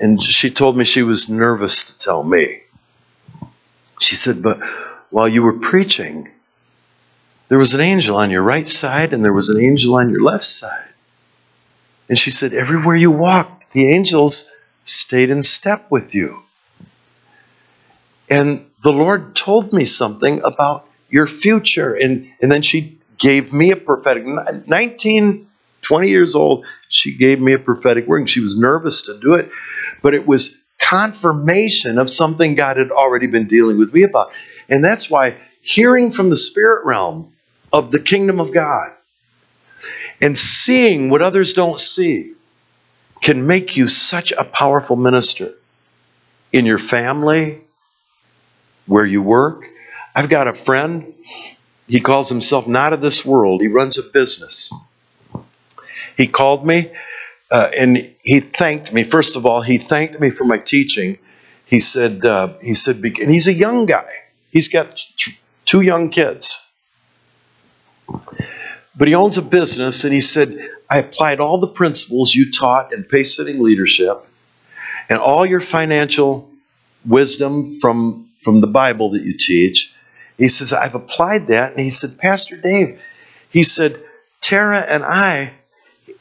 And 0.00 0.22
she 0.22 0.50
told 0.50 0.76
me 0.76 0.84
she 0.84 1.02
was 1.02 1.28
nervous 1.28 1.84
to 1.84 1.98
tell 1.98 2.22
me. 2.22 2.62
She 4.00 4.14
said, 4.14 4.42
"But 4.42 4.60
while 5.10 5.28
you 5.28 5.42
were 5.42 5.58
preaching, 5.58 6.30
there 7.48 7.58
was 7.58 7.74
an 7.74 7.80
angel 7.80 8.16
on 8.16 8.30
your 8.30 8.42
right 8.42 8.68
side 8.68 9.12
and 9.12 9.24
there 9.24 9.32
was 9.32 9.50
an 9.50 9.62
angel 9.62 9.94
on 9.96 10.10
your 10.10 10.22
left 10.22 10.44
side." 10.44 10.88
And 12.08 12.18
she 12.18 12.30
said, 12.30 12.54
"Everywhere 12.54 12.96
you 12.96 13.10
walked, 13.10 13.72
the 13.72 13.88
angels 13.88 14.50
stayed 14.84 15.30
in 15.30 15.42
step 15.42 15.90
with 15.90 16.14
you." 16.14 16.42
And 18.30 18.66
the 18.82 18.92
Lord 18.92 19.34
told 19.34 19.72
me 19.72 19.84
something 19.84 20.42
about 20.42 20.86
your 21.10 21.26
future. 21.26 21.92
And, 21.92 22.30
and 22.40 22.50
then 22.50 22.62
she 22.62 22.98
gave 23.18 23.52
me 23.52 23.72
a 23.72 23.76
prophetic, 23.76 24.24
19, 24.24 25.48
20 25.82 26.08
years 26.08 26.34
old, 26.34 26.64
she 26.90 27.16
gave 27.16 27.40
me 27.40 27.54
a 27.54 27.58
prophetic 27.58 28.06
word. 28.06 28.18
And 28.18 28.30
she 28.30 28.40
was 28.40 28.58
nervous 28.58 29.02
to 29.02 29.18
do 29.18 29.34
it, 29.34 29.50
but 30.02 30.14
it 30.14 30.26
was 30.26 30.58
confirmation 30.78 31.98
of 31.98 32.10
something 32.10 32.54
God 32.54 32.76
had 32.76 32.90
already 32.90 33.26
been 33.26 33.46
dealing 33.46 33.78
with 33.78 33.94
me 33.94 34.02
about. 34.02 34.32
And 34.68 34.84
that's 34.84 35.08
why 35.08 35.36
hearing 35.62 36.10
from 36.10 36.28
the 36.28 36.36
spirit 36.36 36.84
realm 36.84 37.32
of 37.72 37.90
the 37.90 38.00
kingdom 38.00 38.40
of 38.40 38.52
God 38.52 38.92
and 40.20 40.36
seeing 40.36 41.08
what 41.08 41.22
others 41.22 41.54
don't 41.54 41.78
see 41.78 42.34
can 43.22 43.46
make 43.46 43.76
you 43.76 43.86
such 43.86 44.32
a 44.32 44.44
powerful 44.44 44.96
minister 44.96 45.54
in 46.52 46.66
your 46.66 46.78
family, 46.78 47.60
where 48.86 49.06
you 49.06 49.22
work. 49.22 49.64
I've 50.16 50.28
got 50.28 50.48
a 50.48 50.54
friend, 50.54 51.14
he 51.86 52.00
calls 52.00 52.28
himself 52.28 52.66
not 52.66 52.92
of 52.92 53.00
this 53.00 53.24
world, 53.24 53.60
he 53.60 53.68
runs 53.68 53.98
a 53.98 54.02
business. 54.02 54.72
He 56.16 56.26
called 56.26 56.66
me 56.66 56.90
uh, 57.50 57.70
and 57.76 58.12
he 58.22 58.40
thanked 58.40 58.92
me. 58.92 59.04
First 59.04 59.36
of 59.36 59.46
all, 59.46 59.60
he 59.62 59.78
thanked 59.78 60.20
me 60.20 60.30
for 60.30 60.44
my 60.44 60.58
teaching. 60.58 61.18
He 61.66 61.80
said, 61.80 62.24
uh, 62.24 62.54
he 62.60 62.74
said, 62.74 62.96
and 62.96 63.30
he's 63.30 63.46
a 63.46 63.52
young 63.52 63.86
guy. 63.86 64.08
He's 64.50 64.68
got 64.68 65.04
two 65.64 65.80
young 65.80 66.10
kids. 66.10 66.66
But 68.96 69.08
he 69.08 69.14
owns 69.14 69.38
a 69.38 69.42
business, 69.42 70.04
and 70.04 70.12
he 70.12 70.20
said, 70.20 70.58
I 70.88 70.98
applied 70.98 71.40
all 71.40 71.58
the 71.58 71.68
principles 71.68 72.34
you 72.34 72.50
taught 72.50 72.92
in 72.92 73.04
pace 73.04 73.36
setting 73.36 73.62
leadership 73.62 74.18
and 75.08 75.18
all 75.18 75.46
your 75.46 75.60
financial 75.60 76.50
wisdom 77.06 77.80
from 77.80 78.28
from 78.42 78.60
the 78.60 78.66
Bible 78.66 79.10
that 79.12 79.22
you 79.22 79.36
teach. 79.36 79.94
He 80.38 80.48
says, 80.48 80.72
I've 80.72 80.94
applied 80.94 81.48
that. 81.48 81.72
And 81.72 81.80
he 81.80 81.90
said, 81.90 82.16
Pastor 82.16 82.56
Dave, 82.56 83.00
he 83.50 83.62
said, 83.62 84.02
Tara 84.40 84.80
and 84.80 85.04
I, 85.04 85.52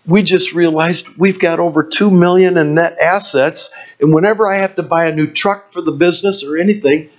we 0.10 0.24
just 0.24 0.53
realized 0.53 1.07
we've 1.18 1.39
got 1.39 1.60
over 1.60 1.84
two 1.84 2.10
million 2.10 2.57
in 2.57 2.74
net 2.74 2.97
assets. 2.99 3.70
And 3.99 4.14
whenever 4.14 4.49
I 4.49 4.57
have 4.57 4.76
to 4.76 4.84
buy 4.84 5.05
a 5.05 5.16
new 5.16 5.28
truck 5.28 5.72
for 5.72 5.82
the 5.82 5.91
business 5.91 6.43
or 6.43 6.57
anything, 6.57 7.10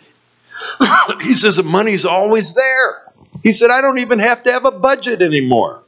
he 1.21 1.35
says 1.35 1.57
the 1.57 1.63
money's 1.63 2.05
always 2.05 2.55
there. 2.55 3.03
He 3.43 3.53
said, 3.53 3.71
I 3.71 3.81
don't 3.81 3.99
even 3.99 4.19
have 4.19 4.43
to 4.45 4.53
have 4.53 4.65
a 4.65 4.71
budget 4.71 5.23
anymore. 5.23 5.83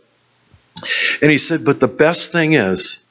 And 1.20 1.30
he 1.30 1.38
said, 1.38 1.64
but 1.64 1.80
the 1.80 1.88
best 1.88 2.32
thing 2.32 2.54
is, 2.54 3.04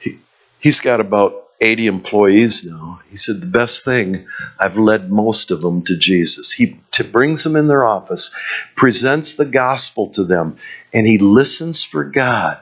he, 0.00 0.18
he's 0.60 0.80
got 0.80 1.00
about 1.00 1.44
80 1.60 1.86
employees 1.88 2.64
now. 2.64 3.00
He 3.10 3.16
said, 3.16 3.40
The 3.40 3.46
best 3.46 3.84
thing, 3.84 4.28
I've 4.60 4.78
led 4.78 5.10
most 5.10 5.50
of 5.50 5.60
them 5.60 5.84
to 5.86 5.96
Jesus. 5.96 6.52
He 6.52 6.78
t- 6.92 7.02
brings 7.02 7.42
them 7.42 7.56
in 7.56 7.66
their 7.66 7.84
office, 7.84 8.34
presents 8.76 9.34
the 9.34 9.44
gospel 9.44 10.08
to 10.10 10.24
them, 10.24 10.58
and 10.92 11.06
he 11.06 11.18
listens 11.18 11.82
for 11.82 12.04
God 12.04 12.60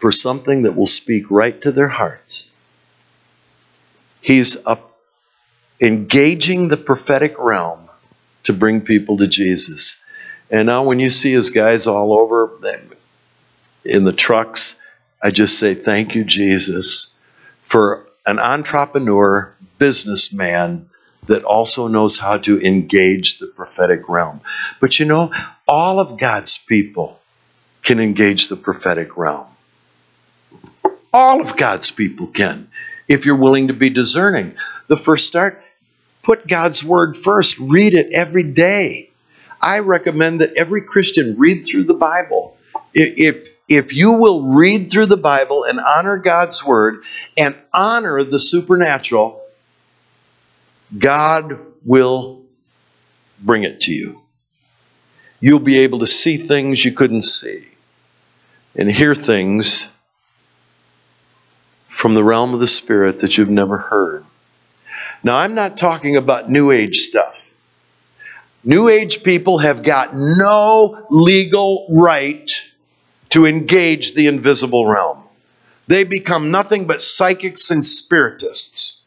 for 0.00 0.10
something 0.10 0.62
that 0.62 0.76
will 0.76 0.86
speak 0.86 1.30
right 1.30 1.60
to 1.62 1.72
their 1.72 1.88
hearts. 1.88 2.50
He's 4.20 4.56
engaging 5.80 6.68
the 6.68 6.76
prophetic 6.76 7.38
realm 7.38 7.88
to 8.44 8.52
bring 8.52 8.80
people 8.80 9.18
to 9.18 9.26
Jesus. 9.26 10.02
And 10.50 10.66
now, 10.66 10.84
when 10.84 10.98
you 10.98 11.10
see 11.10 11.32
his 11.32 11.50
guys 11.50 11.86
all 11.86 12.12
over 12.18 12.50
in 13.84 14.04
the 14.04 14.12
trucks, 14.12 14.80
I 15.22 15.30
just 15.30 15.58
say, 15.58 15.74
Thank 15.74 16.14
you, 16.14 16.24
Jesus, 16.24 17.16
for 17.62 18.06
an 18.26 18.38
entrepreneur, 18.38 19.54
businessman 19.78 20.88
that 21.26 21.44
also 21.44 21.88
knows 21.88 22.18
how 22.18 22.38
to 22.38 22.60
engage 22.60 23.38
the 23.38 23.46
prophetic 23.46 24.08
realm. 24.08 24.40
But 24.80 24.98
you 24.98 25.06
know, 25.06 25.32
all 25.68 26.00
of 26.00 26.18
God's 26.18 26.58
people 26.58 27.20
can 27.82 28.00
engage 28.00 28.48
the 28.48 28.56
prophetic 28.56 29.16
realm. 29.16 29.46
All 31.12 31.40
of 31.40 31.56
God's 31.56 31.90
people 31.90 32.28
can, 32.28 32.68
if 33.08 33.26
you're 33.26 33.36
willing 33.36 33.68
to 33.68 33.74
be 33.74 33.90
discerning. 33.90 34.54
The 34.86 34.96
first 34.96 35.26
start, 35.26 35.62
put 36.22 36.46
God's 36.46 36.84
word 36.84 37.16
first, 37.16 37.58
read 37.58 37.94
it 37.94 38.12
every 38.12 38.44
day. 38.44 39.10
I 39.60 39.80
recommend 39.80 40.40
that 40.40 40.54
every 40.54 40.82
Christian 40.82 41.36
read 41.38 41.66
through 41.66 41.84
the 41.84 41.94
Bible. 41.94 42.56
If 42.94 43.48
if 43.68 43.94
you 43.94 44.12
will 44.12 44.42
read 44.42 44.90
through 44.90 45.06
the 45.06 45.16
Bible 45.16 45.62
and 45.62 45.78
honor 45.78 46.16
God's 46.16 46.64
word 46.64 47.04
and 47.36 47.54
honor 47.72 48.24
the 48.24 48.38
supernatural, 48.40 49.40
God 50.98 51.60
will 51.84 52.42
bring 53.40 53.62
it 53.62 53.82
to 53.82 53.94
you. 53.94 54.20
You'll 55.38 55.60
be 55.60 55.78
able 55.78 56.00
to 56.00 56.06
see 56.06 56.36
things 56.48 56.84
you 56.84 56.90
couldn't 56.90 57.22
see 57.22 57.64
and 58.74 58.90
hear 58.90 59.14
things 59.14 59.86
from 62.00 62.14
the 62.14 62.24
realm 62.24 62.54
of 62.54 62.60
the 62.60 62.66
Spirit 62.66 63.20
that 63.20 63.36
you've 63.36 63.50
never 63.50 63.76
heard. 63.76 64.24
Now, 65.22 65.36
I'm 65.36 65.54
not 65.54 65.76
talking 65.76 66.16
about 66.16 66.50
New 66.50 66.70
Age 66.70 67.00
stuff. 67.00 67.36
New 68.64 68.88
Age 68.88 69.22
people 69.22 69.58
have 69.58 69.82
got 69.82 70.14
no 70.14 71.06
legal 71.10 71.86
right 71.90 72.50
to 73.30 73.44
engage 73.44 74.14
the 74.14 74.28
invisible 74.28 74.86
realm. 74.86 75.22
They 75.88 76.04
become 76.04 76.50
nothing 76.50 76.86
but 76.86 77.02
psychics 77.02 77.70
and 77.70 77.84
spiritists. 77.84 79.04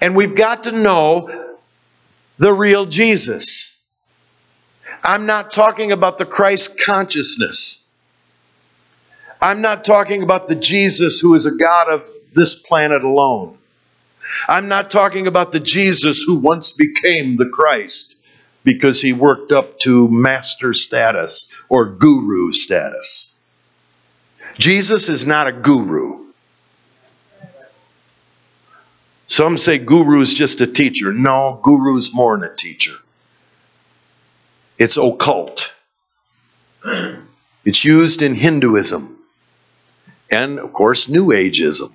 And 0.00 0.16
we've 0.16 0.34
got 0.34 0.64
to 0.64 0.72
know 0.72 1.56
the 2.38 2.52
real 2.54 2.86
Jesus. 2.86 3.76
I'm 5.04 5.26
not 5.26 5.52
talking 5.52 5.92
about 5.92 6.16
the 6.16 6.24
Christ 6.24 6.78
consciousness. 6.78 7.84
I'm 9.40 9.60
not 9.60 9.84
talking 9.84 10.22
about 10.22 10.48
the 10.48 10.54
Jesus 10.54 11.20
who 11.20 11.34
is 11.34 11.46
a 11.46 11.56
God 11.56 11.88
of 11.88 12.10
this 12.34 12.54
planet 12.54 13.02
alone. 13.04 13.56
I'm 14.48 14.68
not 14.68 14.90
talking 14.90 15.26
about 15.26 15.52
the 15.52 15.60
Jesus 15.60 16.22
who 16.22 16.38
once 16.38 16.72
became 16.72 17.36
the 17.36 17.48
Christ 17.48 18.26
because 18.64 19.00
he 19.00 19.12
worked 19.12 19.52
up 19.52 19.78
to 19.80 20.08
master 20.08 20.74
status 20.74 21.50
or 21.68 21.86
guru 21.86 22.52
status. 22.52 23.36
Jesus 24.58 25.08
is 25.08 25.24
not 25.24 25.46
a 25.46 25.52
guru. 25.52 26.26
Some 29.26 29.56
say 29.56 29.78
guru 29.78 30.20
is 30.20 30.34
just 30.34 30.60
a 30.60 30.66
teacher. 30.66 31.12
No, 31.12 31.60
guru 31.62 31.96
is 31.96 32.14
more 32.14 32.36
than 32.36 32.50
a 32.50 32.54
teacher. 32.54 32.94
It's 34.78 34.96
occult. 34.96 35.72
It's 37.64 37.84
used 37.84 38.22
in 38.22 38.34
Hinduism 38.34 39.17
and, 40.30 40.58
of 40.58 40.72
course, 40.72 41.08
New 41.08 41.28
Ageism. 41.28 41.92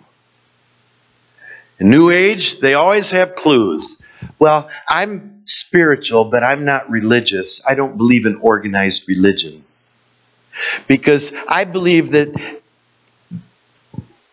In 1.79 1.89
New 1.89 2.11
Age, 2.11 2.59
they 2.59 2.73
always 2.73 3.11
have 3.11 3.35
clues. 3.35 4.05
Well, 4.39 4.69
I'm 4.87 5.41
spiritual, 5.45 6.25
but 6.25 6.43
I'm 6.43 6.65
not 6.65 6.89
religious. 6.89 7.61
I 7.67 7.75
don't 7.75 7.97
believe 7.97 8.25
in 8.25 8.35
organized 8.37 9.07
religion. 9.09 9.63
Because 10.87 11.33
I 11.47 11.65
believe 11.65 12.11
that 12.11 12.61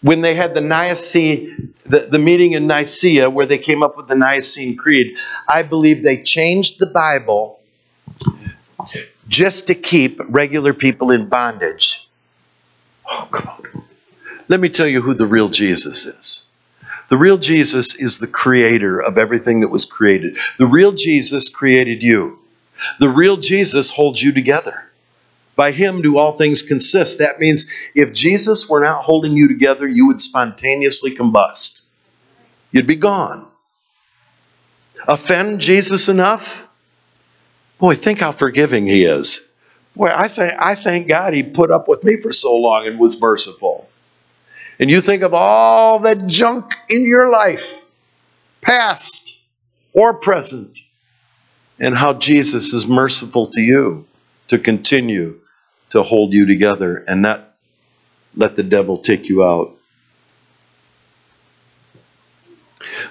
when 0.02 0.20
they 0.20 0.34
had 0.34 0.54
the 0.54 0.60
Nicene, 0.60 1.74
the, 1.84 2.00
the 2.00 2.18
meeting 2.18 2.52
in 2.52 2.66
Nicaea 2.66 3.28
where 3.28 3.46
they 3.46 3.58
came 3.58 3.82
up 3.82 3.96
with 3.96 4.06
the 4.08 4.14
Nicene 4.14 4.76
Creed, 4.76 5.16
I 5.48 5.62
believe 5.62 6.02
they 6.02 6.22
changed 6.22 6.78
the 6.78 6.86
Bible 6.86 7.60
just 9.28 9.66
to 9.68 9.74
keep 9.74 10.20
regular 10.28 10.74
people 10.74 11.10
in 11.10 11.28
bondage. 11.28 12.08
Oh, 13.10 13.28
come 13.30 13.48
on. 13.48 13.59
Let 14.50 14.58
me 14.58 14.68
tell 14.68 14.88
you 14.88 15.00
who 15.00 15.14
the 15.14 15.26
real 15.26 15.48
Jesus 15.48 16.06
is. 16.06 16.44
The 17.08 17.16
real 17.16 17.38
Jesus 17.38 17.94
is 17.94 18.18
the 18.18 18.26
creator 18.26 18.98
of 19.00 19.16
everything 19.16 19.60
that 19.60 19.68
was 19.68 19.84
created. 19.84 20.38
The 20.58 20.66
real 20.66 20.90
Jesus 20.90 21.48
created 21.48 22.02
you. 22.02 22.40
The 22.98 23.08
real 23.08 23.36
Jesus 23.36 23.92
holds 23.92 24.20
you 24.20 24.32
together. 24.32 24.82
By 25.54 25.70
him 25.70 26.02
do 26.02 26.18
all 26.18 26.36
things 26.36 26.62
consist. 26.62 27.20
That 27.20 27.38
means 27.38 27.68
if 27.94 28.12
Jesus 28.12 28.68
were 28.68 28.80
not 28.80 29.04
holding 29.04 29.36
you 29.36 29.46
together, 29.46 29.86
you 29.86 30.08
would 30.08 30.20
spontaneously 30.20 31.14
combust. 31.14 31.82
you'd 32.72 32.88
be 32.88 32.96
gone. 32.96 33.46
Offend 35.06 35.60
Jesus 35.60 36.08
enough? 36.08 36.66
Boy, 37.78 37.94
think 37.94 38.18
how 38.18 38.32
forgiving 38.32 38.88
he 38.88 39.04
is. 39.04 39.46
Boy, 39.94 40.10
I, 40.12 40.26
th- 40.26 40.54
I 40.58 40.74
thank 40.74 41.06
God 41.06 41.34
he 41.34 41.44
put 41.44 41.70
up 41.70 41.86
with 41.86 42.02
me 42.02 42.20
for 42.20 42.32
so 42.32 42.56
long 42.56 42.88
and 42.88 42.98
was 42.98 43.20
merciful. 43.22 43.89
And 44.80 44.90
you 44.90 45.02
think 45.02 45.22
of 45.22 45.34
all 45.34 45.98
the 45.98 46.16
junk 46.16 46.72
in 46.88 47.04
your 47.04 47.28
life, 47.28 47.80
past 48.62 49.44
or 49.92 50.14
present, 50.14 50.76
and 51.78 51.94
how 51.94 52.14
Jesus 52.14 52.72
is 52.72 52.86
merciful 52.86 53.46
to 53.46 53.60
you 53.60 54.06
to 54.48 54.58
continue 54.58 55.38
to 55.90 56.02
hold 56.02 56.32
you 56.32 56.46
together 56.46 56.96
and 56.96 57.20
not 57.20 57.54
let 58.34 58.56
the 58.56 58.62
devil 58.62 58.96
take 58.96 59.28
you 59.28 59.44
out. 59.44 59.76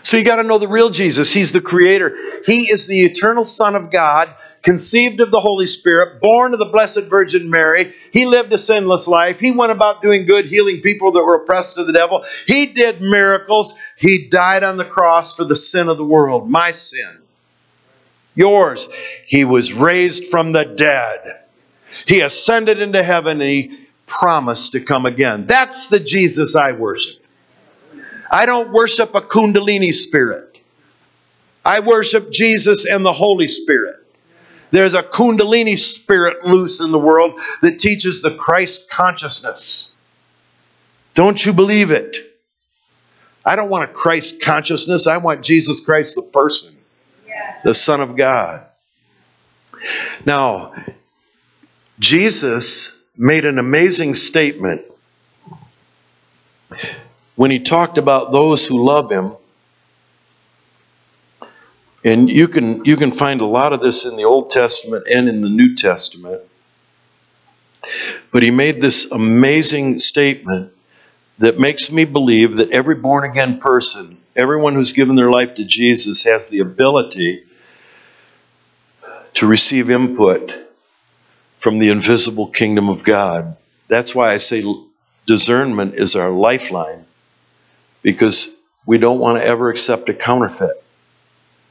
So 0.01 0.17
you 0.17 0.23
got 0.23 0.37
to 0.37 0.43
know 0.43 0.57
the 0.57 0.67
real 0.67 0.89
Jesus. 0.89 1.31
He's 1.31 1.51
the 1.51 1.61
creator. 1.61 2.17
He 2.45 2.71
is 2.71 2.87
the 2.87 3.01
eternal 3.01 3.43
Son 3.43 3.75
of 3.75 3.91
God, 3.91 4.33
conceived 4.61 5.19
of 5.21 5.31
the 5.31 5.39
Holy 5.39 5.65
Spirit, 5.65 6.19
born 6.21 6.53
of 6.53 6.59
the 6.59 6.65
Blessed 6.65 7.03
Virgin 7.03 7.49
Mary. 7.49 7.93
He 8.11 8.25
lived 8.25 8.51
a 8.53 8.57
sinless 8.57 9.07
life. 9.07 9.39
He 9.39 9.51
went 9.51 9.71
about 9.71 10.01
doing 10.01 10.25
good, 10.25 10.45
healing 10.45 10.81
people 10.81 11.13
that 11.13 11.23
were 11.23 11.35
oppressed 11.35 11.77
of 11.77 11.87
the 11.87 11.93
devil. 11.93 12.25
He 12.45 12.67
did 12.67 13.01
miracles. 13.01 13.73
He 13.95 14.27
died 14.27 14.63
on 14.63 14.77
the 14.77 14.85
cross 14.85 15.35
for 15.35 15.43
the 15.43 15.55
sin 15.55 15.87
of 15.87 15.97
the 15.97 16.05
world, 16.05 16.49
my 16.49 16.71
sin, 16.71 17.17
yours. 18.35 18.89
He 19.25 19.45
was 19.45 19.73
raised 19.73 20.27
from 20.27 20.51
the 20.51 20.65
dead. 20.65 21.39
He 22.05 22.21
ascended 22.21 22.79
into 22.79 23.01
heaven 23.01 23.41
and 23.41 23.49
he 23.49 23.87
promised 24.07 24.73
to 24.73 24.81
come 24.81 25.05
again. 25.05 25.45
That's 25.45 25.87
the 25.87 25.99
Jesus 25.99 26.55
I 26.55 26.73
worship. 26.73 27.15
I 28.31 28.45
don't 28.45 28.71
worship 28.71 29.15
a 29.15 29.21
Kundalini 29.21 29.93
spirit. 29.93 30.59
I 31.65 31.81
worship 31.81 32.31
Jesus 32.31 32.85
and 32.85 33.05
the 33.05 33.13
Holy 33.13 33.47
Spirit. 33.47 33.98
There's 34.71 34.93
a 34.93 35.03
Kundalini 35.03 35.77
spirit 35.77 36.45
loose 36.45 36.79
in 36.79 36.91
the 36.91 36.99
world 36.99 37.39
that 37.61 37.79
teaches 37.79 38.21
the 38.21 38.35
Christ 38.35 38.89
consciousness. 38.89 39.89
Don't 41.15 41.43
you 41.43 41.53
believe 41.53 41.91
it? 41.91 42.17
I 43.45 43.55
don't 43.55 43.69
want 43.69 43.89
a 43.89 43.93
Christ 43.93 44.41
consciousness. 44.41 45.07
I 45.07 45.17
want 45.17 45.43
Jesus 45.43 45.79
Christ, 45.79 46.15
the 46.15 46.21
person, 46.21 46.77
the 47.63 47.73
Son 47.73 47.99
of 48.01 48.15
God. 48.15 48.65
Now, 50.25 50.73
Jesus 51.99 53.01
made 53.17 53.45
an 53.45 53.57
amazing 53.57 54.13
statement 54.13 54.81
when 57.35 57.51
he 57.51 57.59
talked 57.59 57.97
about 57.97 58.31
those 58.31 58.65
who 58.65 58.85
love 58.85 59.11
him. 59.11 59.33
And 62.03 62.29
you 62.29 62.47
can 62.47 62.85
you 62.85 62.95
can 62.95 63.11
find 63.11 63.41
a 63.41 63.45
lot 63.45 63.73
of 63.73 63.81
this 63.81 64.05
in 64.05 64.15
the 64.15 64.23
Old 64.23 64.49
Testament 64.49 65.05
and 65.09 65.27
in 65.27 65.41
the 65.41 65.49
New 65.49 65.75
Testament. 65.75 66.41
But 68.31 68.43
he 68.43 68.51
made 68.51 68.79
this 68.79 69.05
amazing 69.11 69.99
statement 69.99 70.71
that 71.39 71.59
makes 71.59 71.91
me 71.91 72.05
believe 72.05 72.55
that 72.57 72.71
every 72.71 72.95
born 72.95 73.29
again 73.29 73.59
person, 73.59 74.17
everyone 74.35 74.75
who's 74.75 74.93
given 74.93 75.15
their 75.15 75.31
life 75.31 75.55
to 75.55 75.63
Jesus 75.63 76.23
has 76.23 76.49
the 76.49 76.59
ability 76.59 77.43
to 79.35 79.47
receive 79.47 79.89
input 79.89 80.51
from 81.59 81.79
the 81.79 81.89
invisible 81.89 82.47
kingdom 82.47 82.89
of 82.89 83.03
God. 83.03 83.57
That's 83.87 84.13
why 84.13 84.31
I 84.31 84.37
say 84.37 84.63
discernment 85.25 85.95
is 85.95 86.15
our 86.15 86.29
lifeline 86.29 87.05
because 88.01 88.49
we 88.85 88.97
don't 88.97 89.19
want 89.19 89.37
to 89.37 89.45
ever 89.45 89.69
accept 89.69 90.09
a 90.09 90.13
counterfeit. 90.13 90.83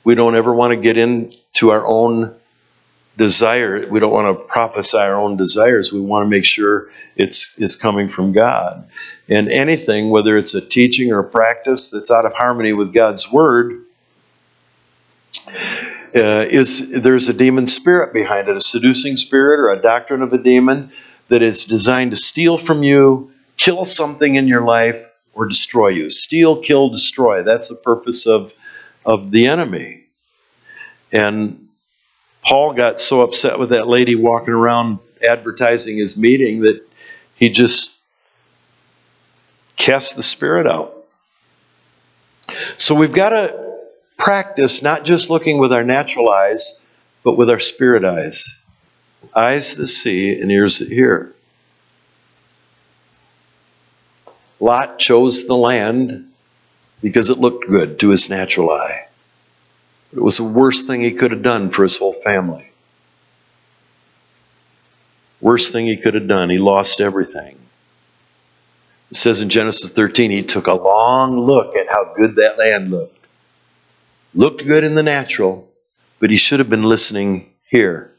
We 0.09 0.15
don't 0.15 0.35
ever 0.35 0.55
want 0.55 0.71
to 0.71 0.81
get 0.81 0.97
into 0.97 1.71
our 1.71 1.87
own 1.87 2.35
desire. 3.19 3.87
We 3.91 4.01
don't 4.01 4.11
want 4.11 4.39
to 4.39 4.43
prophesy 4.43 4.97
our 4.97 5.21
own 5.21 5.37
desires. 5.37 5.93
We 5.93 6.01
want 6.01 6.25
to 6.25 6.31
make 6.31 6.47
sure 6.47 6.89
it's 7.15 7.55
it's 7.59 7.77
coming 7.77 8.09
from 8.09 8.33
God. 8.33 8.89
And 9.29 9.51
anything, 9.51 10.09
whether 10.09 10.39
it's 10.39 10.55
a 10.55 10.63
teaching 10.63 11.13
or 11.13 11.19
a 11.19 11.29
practice 11.29 11.91
that's 11.91 12.11
out 12.11 12.25
of 12.25 12.33
harmony 12.33 12.73
with 12.73 12.95
God's 12.95 13.31
word, 13.31 13.83
uh, 15.47 16.47
is 16.49 16.89
there's 16.89 17.29
a 17.29 17.35
demon 17.35 17.67
spirit 17.67 18.15
behind 18.15 18.49
it, 18.49 18.57
a 18.57 18.63
seducing 18.63 19.19
spirit 19.19 19.61
or 19.61 19.73
a 19.73 19.83
doctrine 19.83 20.23
of 20.23 20.33
a 20.33 20.39
demon 20.39 20.91
that 21.29 21.43
is 21.43 21.67
designed 21.67 22.13
to 22.13 22.17
steal 22.17 22.57
from 22.57 22.83
you, 22.83 23.31
kill 23.59 23.85
something 23.85 24.37
in 24.37 24.49
your 24.49 24.63
life, 24.63 25.05
or 25.35 25.45
destroy 25.45 25.89
you. 25.89 26.09
Steal, 26.09 26.63
kill, 26.63 26.89
destroy. 26.89 27.43
That's 27.43 27.69
the 27.69 27.77
purpose 27.85 28.27
of, 28.27 28.53
of 29.09 29.31
the 29.31 29.47
enemy. 29.47 30.05
And 31.11 31.69
Paul 32.45 32.75
got 32.75 33.01
so 33.01 33.23
upset 33.23 33.59
with 33.59 33.71
that 33.71 33.89
lady 33.89 34.15
walking 34.15 34.53
around 34.53 34.99
advertising 35.27 35.97
his 35.97 36.19
meeting 36.19 36.61
that 36.61 36.87
he 37.35 37.49
just 37.49 37.97
cast 39.77 40.15
the 40.15 40.23
spirit 40.23 40.67
out. 40.67 40.95
So 42.77 42.95
we've 42.95 43.13
got 43.13 43.31
to 43.31 43.79
practice 44.19 44.83
not 44.83 45.05
just 45.05 45.31
looking 45.31 45.57
with 45.57 45.73
our 45.73 45.85
natural 45.85 46.29
eyes, 46.29 46.85
but 47.23 47.33
with 47.33 47.49
our 47.49 47.61
spirit 47.61 48.05
eyes. 48.05 48.63
Eyes 49.35 49.75
that 49.77 49.87
see 49.87 50.39
and 50.39 50.51
ears 50.53 50.81
that 50.81 50.89
hear. 50.89 51.33
Lot 54.61 54.99
chose 54.99 55.47
the 55.47 55.57
land 55.57 56.28
because 57.03 57.31
it 57.31 57.39
looked 57.39 57.69
good 57.69 58.01
to 58.01 58.11
his 58.11 58.29
natural 58.29 58.71
eye. 58.71 59.07
It 60.13 60.23
was 60.23 60.39
the 60.39 60.45
worst 60.45 60.87
thing 60.87 61.03
he 61.03 61.13
could 61.13 61.33
have 61.33 61.43
done 61.43 61.71
for 61.71 61.83
his 61.83 61.99
whole 61.99 62.15
family. 62.25 62.71
Worst 65.41 65.73
thing 65.73 65.87
he 65.87 65.97
could 65.97 66.15
have 66.15 66.27
done. 66.27 66.51
He 66.51 66.59
lost 66.59 67.01
everything. 67.01 67.57
It 69.11 69.17
says 69.17 69.41
in 69.41 69.49
Genesis 69.49 69.91
13, 69.91 70.31
he 70.31 70.43
took 70.43 70.67
a 70.67 70.75
long 70.75 71.39
look 71.39 71.77
at 71.77 71.89
how 71.89 72.13
good 72.15 72.37
that 72.37 72.59
land 72.59 72.91
looked. 72.91 73.27
Looked 74.35 74.67
good 74.67 74.85
in 74.85 74.95
the 74.95 75.03
natural, 75.03 75.69
but 76.21 76.31
he 76.31 76.37
should 76.37 76.59
have 76.59 76.69
been 76.69 76.83
listening 76.83 77.51
here. 77.65 78.13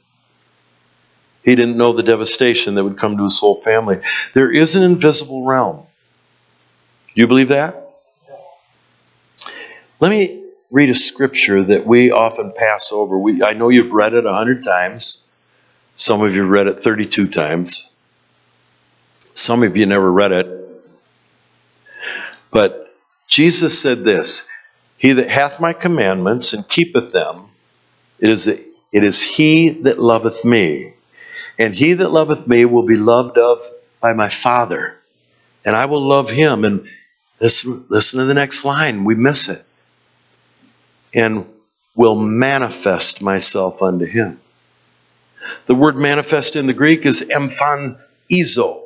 He 1.44 1.56
didn't 1.56 1.78
know 1.78 1.94
the 1.94 2.04
devastation 2.04 2.76
that 2.76 2.84
would 2.84 2.98
come 2.98 3.18
to 3.18 3.24
his 3.24 3.40
whole 3.40 3.62
family. 3.62 4.00
There 4.34 4.52
is 4.52 4.76
an 4.76 4.84
invisible 4.84 5.46
realm. 5.46 5.86
Do 7.16 7.22
you 7.22 7.28
believe 7.28 7.50
that? 7.50 7.89
Let 10.00 10.10
me 10.10 10.46
read 10.72 10.90
a 10.90 10.96
scripture 10.96 11.64
that 11.64 11.86
we 11.86 12.12
often 12.12 12.54
pass 12.56 12.92
over. 12.92 13.18
We, 13.18 13.44
I 13.44 13.54
know 13.54 13.70
you've 13.70 13.92
read 13.92 14.14
it 14.14 14.26
a 14.26 14.34
hundred 14.34 14.64
times. 14.64 15.28
Some 15.96 16.22
of 16.22 16.34
you 16.34 16.46
read 16.46 16.68
it 16.68 16.84
32 16.84 17.28
times. 17.28 17.94
Some 19.34 19.64
of 19.64 19.76
you 19.76 19.86
never 19.86 20.10
read 20.10 20.32
it. 20.32 20.48
But 22.52 22.96
Jesus 23.28 23.80
said 23.80 24.04
this 24.04 24.48
He 24.98 25.14
that 25.14 25.30
hath 25.30 25.60
my 25.60 25.74
commandments 25.74 26.54
and 26.54 26.68
keepeth 26.68 27.12
them, 27.12 27.50
it 28.20 28.30
is, 28.30 28.48
it 28.48 28.64
is 28.92 29.22
he 29.22 29.70
that 29.70 30.00
loveth 30.00 30.46
me. 30.46 30.94
And 31.58 31.76
he 31.76 31.94
that 31.94 32.10
loveth 32.10 32.48
me 32.48 32.64
will 32.64 32.84
be 32.84 32.96
loved 32.96 33.38
of 33.38 33.62
by 34.00 34.14
my 34.14 34.30
Father. 34.30 34.98
And 35.66 35.76
I 35.76 35.86
will 35.88 36.02
love 36.02 36.30
him. 36.30 36.64
And 36.64 36.88
listen, 37.42 37.86
listen 37.90 38.20
to 38.20 38.26
the 38.26 38.34
next 38.34 38.64
line. 38.64 39.04
We 39.04 39.16
miss 39.16 39.50
it. 39.50 39.66
And 41.14 41.46
will 41.96 42.16
manifest 42.16 43.22
myself 43.22 43.82
unto 43.82 44.06
him. 44.06 44.40
The 45.66 45.76
word 45.76 45.98
manifest 45.98 46.56
in 46.56 46.68
the 46.68 46.74
Greek 46.74 47.06
is 47.06 47.22
emphanizo, 47.22 48.84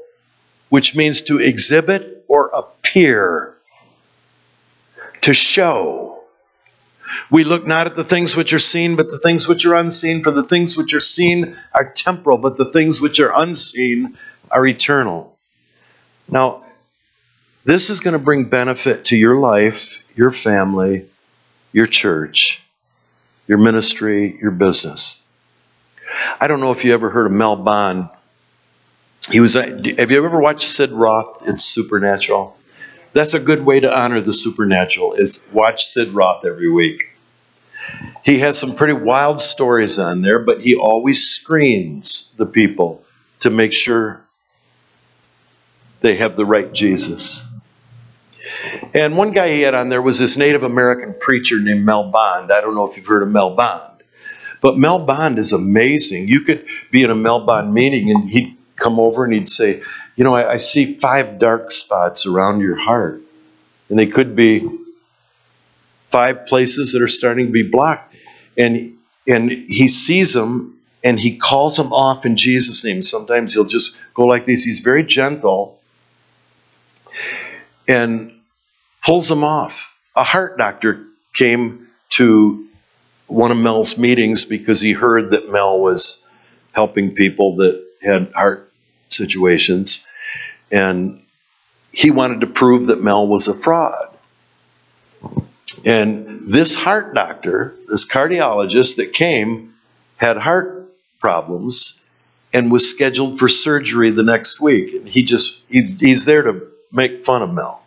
which 0.70 0.96
means 0.96 1.22
to 1.24 1.40
exhibit 1.40 2.26
or 2.28 2.48
appear, 2.48 3.56
to 5.22 5.34
show. 5.34 6.24
We 7.30 7.44
look 7.44 7.68
not 7.68 7.88
at 7.88 7.96
the 7.96 8.04
things 8.04 8.36
which 8.36 8.54
are 8.54 8.60
seen, 8.60 8.96
but 8.96 9.10
the 9.10 9.20
things 9.20 9.48
which 9.48 9.66
are 9.66 9.76
unseen, 9.76 10.24
for 10.24 10.32
the 10.32 10.44
things 10.44 10.76
which 10.76 10.94
are 10.94 11.00
seen 11.00 11.56
are 11.74 11.90
temporal, 11.90 12.38
but 12.38 12.58
the 12.58 12.72
things 12.72 13.00
which 13.00 13.20
are 13.20 13.32
unseen 13.36 14.18
are 14.50 14.66
eternal. 14.66 15.38
Now, 16.28 16.66
this 17.66 17.90
is 17.90 18.00
going 18.00 18.14
to 18.14 18.20
bring 18.20 18.46
benefit 18.46 19.06
to 19.06 19.16
your 19.16 19.38
life, 19.38 20.04
your 20.16 20.32
family, 20.32 21.06
your 21.74 21.88
church, 21.88 22.64
your 23.48 23.58
ministry, 23.58 24.38
your 24.40 24.52
business. 24.52 25.22
I 26.40 26.48
don't 26.48 26.62
know 26.62 26.72
if 26.72 26.86
you 26.86 26.94
ever 26.94 27.10
heard 27.10 27.26
of 27.26 27.32
Mel 27.32 27.58
Bond. 27.58 28.08
He 29.30 29.40
was. 29.40 29.56
Have 29.56 29.86
you 29.86 30.26
ever 30.26 30.40
watched 30.40 30.70
Sid 30.70 30.92
Roth? 30.92 31.48
It's 31.48 31.64
supernatural. 31.64 32.58
That's 33.14 33.34
a 33.34 33.40
good 33.40 33.66
way 33.66 33.80
to 33.80 33.94
honor 33.94 34.22
the 34.22 34.34
supernatural. 34.34 35.14
Is 35.14 35.48
watch 35.52 35.86
Sid 35.86 36.10
Roth 36.10 36.46
every 36.46 36.70
week. 36.70 37.10
He 38.24 38.40
has 38.40 38.58
some 38.58 38.76
pretty 38.76 38.94
wild 38.94 39.42
stories 39.42 40.00
on 40.00 40.22
there, 40.22 40.40
but 40.40 40.62
he 40.62 40.76
always 40.76 41.28
screens 41.28 42.34
the 42.38 42.46
people 42.46 43.04
to 43.42 43.50
make 43.50 43.74
sure 43.74 44.22
they 46.02 46.16
have 46.16 46.36
the 46.36 46.46
right 46.46 46.72
Jesus. 46.72 47.44
And 48.94 49.18
one 49.18 49.32
guy 49.32 49.50
he 49.50 49.62
had 49.62 49.74
on 49.74 49.90
there 49.90 50.02
was 50.02 50.20
this 50.20 50.38
Native 50.38 50.64
American 50.64 51.16
preacher 51.20 51.60
named 51.60 51.86
Mel 51.86 52.12
Bond. 52.12 52.52
I 52.52 52.62
don't 52.62 52.76
know 52.76 52.88
if 52.90 52.98
you've 52.98 53.06
heard 53.06 53.24
of 53.24 53.30
Mel 53.30 53.56
Bond. 53.56 54.04
But 54.62 54.78
Mel 54.78 55.00
Bond 55.00 55.40
is 55.40 55.52
amazing. 55.52 56.28
You 56.28 56.42
could 56.42 56.66
be 56.90 57.04
in 57.04 57.12
a 57.12 57.16
Mel 57.16 57.46
Bond 57.46 57.74
meeting 57.74 58.12
and 58.12 58.30
he'd 58.30 58.56
come 58.76 59.00
over 59.00 59.26
and 59.26 59.34
he'd 59.34 59.50
say, 59.50 59.82
You 60.16 60.24
know, 60.24 60.34
I, 60.34 60.54
I 60.54 60.58
see 60.58 61.00
five 61.00 61.40
dark 61.40 61.72
spots 61.72 62.26
around 62.26 62.62
your 62.62 62.76
heart. 62.76 63.22
And 63.90 64.00
they 64.00 64.08
could 64.08 64.36
be 64.36 64.70
five 66.10 66.46
places 66.46 66.94
that 66.94 67.02
are 67.02 67.08
starting 67.08 67.48
to 67.48 67.52
be 67.52 67.64
blocked. 67.64 68.16
And, 68.58 68.98
and 69.28 69.52
he 69.52 69.88
sees 69.88 70.34
them 70.34 70.80
and 71.04 71.20
he 71.20 71.38
calls 71.38 71.76
them 71.76 71.92
off 71.92 72.26
in 72.26 72.38
Jesus' 72.38 72.84
name. 72.84 73.02
Sometimes 73.02 73.54
he'll 73.54 73.66
just 73.66 74.00
go 74.14 74.26
like 74.26 74.46
this. 74.46 74.64
He's 74.64 74.80
very 74.80 75.04
gentle 75.04 75.80
and 77.88 78.32
pulls 79.06 79.28
them 79.28 79.44
off. 79.44 79.90
A 80.16 80.24
heart 80.24 80.58
doctor 80.58 81.06
came 81.34 81.88
to 82.12 82.68
one 83.28 83.52
of 83.52 83.58
Mel's 83.58 83.98
meetings 83.98 84.46
because 84.46 84.80
he 84.80 84.94
heard 84.94 85.32
that 85.32 85.52
Mel 85.52 85.80
was 85.80 86.26
helping 86.72 87.16
people 87.16 87.58
that 87.58 87.84
had 88.02 88.32
heart 88.34 88.72
situations. 89.08 90.08
And 90.72 91.22
he 91.92 92.12
wanted 92.12 92.42
to 92.42 92.48
prove 92.48 92.88
that 92.88 93.02
Mel 93.02 93.28
was 93.28 93.48
a 93.48 93.54
fraud. 93.54 94.10
And 95.86 96.52
this 96.54 96.76
heart 96.76 97.14
doctor, 97.14 97.76
this 97.88 98.06
cardiologist 98.06 98.98
that 98.98 99.14
came, 99.14 99.74
had 100.18 100.38
heart 100.38 100.92
problems 101.20 102.04
and 102.54 102.72
was 102.72 102.90
scheduled 102.90 103.40
for 103.40 103.50
surgery 103.50 104.12
the 104.12 104.24
next 104.24 104.62
week. 104.62 104.94
And 104.94 105.08
he 105.08 105.24
just, 105.24 105.62
he, 105.68 105.84
he's 105.84 106.26
there 106.26 106.44
to 106.44 106.68
make 106.92 107.26
fun 107.26 107.42
of 107.42 107.52
Mel. 107.52 107.83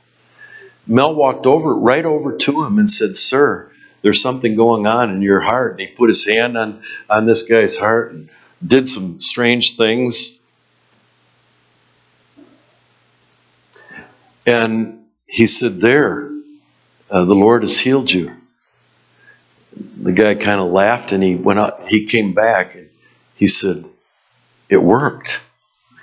Mel 0.86 1.14
walked 1.14 1.46
over, 1.46 1.74
right 1.74 2.04
over 2.04 2.36
to 2.36 2.64
him 2.64 2.78
and 2.78 2.88
said, 2.88 3.16
Sir, 3.16 3.70
there's 4.02 4.20
something 4.20 4.54
going 4.54 4.86
on 4.86 5.10
in 5.10 5.22
your 5.22 5.40
heart. 5.40 5.72
And 5.72 5.80
he 5.80 5.86
put 5.88 6.08
his 6.08 6.24
hand 6.24 6.56
on, 6.56 6.82
on 7.10 7.26
this 7.26 7.42
guy's 7.42 7.76
heart 7.76 8.12
and 8.12 8.28
did 8.64 8.88
some 8.88 9.18
strange 9.18 9.76
things. 9.76 10.38
And 14.46 15.04
he 15.26 15.48
said, 15.48 15.80
There, 15.80 16.30
uh, 17.10 17.24
the 17.24 17.34
Lord 17.34 17.62
has 17.62 17.78
healed 17.78 18.12
you. 18.12 18.32
The 20.00 20.12
guy 20.12 20.36
kind 20.36 20.60
of 20.60 20.70
laughed 20.70 21.12
and 21.12 21.22
he 21.22 21.34
went 21.34 21.58
out. 21.58 21.88
He 21.88 22.06
came 22.06 22.32
back 22.32 22.76
and 22.76 22.88
he 23.34 23.48
said, 23.48 23.84
It 24.68 24.80
worked. 24.80 25.40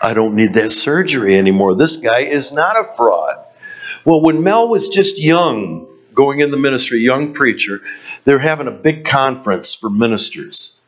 I 0.01 0.13
don't 0.13 0.35
need 0.35 0.55
that 0.55 0.71
surgery 0.71 1.37
anymore. 1.37 1.75
This 1.75 1.97
guy 1.97 2.19
is 2.19 2.51
not 2.51 2.75
a 2.75 2.93
fraud. 2.95 3.42
Well, 4.05 4.21
when 4.21 4.43
Mel 4.43 4.67
was 4.67 4.89
just 4.89 5.17
young, 5.17 5.87
going 6.13 6.39
in 6.39 6.51
the 6.51 6.57
ministry, 6.57 6.99
young 6.99 7.33
preacher, 7.33 7.81
they're 8.25 8.39
having 8.39 8.67
a 8.67 8.71
big 8.71 9.05
conference 9.05 9.73
for 9.73 9.89
ministers. 9.89 10.81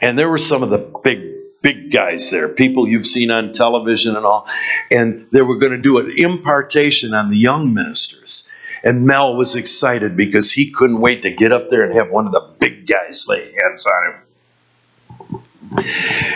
And 0.00 0.18
there 0.18 0.28
were 0.28 0.38
some 0.38 0.62
of 0.62 0.70
the 0.70 0.78
big, 0.78 1.32
big 1.60 1.90
guys 1.90 2.30
there, 2.30 2.48
people 2.48 2.88
you've 2.88 3.06
seen 3.06 3.30
on 3.30 3.52
television 3.52 4.16
and 4.16 4.24
all. 4.24 4.46
And 4.90 5.26
they 5.30 5.42
were 5.42 5.58
going 5.58 5.72
to 5.72 5.82
do 5.82 5.98
an 5.98 6.12
impartation 6.16 7.14
on 7.14 7.30
the 7.30 7.36
young 7.36 7.74
ministers. 7.74 8.48
And 8.82 9.06
Mel 9.06 9.36
was 9.36 9.54
excited 9.54 10.16
because 10.16 10.50
he 10.50 10.72
couldn't 10.72 11.00
wait 11.00 11.22
to 11.22 11.30
get 11.30 11.52
up 11.52 11.70
there 11.70 11.84
and 11.84 11.94
have 11.94 12.10
one 12.10 12.26
of 12.26 12.32
the 12.32 12.48
big 12.58 12.86
guys 12.86 13.26
lay 13.28 13.52
hands 13.52 13.86
on 13.86 14.06
him. 14.06 14.18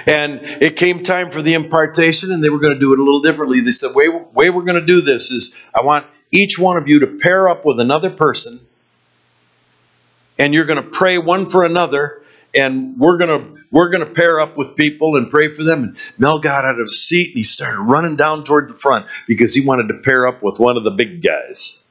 And 0.06 0.40
it 0.62 0.76
came 0.76 1.02
time 1.02 1.30
for 1.30 1.42
the 1.42 1.54
impartation, 1.54 2.30
and 2.30 2.42
they 2.42 2.48
were 2.48 2.60
going 2.60 2.74
to 2.74 2.80
do 2.80 2.92
it 2.92 2.98
a 2.98 3.02
little 3.02 3.20
differently. 3.20 3.60
They 3.60 3.70
said, 3.70 3.94
way, 3.94 4.08
way 4.08 4.50
we're 4.50 4.62
going 4.62 4.80
to 4.80 4.86
do 4.86 5.00
this 5.00 5.30
is 5.30 5.56
I 5.74 5.82
want 5.82 6.06
each 6.30 6.58
one 6.58 6.76
of 6.76 6.88
you 6.88 7.00
to 7.00 7.06
pair 7.06 7.48
up 7.48 7.64
with 7.64 7.80
another 7.80 8.10
person, 8.10 8.60
and 10.38 10.52
you're 10.52 10.64
going 10.64 10.82
to 10.82 10.88
pray 10.88 11.18
one 11.18 11.48
for 11.48 11.64
another, 11.64 12.22
and 12.54 12.98
we're 12.98 13.18
going 13.18 13.40
to 13.40 13.56
we're 13.70 13.90
going 13.90 14.06
to 14.06 14.12
pair 14.12 14.40
up 14.40 14.56
with 14.56 14.76
people 14.76 15.16
and 15.16 15.30
pray 15.30 15.52
for 15.52 15.62
them. 15.62 15.82
And 15.82 15.96
Mel 16.18 16.38
got 16.38 16.64
out 16.64 16.74
of 16.74 16.82
his 16.82 17.06
seat 17.06 17.28
and 17.28 17.36
he 17.36 17.42
started 17.42 17.80
running 17.80 18.16
down 18.16 18.44
toward 18.44 18.68
the 18.68 18.74
front 18.74 19.06
because 19.26 19.54
he 19.54 19.66
wanted 19.66 19.88
to 19.88 19.94
pair 19.94 20.26
up 20.26 20.42
with 20.42 20.58
one 20.58 20.76
of 20.76 20.84
the 20.84 20.92
big 20.92 21.22
guys. 21.22 21.84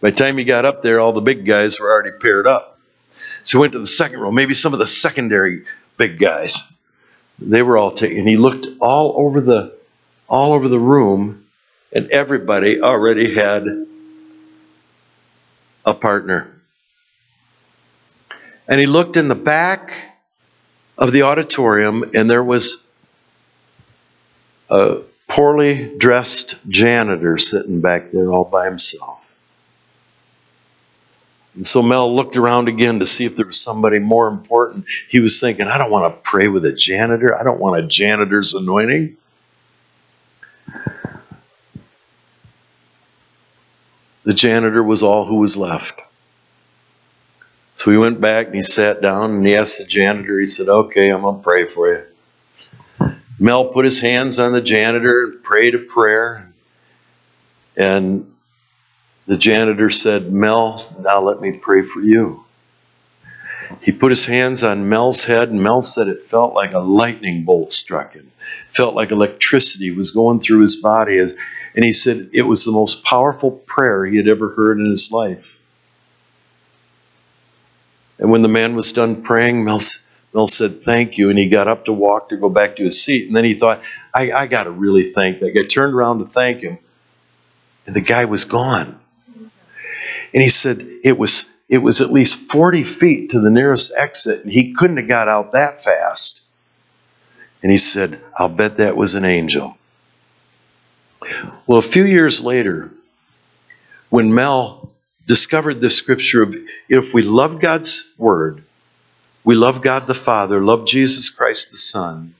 By 0.00 0.10
the 0.10 0.16
time 0.16 0.38
he 0.38 0.44
got 0.44 0.64
up 0.64 0.82
there, 0.82 1.00
all 1.00 1.12
the 1.12 1.20
big 1.20 1.46
guys 1.46 1.80
were 1.80 1.90
already 1.90 2.10
paired 2.20 2.46
up. 2.46 2.78
So 3.44 3.58
he 3.58 3.60
went 3.60 3.72
to 3.72 3.78
the 3.78 3.86
second 3.86 4.20
row, 4.20 4.30
maybe 4.30 4.54
some 4.54 4.72
of 4.72 4.78
the 4.78 4.86
secondary 4.86 5.64
big 5.96 6.18
guys. 6.18 6.62
They 7.38 7.62
were 7.62 7.78
all 7.78 7.92
taken. 7.92 8.26
He 8.26 8.36
looked 8.36 8.66
all 8.80 9.14
over 9.16 9.40
the 9.40 9.76
all 10.28 10.52
over 10.52 10.68
the 10.68 10.78
room, 10.78 11.46
and 11.92 12.10
everybody 12.10 12.80
already 12.80 13.34
had 13.34 13.66
a 15.84 15.94
partner. 15.94 16.54
And 18.66 18.78
he 18.78 18.86
looked 18.86 19.16
in 19.16 19.28
the 19.28 19.34
back 19.34 19.92
of 20.98 21.12
the 21.12 21.22
auditorium, 21.22 22.10
and 22.14 22.28
there 22.28 22.44
was 22.44 22.86
a 24.68 24.98
poorly 25.28 25.96
dressed 25.96 26.56
janitor 26.68 27.38
sitting 27.38 27.80
back 27.80 28.10
there 28.12 28.30
all 28.30 28.44
by 28.44 28.66
himself. 28.66 29.18
And 31.54 31.66
so 31.66 31.82
Mel 31.82 32.14
looked 32.14 32.36
around 32.36 32.68
again 32.68 33.00
to 33.00 33.06
see 33.06 33.24
if 33.24 33.34
there 33.34 33.46
was 33.46 33.60
somebody 33.60 33.98
more 33.98 34.28
important. 34.28 34.84
He 35.08 35.18
was 35.18 35.40
thinking, 35.40 35.66
I 35.66 35.78
don't 35.78 35.90
want 35.90 36.14
to 36.14 36.20
pray 36.22 36.48
with 36.48 36.64
a 36.64 36.72
janitor. 36.72 37.38
I 37.38 37.42
don't 37.42 37.58
want 37.58 37.82
a 37.82 37.86
janitor's 37.86 38.54
anointing. 38.54 39.16
The 44.28 44.34
janitor 44.34 44.82
was 44.82 45.02
all 45.02 45.24
who 45.24 45.36
was 45.36 45.56
left. 45.56 46.02
So 47.76 47.90
he 47.90 47.96
went 47.96 48.20
back 48.20 48.44
and 48.44 48.54
he 48.54 48.60
sat 48.60 49.00
down 49.00 49.30
and 49.36 49.46
he 49.46 49.56
asked 49.56 49.78
the 49.78 49.86
janitor, 49.86 50.38
he 50.38 50.46
said, 50.46 50.68
Okay, 50.68 51.08
I'm 51.08 51.22
going 51.22 51.38
to 51.38 51.42
pray 51.42 51.64
for 51.64 51.90
you. 51.90 52.04
Mel 53.38 53.70
put 53.70 53.86
his 53.86 54.00
hands 54.00 54.38
on 54.38 54.52
the 54.52 54.60
janitor 54.60 55.24
and 55.24 55.42
prayed 55.42 55.74
a 55.74 55.78
prayer. 55.78 56.52
And 57.74 58.30
the 59.26 59.38
janitor 59.38 59.88
said, 59.88 60.30
Mel, 60.30 60.78
now 61.00 61.22
let 61.22 61.40
me 61.40 61.52
pray 61.52 61.80
for 61.80 62.00
you. 62.00 62.44
He 63.80 63.92
put 63.92 64.10
his 64.10 64.26
hands 64.26 64.62
on 64.62 64.90
Mel's 64.90 65.24
head, 65.24 65.48
and 65.48 65.62
Mel 65.62 65.80
said 65.80 66.06
it 66.06 66.28
felt 66.28 66.52
like 66.52 66.74
a 66.74 66.80
lightning 66.80 67.44
bolt 67.44 67.72
struck 67.72 68.12
him. 68.12 68.30
It 68.70 68.76
felt 68.76 68.94
like 68.94 69.10
electricity 69.10 69.90
was 69.90 70.10
going 70.10 70.40
through 70.40 70.60
his 70.60 70.76
body. 70.76 71.18
And 71.78 71.84
he 71.84 71.92
said 71.92 72.30
it 72.32 72.42
was 72.42 72.64
the 72.64 72.72
most 72.72 73.04
powerful 73.04 73.52
prayer 73.52 74.04
he 74.04 74.16
had 74.16 74.26
ever 74.26 74.48
heard 74.48 74.80
in 74.80 74.90
his 74.90 75.12
life. 75.12 75.46
And 78.18 78.32
when 78.32 78.42
the 78.42 78.48
man 78.48 78.74
was 78.74 78.90
done 78.90 79.22
praying, 79.22 79.64
Mel, 79.64 79.78
Mel 80.34 80.48
said, 80.48 80.82
Thank 80.82 81.18
you. 81.18 81.30
And 81.30 81.38
he 81.38 81.48
got 81.48 81.68
up 81.68 81.84
to 81.84 81.92
walk 81.92 82.30
to 82.30 82.36
go 82.36 82.48
back 82.48 82.74
to 82.76 82.82
his 82.82 83.04
seat. 83.04 83.28
And 83.28 83.36
then 83.36 83.44
he 83.44 83.54
thought, 83.54 83.80
I, 84.12 84.32
I 84.32 84.46
got 84.48 84.64
to 84.64 84.72
really 84.72 85.12
thank 85.12 85.38
that 85.38 85.52
guy. 85.52 85.66
Turned 85.68 85.94
around 85.94 86.18
to 86.18 86.24
thank 86.24 86.62
him. 86.62 86.78
And 87.86 87.94
the 87.94 88.00
guy 88.00 88.24
was 88.24 88.44
gone. 88.44 88.98
And 90.34 90.42
he 90.42 90.48
said 90.48 90.84
it 91.04 91.16
was 91.16 91.44
it 91.68 91.78
was 91.78 92.00
at 92.00 92.10
least 92.10 92.50
40 92.50 92.82
feet 92.82 93.30
to 93.30 93.40
the 93.40 93.50
nearest 93.50 93.92
exit, 93.96 94.42
and 94.42 94.52
he 94.52 94.72
couldn't 94.72 94.96
have 94.96 95.06
got 95.06 95.28
out 95.28 95.52
that 95.52 95.84
fast. 95.84 96.42
And 97.62 97.70
he 97.70 97.78
said, 97.78 98.20
I'll 98.36 98.48
bet 98.48 98.78
that 98.78 98.96
was 98.96 99.14
an 99.14 99.24
angel. 99.24 99.78
Well, 101.66 101.78
a 101.78 101.82
few 101.82 102.04
years 102.04 102.42
later, 102.42 102.90
when 104.10 104.34
Mel 104.34 104.90
discovered 105.26 105.80
this 105.80 105.96
scripture 105.96 106.42
of 106.42 106.56
if 106.88 107.12
we 107.12 107.22
love 107.22 107.60
God's 107.60 108.10
word, 108.16 108.62
we 109.44 109.54
love 109.54 109.82
God 109.82 110.06
the 110.06 110.14
Father, 110.14 110.62
love 110.62 110.86
Jesus 110.86 111.30
Christ 111.30 111.70
the 111.70 111.76
Son, 111.76 112.34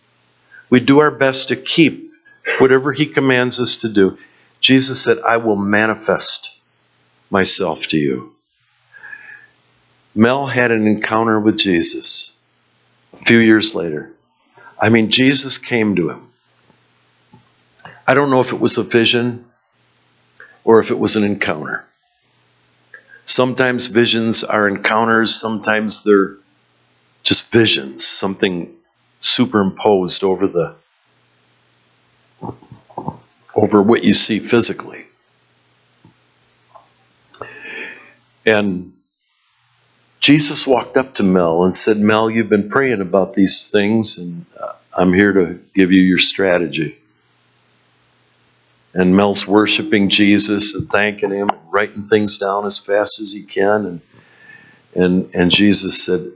we 0.70 0.80
do 0.80 0.98
our 0.98 1.10
best 1.10 1.48
to 1.48 1.56
keep 1.56 2.12
whatever 2.58 2.92
He 2.92 3.06
commands 3.06 3.60
us 3.60 3.76
to 3.76 3.88
do. 3.88 4.18
Jesus 4.60 5.02
said, 5.02 5.18
I 5.20 5.36
will 5.36 5.56
manifest 5.56 6.56
myself 7.30 7.86
to 7.88 7.98
you. 7.98 8.34
Mel 10.14 10.46
had 10.46 10.72
an 10.72 10.86
encounter 10.86 11.38
with 11.38 11.58
Jesus 11.58 12.32
a 13.12 13.24
few 13.24 13.38
years 13.38 13.74
later. 13.74 14.10
I 14.80 14.88
mean, 14.88 15.10
Jesus 15.10 15.58
came 15.58 15.96
to 15.96 16.10
him. 16.10 16.27
I 18.08 18.14
don't 18.14 18.30
know 18.30 18.40
if 18.40 18.54
it 18.54 18.58
was 18.58 18.78
a 18.78 18.82
vision 18.82 19.44
or 20.64 20.80
if 20.80 20.90
it 20.90 20.98
was 20.98 21.16
an 21.16 21.24
encounter. 21.24 21.84
Sometimes 23.26 23.88
visions 23.88 24.44
are 24.44 24.66
encounters, 24.66 25.34
sometimes 25.34 26.04
they're 26.04 26.38
just 27.22 27.52
visions, 27.52 28.06
something 28.06 28.74
superimposed 29.20 30.24
over 30.24 30.46
the 30.46 30.74
over 33.54 33.82
what 33.82 34.02
you 34.02 34.14
see 34.14 34.38
physically. 34.38 35.04
And 38.46 38.94
Jesus 40.20 40.66
walked 40.66 40.96
up 40.96 41.16
to 41.16 41.22
Mel 41.22 41.64
and 41.64 41.76
said, 41.76 41.98
Mel, 41.98 42.30
you've 42.30 42.48
been 42.48 42.70
praying 42.70 43.02
about 43.02 43.34
these 43.34 43.68
things, 43.68 44.16
and 44.16 44.46
uh, 44.58 44.72
I'm 44.96 45.12
here 45.12 45.34
to 45.34 45.60
give 45.74 45.92
you 45.92 46.00
your 46.00 46.16
strategy. 46.16 46.96
And 48.98 49.16
Mel's 49.16 49.46
worshiping 49.46 50.08
Jesus 50.10 50.74
and 50.74 50.90
thanking 50.90 51.30
him 51.30 51.48
and 51.50 51.60
writing 51.70 52.08
things 52.08 52.36
down 52.36 52.66
as 52.66 52.80
fast 52.80 53.20
as 53.20 53.32
he 53.32 53.44
can 53.44 53.86
and 53.86 54.00
and 54.94 55.30
and 55.34 55.50
Jesus 55.52 56.02
said, 56.02 56.32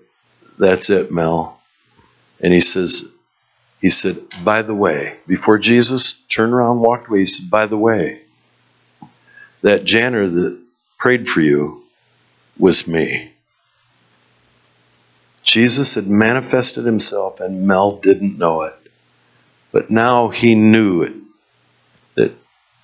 That's 0.59 0.89
it, 0.89 1.11
Mel. 1.11 1.61
And 2.41 2.55
he 2.55 2.61
says, 2.61 3.13
he 3.81 3.91
said, 3.91 4.19
by 4.45 4.63
the 4.63 4.75
way, 4.75 5.17
before 5.27 5.59
Jesus 5.59 6.13
turned 6.29 6.53
around 6.53 6.79
walked 6.81 7.09
away, 7.09 7.21
he 7.21 7.27
said, 7.27 7.51
by 7.51 7.67
the 7.67 7.77
way, 7.77 8.21
that 9.63 9.85
janitor 9.85 10.29
that 10.29 10.61
prayed 10.99 11.29
for 11.29 11.41
you 11.41 11.83
was 12.59 12.87
me. 12.87 13.33
Jesus 15.43 15.95
had 15.97 16.07
manifested 16.07 16.85
himself 16.85 17.41
and 17.41 17.67
Mel 17.67 17.97
didn't 17.97 18.39
know 18.39 18.63
it. 18.63 18.75
But 19.73 19.91
now 19.91 20.29
he 20.29 20.55
knew 20.55 21.03
it. 21.03 21.22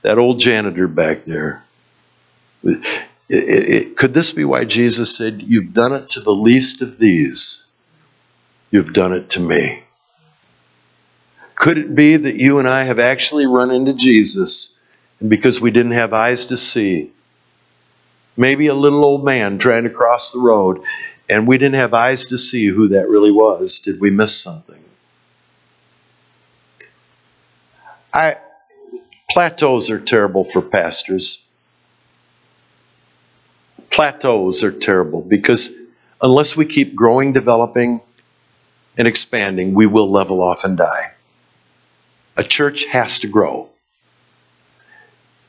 That 0.08 0.16
old 0.16 0.40
janitor 0.40 0.88
back 0.88 1.26
there. 1.26 1.62
It, 2.64 2.82
it, 3.28 3.68
it, 3.68 3.96
could 3.98 4.14
this 4.14 4.32
be 4.32 4.42
why 4.42 4.64
Jesus 4.64 5.14
said, 5.14 5.42
You've 5.42 5.74
done 5.74 5.92
it 5.92 6.08
to 6.08 6.20
the 6.20 6.32
least 6.32 6.80
of 6.80 6.96
these? 6.96 7.70
You've 8.70 8.94
done 8.94 9.12
it 9.12 9.28
to 9.32 9.40
me. 9.40 9.82
Could 11.54 11.76
it 11.76 11.94
be 11.94 12.16
that 12.16 12.36
you 12.36 12.58
and 12.58 12.66
I 12.66 12.84
have 12.84 12.98
actually 12.98 13.44
run 13.44 13.70
into 13.70 13.92
Jesus 13.92 14.80
and 15.20 15.28
because 15.28 15.60
we 15.60 15.70
didn't 15.70 15.92
have 15.92 16.14
eyes 16.14 16.46
to 16.46 16.56
see? 16.56 17.12
Maybe 18.34 18.68
a 18.68 18.74
little 18.74 19.04
old 19.04 19.26
man 19.26 19.58
trying 19.58 19.84
to 19.84 19.90
cross 19.90 20.32
the 20.32 20.40
road 20.40 20.84
and 21.28 21.46
we 21.46 21.58
didn't 21.58 21.74
have 21.74 21.92
eyes 21.92 22.28
to 22.28 22.38
see 22.38 22.66
who 22.66 22.88
that 22.88 23.10
really 23.10 23.30
was. 23.30 23.80
Did 23.80 24.00
we 24.00 24.08
miss 24.08 24.34
something? 24.34 24.82
I 28.10 28.38
plateaus 29.30 29.90
are 29.90 30.00
terrible 30.00 30.44
for 30.44 30.62
pastors. 30.62 31.44
Plateaus 33.90 34.64
are 34.64 34.72
terrible 34.72 35.20
because 35.20 35.72
unless 36.20 36.56
we 36.56 36.66
keep 36.66 36.94
growing, 36.94 37.32
developing, 37.32 38.00
and 38.96 39.06
expanding, 39.06 39.74
we 39.74 39.86
will 39.86 40.10
level 40.10 40.42
off 40.42 40.64
and 40.64 40.76
die. 40.76 41.12
A 42.36 42.44
church 42.44 42.84
has 42.86 43.20
to 43.20 43.28
grow. 43.28 43.68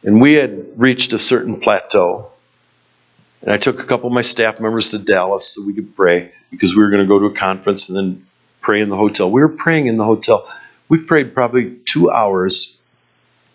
And 0.04 0.22
we 0.22 0.34
had 0.34 0.80
reached 0.80 1.14
a 1.14 1.20
certain 1.20 1.60
plateau. 1.60 2.32
And 3.42 3.52
I 3.52 3.58
took 3.58 3.82
a 3.82 3.86
couple 3.86 4.08
of 4.08 4.14
my 4.14 4.22
staff 4.22 4.60
members 4.60 4.90
to 4.90 4.98
Dallas 4.98 5.54
so 5.54 5.66
we 5.66 5.74
could 5.74 5.96
pray 5.96 6.32
because 6.52 6.76
we 6.76 6.84
were 6.84 6.90
going 6.90 7.04
to 7.04 7.08
go 7.08 7.20
to 7.20 7.26
a 7.26 7.36
conference 7.36 7.90
and 7.90 7.98
then 7.98 8.26
pray 8.62 8.82
in 8.82 8.90
the 8.90 8.98
hotel. 8.98 9.32
We 9.32 9.42
were 9.42 9.50
praying 9.50 9.88
in 9.88 9.98
the 9.98 10.04
hotel. 10.04 10.50
We 10.88 11.00
prayed 11.00 11.34
probably 11.34 11.76
two 11.86 12.12
hours 12.12 12.79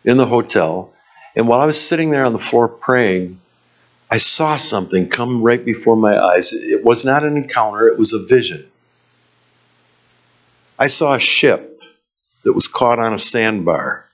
in 0.04 0.16
the 0.16 0.26
hotel. 0.26 0.92
And 1.34 1.48
while 1.48 1.60
I 1.60 1.66
was 1.66 1.80
sitting 1.80 2.10
there 2.10 2.24
on 2.24 2.32
the 2.32 2.38
floor 2.38 2.68
praying, 2.68 3.40
I 4.10 4.18
saw 4.18 4.56
something 4.56 5.08
come 5.08 5.42
right 5.42 5.64
before 5.64 5.96
my 5.96 6.16
eyes. 6.16 6.52
It 6.52 6.84
was 6.84 7.04
not 7.04 7.24
an 7.24 7.36
encounter, 7.36 7.88
it 7.88 7.98
was 7.98 8.12
a 8.12 8.24
vision. 8.24 8.70
I 10.78 10.88
saw 10.88 11.14
a 11.14 11.20
ship 11.20 11.82
that 12.42 12.52
was 12.52 12.68
caught 12.68 12.98
on 12.98 13.14
a 13.14 13.18
sandbar. 13.18 14.04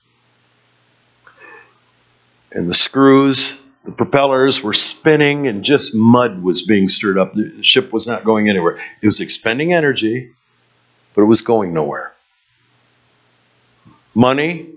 And 2.51 2.67
the 2.67 2.73
screws, 2.73 3.61
the 3.85 3.91
propellers 3.91 4.61
were 4.61 4.73
spinning, 4.73 5.47
and 5.47 5.63
just 5.63 5.95
mud 5.95 6.43
was 6.43 6.61
being 6.61 6.87
stirred 6.87 7.17
up. 7.17 7.33
The 7.33 7.63
ship 7.63 7.91
was 7.91 8.07
not 8.07 8.23
going 8.23 8.49
anywhere. 8.49 8.79
It 9.01 9.05
was 9.05 9.19
expending 9.19 9.73
energy, 9.73 10.33
but 11.13 11.21
it 11.21 11.25
was 11.25 11.41
going 11.41 11.73
nowhere. 11.73 12.13
Money, 14.13 14.67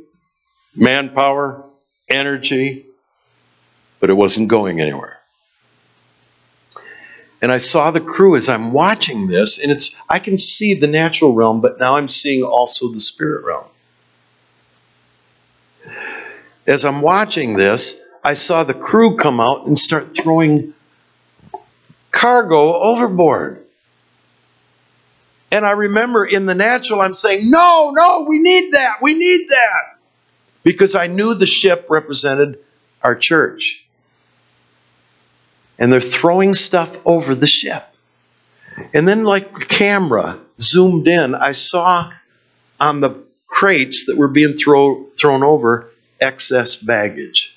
manpower, 0.77 1.65
energy, 2.09 2.87
but 4.01 4.11
it 4.11 4.15
wasn't 4.15 4.49
going 4.49 4.81
anywhere. 4.81 5.19
And 7.41 7.53
I 7.53 7.59
saw 7.59 7.91
the 7.91 8.01
crew 8.01 8.37
as 8.37 8.49
I'm 8.49 8.73
watching 8.73 9.27
this, 9.27 9.59
and 9.59 9.71
it's 9.71 10.01
I 10.09 10.19
can 10.19 10.39
see 10.39 10.75
the 10.75 10.87
natural 10.87 11.35
realm, 11.35 11.61
but 11.61 11.79
now 11.79 11.97
I'm 11.97 12.09
seeing 12.09 12.43
also 12.43 12.91
the 12.91 13.01
spirit 13.01 13.45
realm. 13.45 13.65
As 16.67 16.85
I'm 16.85 17.03
watching 17.03 17.55
this, 17.55 18.01
I 18.23 18.35
saw 18.35 18.65
the 18.65 18.73
crew 18.73 19.19
come 19.19 19.41
out 19.41 19.67
and 19.67 19.79
start 19.79 20.17
throwing 20.23 20.73
cargo 22.11 22.75
overboard. 22.75 23.67
And 25.53 25.67
I 25.67 25.73
remember 25.73 26.25
in 26.25 26.47
the 26.47 26.55
natural, 26.55 27.03
I'm 27.03 27.13
saying, 27.13 27.51
No, 27.51 27.93
no, 27.95 28.25
we 28.27 28.39
need 28.39 28.73
that. 28.73 29.03
We 29.03 29.15
need 29.15 29.51
that 29.51 29.94
because 30.65 30.95
I 30.97 31.07
knew 31.07 31.35
the 31.35 31.47
ship 31.47 31.87
represented 31.89 32.59
our 33.03 33.15
church. 33.15 33.87
And 35.79 35.93
they're 35.93 36.01
throwing 36.01 36.55
stuff 36.55 36.97
over 37.07 37.35
the 37.35 37.47
ship. 37.47 37.85
And 38.93 39.07
then, 39.07 39.23
like 39.23 39.53
the 39.53 39.65
camera 39.65 40.41
zoomed 40.61 41.07
in, 41.07 41.35
I 41.35 41.53
saw 41.53 42.13
on 42.81 43.01
the 43.01 43.23
crates 43.47 44.07
that 44.07 44.17
were 44.17 44.29
being 44.29 44.57
throw, 44.57 45.07
thrown 45.19 45.45
over 45.45 45.91
excess 46.21 46.75
baggage. 46.75 47.57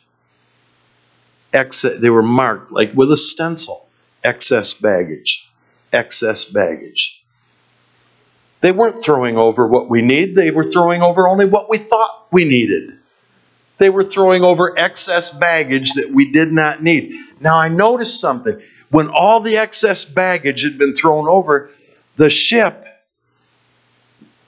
They 1.52 2.10
were 2.10 2.22
marked 2.22 2.72
like 2.72 2.94
with 2.94 3.12
a 3.12 3.18
stencil 3.18 3.88
excess 4.24 4.74
baggage, 4.74 5.44
excess 5.92 6.46
baggage. 6.46 7.24
They 8.62 8.72
weren't 8.72 9.04
throwing 9.04 9.38
over 9.38 9.68
what 9.68 9.90
we 9.90 10.02
need, 10.02 10.36
they 10.36 10.52
were 10.52 10.64
throwing 10.64 11.02
over 11.02 11.28
only 11.28 11.46
what 11.46 11.70
we 11.70 11.78
thought 11.78 12.28
we 12.32 12.46
needed. 12.46 12.97
They 13.78 13.90
were 13.90 14.04
throwing 14.04 14.44
over 14.44 14.78
excess 14.78 15.30
baggage 15.30 15.94
that 15.94 16.10
we 16.12 16.32
did 16.32 16.52
not 16.52 16.82
need. 16.82 17.14
Now, 17.40 17.58
I 17.58 17.70
noticed 17.70 18.20
something. 18.20 18.62
When 18.90 19.10
all 19.10 19.42
the 19.42 19.58
excess 19.58 20.06
baggage 20.06 20.64
had 20.64 20.78
been 20.78 20.96
thrown 20.96 21.28
over, 21.28 21.70
the 22.16 22.30
ship 22.30 22.86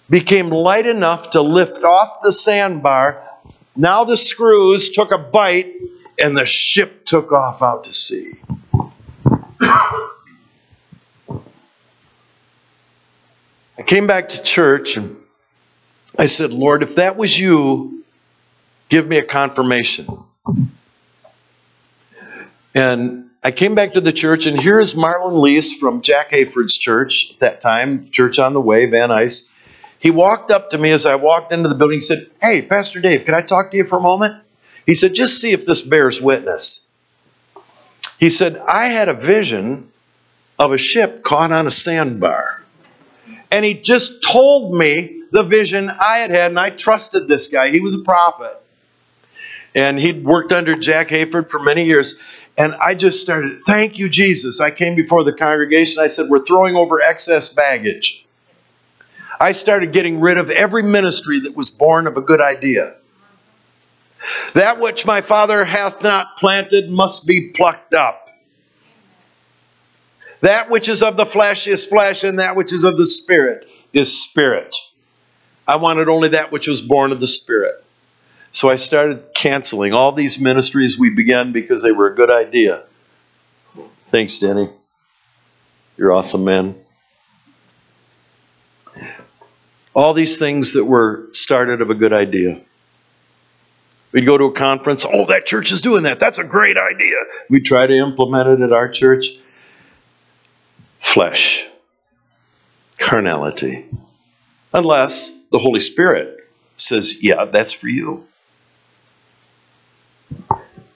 became 0.09 0.49
light 0.49 0.87
enough 0.87 1.31
to 1.31 1.41
lift 1.41 1.83
off 1.83 2.21
the 2.23 2.31
sandbar. 2.31 3.23
Now 3.75 4.05
the 4.05 4.17
screws 4.17 4.89
took 4.89 5.11
a 5.11 5.17
bite 5.17 5.75
and 6.17 6.35
the 6.35 6.45
ship 6.45 7.05
took 7.05 7.31
off 7.31 7.61
out 7.61 7.83
to 7.83 7.93
sea. 7.93 8.33
I 13.77 13.83
came 13.85 14.07
back 14.07 14.29
to 14.29 14.41
church 14.41 14.97
and 14.97 15.15
I 16.17 16.25
said, 16.25 16.51
Lord, 16.51 16.83
if 16.83 16.95
that 16.95 17.15
was 17.15 17.39
you, 17.39 17.98
give 18.89 19.07
me 19.07 19.17
a 19.17 19.23
confirmation. 19.23 20.07
And 22.75 23.29
I 23.41 23.51
came 23.51 23.73
back 23.73 23.93
to 23.93 24.01
the 24.01 24.11
church, 24.11 24.45
and 24.45 24.59
here 24.59 24.79
is 24.79 24.93
Marlon 24.93 25.41
Lease 25.41 25.73
from 25.73 26.01
Jack 26.01 26.31
Hayford's 26.31 26.77
church 26.77 27.31
at 27.33 27.39
that 27.39 27.61
time, 27.61 28.09
Church 28.09 28.37
on 28.37 28.53
the 28.53 28.61
Way, 28.61 28.85
Van 28.87 29.09
Nuys. 29.09 29.49
He 29.99 30.11
walked 30.11 30.51
up 30.51 30.71
to 30.71 30.77
me 30.77 30.91
as 30.91 31.05
I 31.05 31.15
walked 31.15 31.51
into 31.51 31.69
the 31.69 31.75
building. 31.75 31.97
He 31.97 32.01
said, 32.01 32.29
Hey, 32.41 32.61
Pastor 32.61 33.01
Dave, 33.01 33.25
can 33.25 33.33
I 33.33 33.41
talk 33.41 33.71
to 33.71 33.77
you 33.77 33.85
for 33.85 33.97
a 33.97 34.01
moment? 34.01 34.41
He 34.85 34.95
said, 34.95 35.13
Just 35.13 35.39
see 35.39 35.51
if 35.51 35.65
this 35.65 35.81
bears 35.81 36.21
witness. 36.21 36.89
He 38.19 38.29
said, 38.29 38.57
I 38.57 38.85
had 38.85 39.07
a 39.07 39.13
vision 39.13 39.91
of 40.57 40.73
a 40.73 40.77
ship 40.77 41.23
caught 41.23 41.51
on 41.51 41.67
a 41.67 41.71
sandbar. 41.71 42.61
And 43.51 43.63
he 43.63 43.73
just 43.73 44.21
told 44.23 44.75
me 44.75 45.23
the 45.31 45.43
vision 45.43 45.89
I 45.89 46.19
had 46.19 46.31
had, 46.31 46.51
and 46.51 46.59
I 46.59 46.69
trusted 46.69 47.27
this 47.27 47.47
guy. 47.47 47.69
He 47.69 47.79
was 47.79 47.95
a 47.95 47.99
prophet. 47.99 48.58
And 49.75 49.99
he'd 49.99 50.23
worked 50.23 50.51
under 50.51 50.75
Jack 50.75 51.09
Hayford 51.09 51.49
for 51.49 51.59
many 51.59 51.85
years. 51.85 52.19
And 52.57 52.75
I 52.75 52.95
just 52.95 53.21
started, 53.21 53.61
thank 53.65 53.99
you, 53.99 54.09
Jesus. 54.09 54.59
I 54.59 54.71
came 54.71 54.95
before 54.95 55.23
the 55.23 55.33
congregation. 55.33 56.01
I 56.01 56.07
said, 56.07 56.27
We're 56.29 56.43
throwing 56.43 56.75
over 56.75 57.01
excess 57.01 57.49
baggage. 57.49 58.25
I 59.39 59.53
started 59.53 59.93
getting 59.93 60.19
rid 60.19 60.37
of 60.37 60.49
every 60.49 60.83
ministry 60.83 61.41
that 61.41 61.55
was 61.55 61.69
born 61.69 62.07
of 62.07 62.17
a 62.17 62.21
good 62.21 62.41
idea. 62.41 62.95
That 64.53 64.79
which 64.79 65.05
my 65.05 65.21
Father 65.21 65.63
hath 65.63 66.01
not 66.03 66.37
planted 66.37 66.89
must 66.89 67.25
be 67.25 67.51
plucked 67.51 67.93
up. 67.93 68.29
That 70.41 70.69
which 70.69 70.89
is 70.89 71.03
of 71.03 71.17
the 71.17 71.25
flesh 71.25 71.67
is 71.67 71.85
flesh, 71.85 72.23
and 72.23 72.39
that 72.39 72.55
which 72.55 72.73
is 72.73 72.83
of 72.83 72.97
the 72.97 73.05
Spirit 73.05 73.69
is 73.93 74.21
spirit. 74.21 74.75
I 75.67 75.77
wanted 75.77 76.09
only 76.09 76.29
that 76.29 76.51
which 76.51 76.67
was 76.67 76.81
born 76.81 77.11
of 77.11 77.19
the 77.19 77.27
Spirit. 77.27 77.78
So 78.51 78.69
I 78.69 78.77
started 78.77 79.33
canceling 79.35 79.93
all 79.93 80.11
these 80.11 80.39
ministries 80.39 80.97
we 80.99 81.09
began 81.09 81.51
because 81.51 81.83
they 81.83 81.91
were 81.91 82.07
a 82.07 82.15
good 82.15 82.31
idea. 82.31 82.83
Thanks, 84.11 84.39
Denny. 84.39 84.69
You're 85.97 86.11
awesome, 86.11 86.43
man. 86.43 86.75
All 89.93 90.13
these 90.13 90.39
things 90.39 90.73
that 90.73 90.85
were 90.85 91.27
started 91.31 91.81
of 91.81 91.89
a 91.89 91.95
good 91.95 92.13
idea. 92.13 92.61
We'd 94.11 94.25
go 94.25 94.37
to 94.37 94.45
a 94.45 94.51
conference. 94.51 95.05
Oh, 95.05 95.25
that 95.27 95.45
church 95.45 95.71
is 95.71 95.81
doing 95.81 96.03
that. 96.03 96.19
That's 96.19 96.39
a 96.39 96.43
great 96.43 96.77
idea. 96.77 97.15
We'd 97.49 97.65
try 97.65 97.85
to 97.85 97.93
implement 97.93 98.47
it 98.47 98.61
at 98.61 98.71
our 98.71 98.89
church. 98.89 99.27
Flesh, 100.99 101.67
carnality. 102.97 103.85
Unless 104.73 105.33
the 105.51 105.59
Holy 105.59 105.79
Spirit 105.79 106.47
says, 106.75 107.21
yeah, 107.23 107.45
that's 107.45 107.73
for 107.73 107.87
you. 107.87 108.25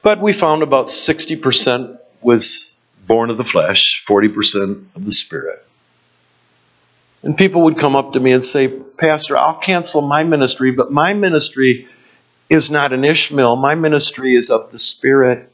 But 0.03 0.19
we 0.19 0.33
found 0.33 0.61
about 0.61 0.87
60% 0.87 1.97
was 2.21 2.75
born 3.07 3.29
of 3.29 3.37
the 3.37 3.43
flesh, 3.43 4.05
40% 4.07 4.85
of 4.95 5.05
the 5.05 5.11
spirit. 5.11 5.65
And 7.23 7.37
people 7.37 7.63
would 7.63 7.77
come 7.77 7.95
up 7.95 8.13
to 8.13 8.19
me 8.19 8.33
and 8.33 8.43
say, 8.43 8.67
Pastor, 8.67 9.37
I'll 9.37 9.55
cancel 9.55 10.01
my 10.01 10.23
ministry, 10.25 10.71
but 10.71 10.91
my 10.91 11.13
ministry 11.13 11.87
is 12.49 12.69
not 12.69 12.91
an 12.91 13.05
Ishmael. 13.05 13.55
My 13.55 13.75
ministry 13.75 14.35
is 14.35 14.49
of 14.49 14.71
the 14.71 14.77
Spirit. 14.77 15.49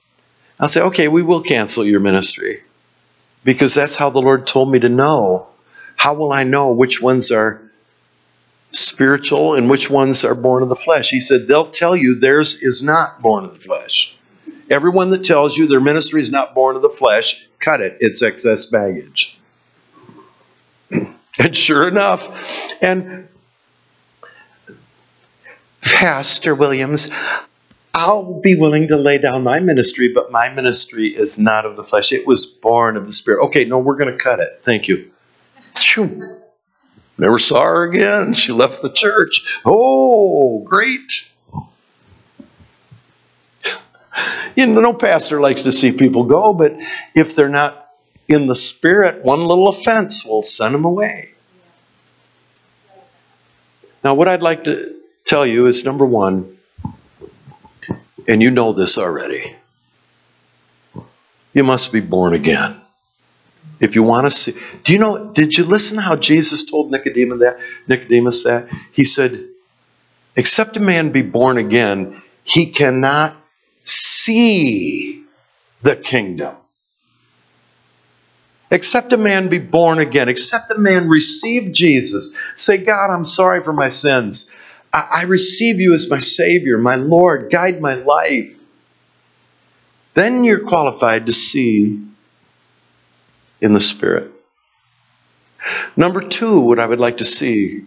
I'll 0.60 0.68
say, 0.68 0.82
okay, 0.82 1.08
we 1.08 1.22
will 1.22 1.42
cancel 1.42 1.86
your 1.86 2.00
ministry 2.00 2.64
because 3.44 3.74
that's 3.74 3.96
how 3.96 4.10
the 4.10 4.22
Lord 4.22 4.48
told 4.48 4.72
me 4.72 4.80
to 4.80 4.90
know. 4.90 5.48
How 5.96 6.16
will 6.16 6.34
I 6.34 6.44
know 6.44 6.72
which 6.72 7.02
ones 7.02 7.32
are 7.32 7.62
spiritual 8.72 9.56
and 9.56 9.70
which 9.70 9.90
ones 9.90 10.26
are 10.26 10.36
born 10.36 10.64
of 10.64 10.70
the 10.70 10.76
flesh? 10.76 11.12
He 11.12 11.20
said, 11.20 11.48
they'll 11.48 11.70
tell 11.70 11.96
you 11.96 12.16
theirs 12.16 12.62
is 12.62 12.82
not 12.82 13.22
born 13.22 13.46
of 13.46 13.54
the 13.54 13.60
flesh. 13.60 14.18
Everyone 14.70 15.10
that 15.12 15.24
tells 15.24 15.58
you 15.58 15.68
their 15.68 15.82
ministry 15.82 16.22
is 16.22 16.30
not 16.30 16.54
born 16.54 16.76
of 16.76 16.82
the 16.82 16.90
flesh, 16.90 17.48
cut 17.60 17.82
it. 17.82 17.98
It's 18.00 18.22
excess 18.22 18.66
baggage. 18.68 19.38
And 21.42 21.56
sure 21.56 21.88
enough, 21.88 22.28
and 22.82 23.30
Pastor 25.82 26.54
Williams, 26.54 27.10
I'll 27.94 28.42
be 28.42 28.58
willing 28.58 28.90
to 28.90 28.98
lay 28.98 29.20
down 29.20 29.44
my 29.44 29.62
ministry, 29.62 30.12
but 30.14 30.32
my 30.32 30.50
ministry 30.50 31.16
is 31.16 31.40
not 31.40 31.66
of 31.66 31.78
the 31.78 31.84
flesh. 31.84 32.12
It 32.12 32.28
was 32.28 32.46
born 32.46 32.98
of 32.98 33.06
the 33.06 33.14
Spirit. 33.14 33.46
Okay, 33.46 33.64
no, 33.64 33.80
we're 33.80 33.96
going 33.96 34.12
to 34.12 34.18
cut 34.18 34.40
it. 34.42 34.62
Thank 34.64 34.90
you. 34.90 35.12
Never 37.18 37.40
saw 37.40 37.64
her 37.64 37.84
again. 37.84 38.34
She 38.34 38.52
left 38.52 38.82
the 38.82 38.92
church. 38.92 39.46
Oh, 39.66 40.60
great. 40.60 41.29
You 44.56 44.66
know, 44.68 44.82
no 44.82 44.94
pastor 44.94 45.40
likes 45.40 45.62
to 45.62 45.72
see 45.72 45.92
people 45.92 46.26
go, 46.26 46.54
but 46.54 46.76
if 47.16 47.36
they're 47.36 47.50
not 47.50 47.88
in 48.28 48.48
the 48.48 48.56
Spirit, 48.56 49.24
one 49.24 49.46
little 49.46 49.68
offense 49.68 50.26
will 50.26 50.42
send 50.42 50.76
them 50.76 50.86
away. 50.86 51.32
Now, 54.04 54.16
what 54.16 54.28
I'd 54.28 54.42
like 54.42 54.66
to 54.66 54.96
tell 55.26 55.46
you 55.46 55.68
is 55.68 55.84
number 55.84 56.06
one, 56.06 56.58
and 58.28 58.42
you 58.42 58.52
know 58.52 58.74
this 58.74 58.98
already, 58.98 59.56
you 61.54 61.64
must 61.64 61.92
be 61.92 62.00
born 62.00 62.34
again. 62.34 62.80
If 63.80 63.96
you 63.96 64.04
want 64.04 64.26
to 64.26 64.32
see, 64.32 64.54
do 64.84 64.94
you 64.94 65.00
know, 65.00 65.32
did 65.34 65.58
you 65.58 65.64
listen 65.64 65.98
how 65.98 66.16
Jesus 66.16 66.64
told 66.64 66.92
Nicodemus 66.92 67.40
that? 67.40 67.60
Nicodemus 67.88 68.44
that? 68.44 68.70
He 68.92 69.06
said, 69.06 69.48
except 70.36 70.78
a 70.78 70.80
man 70.80 71.12
be 71.12 71.22
born 71.22 71.58
again, 71.58 72.22
he 72.44 72.72
cannot 72.72 73.36
see 73.90 75.24
the 75.82 75.96
kingdom. 75.96 76.56
Except 78.72 79.14
a 79.14 79.18
man 79.18 79.50
be 79.50 79.60
born 79.60 80.00
again, 80.00 80.30
except 80.30 80.72
a 80.72 80.78
man 80.78 81.10
receive 81.10 81.72
Jesus. 81.72 82.38
Say, 82.56 82.78
God, 82.78 83.10
I'm 83.10 83.26
sorry 83.26 83.64
for 83.64 83.74
my 83.74 83.90
sins. 83.90 84.56
I, 84.94 85.08
I 85.12 85.24
receive 85.24 85.80
you 85.80 85.94
as 85.94 86.10
my 86.10 86.20
Savior, 86.20 86.78
my 86.78 86.96
Lord. 86.96 87.50
Guide 87.52 87.82
my 87.82 87.96
life. 87.96 88.56
Then 90.14 90.44
you're 90.44 90.68
qualified 90.68 91.26
to 91.26 91.34
see 91.34 92.06
in 93.62 93.74
the 93.74 93.80
Spirit. 93.80 94.32
Number 95.98 96.22
two, 96.22 96.60
what 96.62 96.80
I 96.80 96.86
would 96.86 97.00
like 97.00 97.18
to 97.18 97.26
see, 97.26 97.86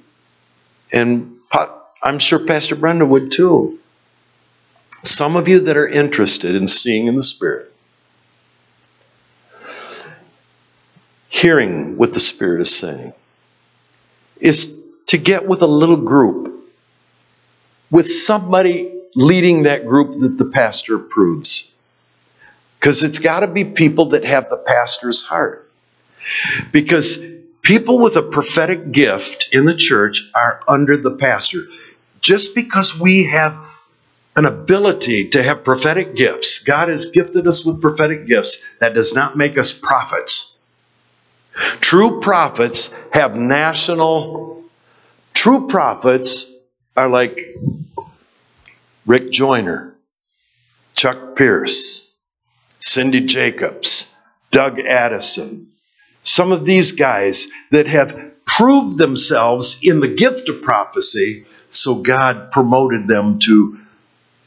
and 0.92 1.38
I'm 2.03 2.18
sure 2.18 2.40
Pastor 2.40 2.76
Brenda 2.76 3.07
would 3.07 3.32
too. 3.32 3.78
Some 5.03 5.36
of 5.36 5.48
you 5.48 5.61
that 5.61 5.76
are 5.76 5.88
interested 5.88 6.55
in 6.55 6.66
seeing 6.66 7.09
in 7.09 7.16
the 7.16 7.22
Spirit, 7.22 7.72
hearing 11.28 11.96
what 11.96 12.12
the 12.12 12.20
Spirit 12.20 12.61
is 12.61 12.74
saying, 12.74 13.12
is 14.40 14.78
to 15.07 15.18
get 15.18 15.46
with 15.46 15.62
a 15.62 15.66
little 15.66 15.96
group, 15.96 16.70
with 17.90 18.09
somebody 18.09 19.00
leading 19.14 19.64
that 19.64 19.86
group 19.86 20.20
that 20.20 20.38
the 20.38 20.44
pastor 20.44 20.96
approves. 20.96 21.72
Because 22.78 23.03
it's 23.03 23.18
got 23.18 23.40
to 23.40 23.46
be 23.46 23.64
people 23.64 24.11
that 24.11 24.24
have 24.24 24.48
the 24.50 24.57
pastor's 24.57 25.22
heart. 25.22 25.70
Because 26.72 27.18
people 27.62 27.98
with 27.98 28.16
a 28.16 28.22
prophetic 28.22 28.92
gift 28.92 29.48
in 29.53 29.64
the 29.64 29.76
church 29.76 30.30
are 30.34 30.62
under 30.66 30.96
the 30.96 31.11
pastor. 31.11 31.64
Just 32.20 32.55
because 32.55 32.98
we 32.98 33.24
have 33.24 33.57
an 34.35 34.47
ability 34.47 35.28
to 35.30 35.43
have 35.43 35.64
prophetic 35.64 36.14
gifts, 36.14 36.61
God 36.61 36.89
has 36.89 37.07
gifted 37.07 37.47
us 37.47 37.64
with 37.64 37.83
prophetic 37.83 38.26
gifts, 38.26 38.62
that 38.80 38.95
does 38.95 39.14
not 39.14 39.37
make 39.37 39.59
us 39.59 39.72
prophets. 39.72 40.57
True 41.80 42.20
prophets 42.22 42.95
have 43.11 43.37
national, 43.37 44.64
true 45.35 45.68
prophets 45.68 46.51
are 46.97 47.11
like 47.11 47.57
Rick 49.05 49.30
Joyner, 49.30 49.95
Chuck 50.95 51.37
Pierce, 51.37 52.12
Cindy 52.78 53.20
Jacobs, 53.26 54.16
Doug 54.51 54.80
Addison. 54.80 55.68
Some 56.22 56.53
of 56.53 56.64
these 56.64 56.93
guys 56.93 57.49
that 57.70 57.87
have 57.87 58.33
proved 58.47 58.97
themselves 58.97 59.78
in 59.83 60.01
the 60.01 60.09
gift 60.09 60.49
of 60.49 60.62
prophecy, 60.62 61.47
so 61.70 61.97
God 61.97 62.51
promoted 62.51 63.09
them 63.09 63.39
to 63.41 63.78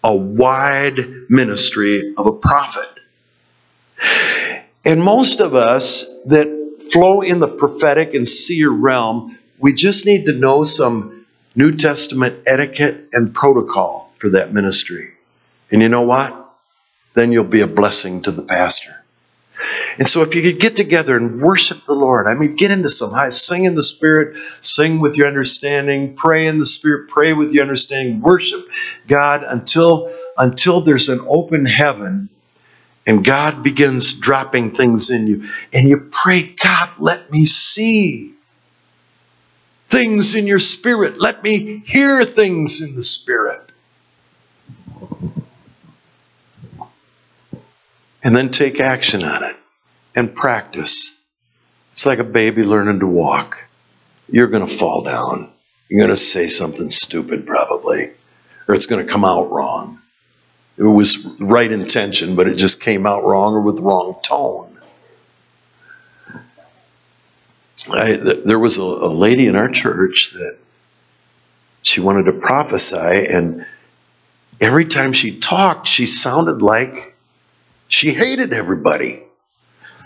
a 0.06 0.16
wide 0.16 1.00
ministry 1.30 2.14
of 2.16 2.28
a 2.28 2.32
prophet. 2.32 2.88
And 4.86 5.02
most 5.02 5.40
of 5.40 5.56
us 5.56 6.06
that 6.28 6.90
flow 6.92 7.22
in 7.22 7.40
the 7.40 7.48
prophetic 7.48 8.14
and 8.14 8.26
seer 8.26 8.70
realm, 8.70 9.38
we 9.58 9.74
just 9.74 10.06
need 10.06 10.28
to 10.28 10.32
know 10.32 10.64
some 10.64 11.26
New 11.56 11.76
Testament 11.76 12.44
etiquette 12.46 13.10
and 13.14 13.34
protocol 13.34 14.14
for 14.20 14.30
that 14.30 14.54
ministry. 14.54 15.12
And 15.72 15.82
you 15.82 15.90
know 15.90 16.04
what? 16.04 16.40
Then 17.16 17.32
you'll 17.32 17.44
be 17.44 17.62
a 17.62 17.68
blessing 17.68 18.22
to 18.24 18.32
the 18.32 18.44
pastor. 18.44 19.05
And 19.98 20.08
so 20.08 20.22
if 20.22 20.36
you 20.36 20.42
could 20.42 20.60
get 20.60 20.76
together 20.76 21.16
and 21.16 21.42
worship 21.42 21.86
the 21.86 21.94
Lord, 21.94 22.28
I 22.28 22.34
mean, 22.34 22.56
get 22.56 22.72
into 22.72 22.90
some 22.90 23.12
high, 23.12 23.30
sing 23.30 23.66
in 23.66 23.76
the 23.76 23.84
Spirit, 23.84 24.38
sing 24.62 25.00
with 25.00 25.16
your 25.16 25.28
understanding, 25.28 26.16
pray 26.16 26.48
in 26.48 26.60
the 26.60 26.66
Spirit, 26.66 27.10
pray 27.10 27.34
with 27.34 27.52
your 27.52 27.64
understanding, 27.64 28.22
worship 28.22 28.68
God 29.08 29.44
until 29.44 30.14
until 30.38 30.82
there's 30.82 31.08
an 31.08 31.26
open 31.30 31.66
heaven 31.66 32.30
and 33.06 33.24
God 33.24 33.64
begins 33.64 34.14
dropping 34.14 34.76
things 34.76 35.12
in 35.12 35.28
you, 35.28 35.50
and 35.72 35.88
you 35.88 35.98
pray, 36.12 36.42
God, 36.42 36.90
let 36.98 37.32
me 37.32 37.46
see 37.46 38.34
things 39.90 40.34
in 40.34 40.48
your 40.48 40.60
spirit. 40.60 41.20
Let 41.20 41.44
me 41.44 41.84
hear 41.86 42.26
things 42.26 42.82
in 42.82 42.96
the 42.96 43.04
spirit. 43.04 43.62
And 48.24 48.36
then 48.36 48.50
take 48.50 48.80
action 48.80 49.24
on 49.24 49.44
it 49.44 49.56
and 50.16 50.34
practice. 50.34 51.20
It's 51.92 52.06
like 52.06 52.20
a 52.20 52.24
baby 52.24 52.64
learning 52.64 53.02
to 53.02 53.08
walk. 53.08 53.64
You're 54.30 54.48
going 54.48 54.66
to 54.66 54.78
fall 54.78 55.02
down. 55.04 55.52
You're 55.90 56.00
going 56.00 56.10
to 56.10 56.18
say 56.18 56.48
something 56.48 56.90
stupid, 56.90 57.46
probably, 57.46 58.12
or 58.68 58.74
it's 58.74 58.88
going 58.88 59.06
to 59.06 59.12
come 59.12 59.24
out 59.24 59.52
wrong. 59.52 60.00
It 60.78 60.84
was 60.84 61.26
right 61.40 61.72
intention, 61.72 62.36
but 62.36 62.48
it 62.48 62.56
just 62.56 62.82
came 62.82 63.06
out 63.06 63.24
wrong 63.24 63.54
or 63.54 63.62
with 63.62 63.80
wrong 63.80 64.20
tone. 64.24 64.72
I, 67.90 68.16
there 68.18 68.60
was 68.60 68.78
a, 68.78 68.82
a 68.82 69.12
lady 69.14 69.48
in 69.48 69.56
our 69.56 69.70
church 69.70 70.32
that 70.34 70.58
she 71.82 72.02
wanted 72.02 72.24
to 72.24 72.34
prophesy, 72.34 72.98
and 72.98 73.66
every 74.60 74.86
time 74.86 75.14
she 75.14 75.40
talked, 75.40 75.88
she 75.88 76.08
sounded 76.08 76.62
like 76.62 77.16
she 77.88 78.12
hated 78.12 78.54
everybody. 78.54 79.22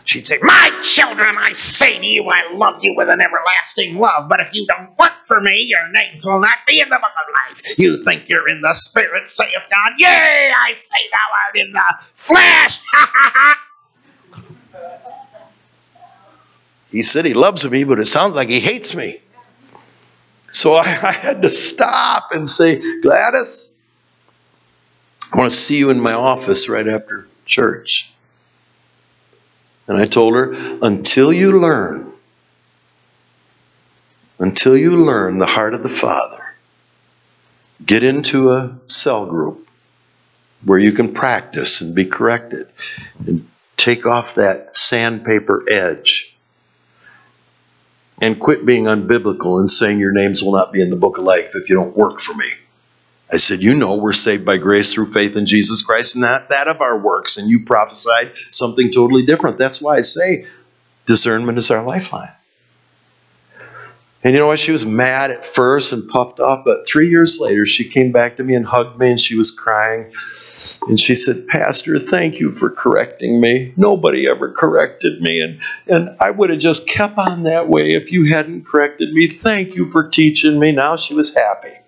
She'd 0.09 0.25
say, 0.25 0.39
My 0.41 0.71
children, 0.81 1.37
I 1.37 1.51
say 1.51 1.99
to 1.99 2.07
you, 2.07 2.27
I 2.31 2.51
love 2.51 2.79
you 2.81 2.95
with 2.97 3.09
an 3.09 3.21
everlasting 3.21 3.95
love, 3.95 4.27
but 4.27 4.39
if 4.39 4.55
you 4.55 4.65
don't 4.65 4.97
work 4.97 5.13
for 5.27 5.39
me, 5.39 5.61
your 5.61 5.87
names 5.91 6.25
will 6.25 6.39
not 6.39 6.57
be 6.65 6.79
in 6.79 6.89
the 6.89 6.95
book 6.95 7.03
of 7.03 7.51
life. 7.51 7.77
You 7.77 8.03
think 8.03 8.27
you're 8.27 8.49
in 8.49 8.61
the 8.61 8.73
spirit, 8.73 9.29
saith 9.29 9.51
God. 9.53 9.91
Yea, 9.99 10.51
I 10.51 10.73
say 10.73 10.97
thou 11.11 11.17
art 11.45 11.55
in 11.57 11.71
the 11.73 11.83
flesh. 12.15 12.79
Ha 12.91 13.11
ha 13.13 13.31
ha. 13.35 13.55
He 16.91 17.03
said 17.03 17.25
he 17.25 17.35
loves 17.35 17.69
me, 17.69 17.83
but 17.83 17.99
it 17.99 18.07
sounds 18.07 18.33
like 18.33 18.49
he 18.49 18.59
hates 18.59 18.95
me. 18.95 19.19
So 20.49 20.73
I, 20.75 20.85
I 20.85 21.11
had 21.11 21.43
to 21.43 21.51
stop 21.51 22.31
and 22.31 22.49
say, 22.49 23.01
Gladys, 23.01 23.77
I 25.31 25.37
want 25.37 25.51
to 25.51 25.55
see 25.55 25.77
you 25.77 25.91
in 25.91 25.99
my 25.99 26.13
office 26.13 26.67
right 26.67 26.87
after 26.87 27.27
church. 27.45 28.11
And 29.89 29.97
I 29.97 30.05
told 30.05 30.35
her, 30.35 30.53
until 30.83 31.33
you 31.33 31.59
learn, 31.59 32.13
until 34.37 34.77
you 34.77 35.03
learn 35.03 35.39
the 35.39 35.47
heart 35.47 35.73
of 35.73 35.81
the 35.81 35.89
Father, 35.89 36.43
get 37.83 38.03
into 38.03 38.51
a 38.51 38.77
cell 38.85 39.25
group 39.25 39.67
where 40.63 40.77
you 40.77 40.91
can 40.91 41.13
practice 41.13 41.81
and 41.81 41.95
be 41.95 42.05
corrected 42.05 42.67
and 43.25 43.49
take 43.77 44.05
off 44.05 44.35
that 44.35 44.77
sandpaper 44.77 45.63
edge 45.67 46.35
and 48.21 48.39
quit 48.39 48.65
being 48.65 48.83
unbiblical 48.83 49.59
and 49.59 49.69
saying 49.69 49.97
your 49.97 50.11
names 50.11 50.43
will 50.43 50.51
not 50.51 50.71
be 50.71 50.81
in 50.81 50.91
the 50.91 50.97
book 50.97 51.17
of 51.17 51.23
life 51.23 51.55
if 51.55 51.67
you 51.67 51.75
don't 51.75 51.97
work 51.97 52.19
for 52.19 52.35
me. 52.35 52.51
I 53.31 53.37
said, 53.37 53.61
You 53.61 53.75
know, 53.75 53.95
we're 53.95 54.13
saved 54.13 54.45
by 54.45 54.57
grace 54.57 54.91
through 54.91 55.13
faith 55.13 55.35
in 55.35 55.45
Jesus 55.45 55.83
Christ, 55.83 56.15
not 56.15 56.49
that 56.49 56.67
of 56.67 56.81
our 56.81 56.97
works. 56.97 57.37
And 57.37 57.49
you 57.49 57.63
prophesied 57.65 58.33
something 58.49 58.91
totally 58.91 59.25
different. 59.25 59.57
That's 59.57 59.81
why 59.81 59.97
I 59.97 60.01
say 60.01 60.47
discernment 61.05 61.57
is 61.57 61.71
our 61.71 61.83
lifeline. 61.83 62.31
And 64.23 64.33
you 64.33 64.39
know 64.39 64.47
what? 64.47 64.59
She 64.59 64.71
was 64.71 64.85
mad 64.85 65.31
at 65.31 65.45
first 65.45 65.93
and 65.93 66.09
puffed 66.09 66.39
off, 66.39 66.65
but 66.65 66.87
three 66.87 67.09
years 67.09 67.39
later, 67.39 67.65
she 67.65 67.85
came 67.85 68.11
back 68.11 68.37
to 68.37 68.43
me 68.43 68.53
and 68.53 68.65
hugged 68.65 68.99
me 68.99 69.11
and 69.11 69.19
she 69.19 69.37
was 69.37 69.51
crying. 69.51 70.11
And 70.89 70.99
she 70.99 71.15
said, 71.15 71.47
Pastor, 71.47 71.99
thank 71.99 72.41
you 72.41 72.51
for 72.51 72.69
correcting 72.69 73.39
me. 73.39 73.73
Nobody 73.77 74.27
ever 74.27 74.51
corrected 74.51 75.21
me. 75.21 75.39
And, 75.39 75.61
and 75.87 76.17
I 76.19 76.31
would 76.31 76.49
have 76.49 76.59
just 76.59 76.85
kept 76.85 77.17
on 77.17 77.43
that 77.43 77.69
way 77.69 77.93
if 77.93 78.11
you 78.11 78.25
hadn't 78.25 78.65
corrected 78.65 79.13
me. 79.13 79.27
Thank 79.27 79.75
you 79.75 79.89
for 79.89 80.09
teaching 80.09 80.59
me. 80.59 80.73
Now 80.73 80.97
she 80.97 81.13
was 81.13 81.33
happy. 81.33 81.78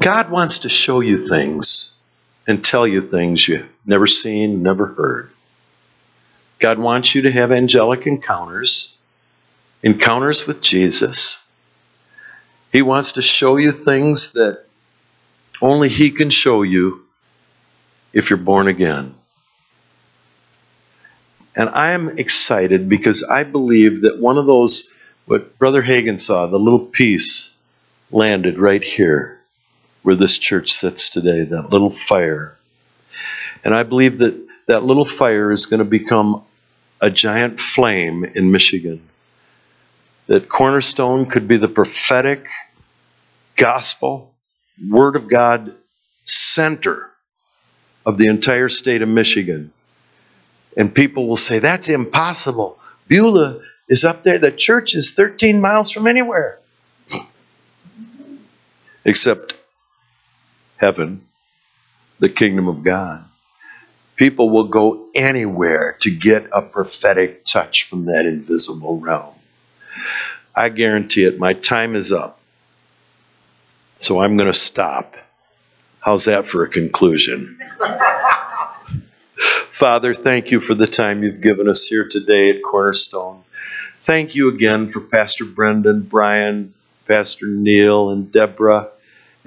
God 0.00 0.30
wants 0.30 0.60
to 0.60 0.68
show 0.68 1.00
you 1.00 1.18
things 1.28 1.94
and 2.46 2.64
tell 2.64 2.86
you 2.86 3.08
things 3.08 3.46
you've 3.48 3.66
never 3.84 4.06
seen, 4.06 4.62
never 4.62 4.86
heard. 4.86 5.30
God 6.58 6.78
wants 6.78 7.14
you 7.14 7.22
to 7.22 7.30
have 7.30 7.50
angelic 7.50 8.06
encounters, 8.06 8.96
encounters 9.82 10.46
with 10.46 10.60
Jesus. 10.60 11.44
He 12.70 12.82
wants 12.82 13.12
to 13.12 13.22
show 13.22 13.56
you 13.56 13.72
things 13.72 14.32
that 14.32 14.64
only 15.60 15.88
He 15.88 16.10
can 16.10 16.30
show 16.30 16.62
you 16.62 17.04
if 18.12 18.30
you're 18.30 18.36
born 18.36 18.68
again. 18.68 19.14
And 21.56 21.70
I 21.70 21.90
am 21.90 22.18
excited 22.18 22.88
because 22.88 23.24
I 23.24 23.42
believe 23.42 24.02
that 24.02 24.20
one 24.20 24.38
of 24.38 24.46
those, 24.46 24.94
what 25.26 25.58
Brother 25.58 25.82
Hagin 25.82 26.20
saw, 26.20 26.46
the 26.46 26.58
little 26.58 26.86
piece 26.86 27.56
landed 28.12 28.58
right 28.58 28.82
here 28.82 29.37
where 30.08 30.16
this 30.16 30.38
church 30.38 30.72
sits 30.72 31.10
today, 31.10 31.44
that 31.44 31.68
little 31.68 31.90
fire. 31.90 32.56
And 33.62 33.74
I 33.74 33.82
believe 33.82 34.16
that 34.16 34.42
that 34.64 34.82
little 34.82 35.04
fire 35.04 35.52
is 35.52 35.66
going 35.66 35.80
to 35.80 35.84
become 35.84 36.44
a 36.98 37.10
giant 37.10 37.60
flame 37.60 38.24
in 38.24 38.50
Michigan. 38.50 39.06
That 40.26 40.48
Cornerstone 40.48 41.26
could 41.26 41.46
be 41.46 41.58
the 41.58 41.68
prophetic 41.68 42.46
gospel, 43.54 44.32
Word 44.88 45.14
of 45.14 45.28
God 45.28 45.74
center 46.24 47.10
of 48.06 48.16
the 48.16 48.28
entire 48.28 48.70
state 48.70 49.02
of 49.02 49.10
Michigan. 49.10 49.74
And 50.74 50.94
people 50.94 51.28
will 51.28 51.36
say, 51.36 51.58
that's 51.58 51.90
impossible. 51.90 52.78
Beulah 53.08 53.60
is 53.90 54.06
up 54.06 54.22
there. 54.22 54.38
The 54.38 54.52
church 54.52 54.94
is 54.94 55.10
13 55.10 55.60
miles 55.60 55.90
from 55.90 56.06
anywhere. 56.06 56.60
Except 59.04 59.57
heaven, 60.78 61.20
the 62.18 62.28
kingdom 62.28 62.68
of 62.68 62.82
God. 62.82 63.24
People 64.16 64.50
will 64.50 64.68
go 64.68 65.08
anywhere 65.14 65.96
to 66.00 66.10
get 66.10 66.48
a 66.52 66.62
prophetic 66.62 67.44
touch 67.44 67.84
from 67.84 68.06
that 68.06 68.26
invisible 68.26 68.98
realm. 68.98 69.34
I 70.56 70.70
guarantee 70.70 71.24
it, 71.24 71.38
my 71.38 71.52
time 71.52 71.94
is 71.94 72.10
up. 72.10 72.40
So 73.98 74.20
I'm 74.20 74.36
going 74.36 74.50
to 74.50 74.58
stop. 74.58 75.14
How's 76.00 76.24
that 76.24 76.48
for 76.48 76.64
a 76.64 76.68
conclusion? 76.68 77.60
Father, 79.72 80.14
thank 80.14 80.50
you 80.50 80.60
for 80.60 80.74
the 80.74 80.88
time 80.88 81.22
you've 81.22 81.40
given 81.40 81.68
us 81.68 81.86
here 81.86 82.08
today 82.08 82.50
at 82.50 82.62
Cornerstone. 82.64 83.44
Thank 84.02 84.34
you 84.34 84.48
again 84.48 84.90
for 84.90 85.00
Pastor 85.00 85.44
Brendan, 85.44 86.00
Brian, 86.00 86.74
Pastor 87.06 87.46
Neil, 87.46 88.10
and 88.10 88.32
Deborah, 88.32 88.88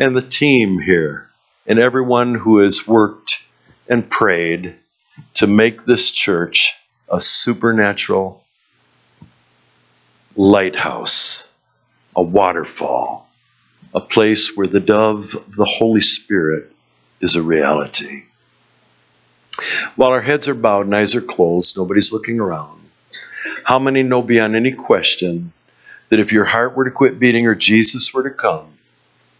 and 0.02 0.18
the 0.18 0.22
team 0.24 0.80
here, 0.80 1.30
and 1.68 1.78
everyone 1.78 2.34
who 2.34 2.58
has 2.58 2.88
worked 2.88 3.46
and 3.88 4.10
prayed 4.10 4.76
to 5.36 5.46
make 5.46 5.86
this 5.86 6.10
church 6.10 6.74
a 7.08 7.22
supernatural 7.22 8.44
lighthouse, 10.36 11.48
a 12.16 12.24
waterfall, 12.24 13.30
a 13.94 14.02
place 14.02 14.58
where 14.58 14.66
the 14.66 14.80
dove 14.80 15.36
of 15.36 15.56
the 15.56 15.66
Holy 15.66 16.02
Spirit 16.02 16.72
is 17.20 17.36
a 17.36 17.44
reality. 17.44 18.24
While 19.96 20.10
our 20.10 20.22
heads 20.22 20.48
are 20.48 20.56
bowed 20.56 20.88
and 20.88 20.96
eyes 20.96 21.14
are 21.14 21.22
closed, 21.22 21.78
nobody's 21.78 22.12
looking 22.12 22.40
around. 22.40 22.82
How 23.66 23.78
many 23.78 24.02
know 24.02 24.24
beyond 24.24 24.56
any 24.56 24.72
question 24.72 25.54
that 26.10 26.20
if 26.20 26.32
your 26.32 26.46
heart 26.46 26.76
were 26.76 26.86
to 26.86 26.92
quit 26.92 27.20
beating 27.20 27.46
or 27.46 27.54
Jesus 27.54 28.12
were 28.12 28.24
to 28.24 28.32
come, 28.32 28.80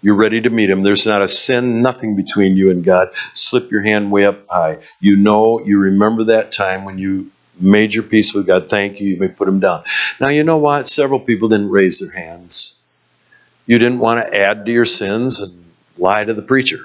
you're 0.02 0.16
ready 0.16 0.42
to 0.42 0.50
meet 0.50 0.70
him. 0.70 0.84
There's 0.84 1.06
not 1.06 1.22
a 1.22 1.28
sin, 1.28 1.82
nothing 1.82 2.16
between 2.16 2.58
you 2.58 2.72
and 2.72 2.84
God. 2.84 3.12
Slip 3.34 3.72
your 3.72 3.82
hand 3.82 4.12
way 4.12 4.26
up 4.26 4.48
high. 4.48 4.80
You 5.00 5.16
know, 5.16 5.64
you 5.64 5.80
remember 5.80 6.26
that 6.26 6.52
time 6.52 6.86
when 6.86 6.98
you 6.98 7.32
made 7.60 7.94
your 7.94 8.04
peace 8.04 8.34
with 8.34 8.48
God. 8.48 8.70
Thank 8.70 9.00
you. 9.00 9.10
You 9.10 9.18
may 9.18 9.28
put 9.28 9.48
him 9.48 9.60
down. 9.60 9.84
Now, 10.20 10.30
you 10.30 10.44
know 10.44 10.58
what? 10.58 10.88
Several 10.88 11.20
people 11.20 11.50
didn't 11.50 11.70
raise 11.70 12.00
their 12.00 12.12
hands. 12.12 12.82
You 13.68 13.78
didn't 13.78 14.00
want 14.00 14.26
to 14.26 14.36
add 14.36 14.66
to 14.66 14.72
your 14.72 14.86
sins 14.86 15.42
and 15.42 15.64
lie 15.98 16.24
to 16.24 16.34
the 16.34 16.42
preacher. 16.42 16.80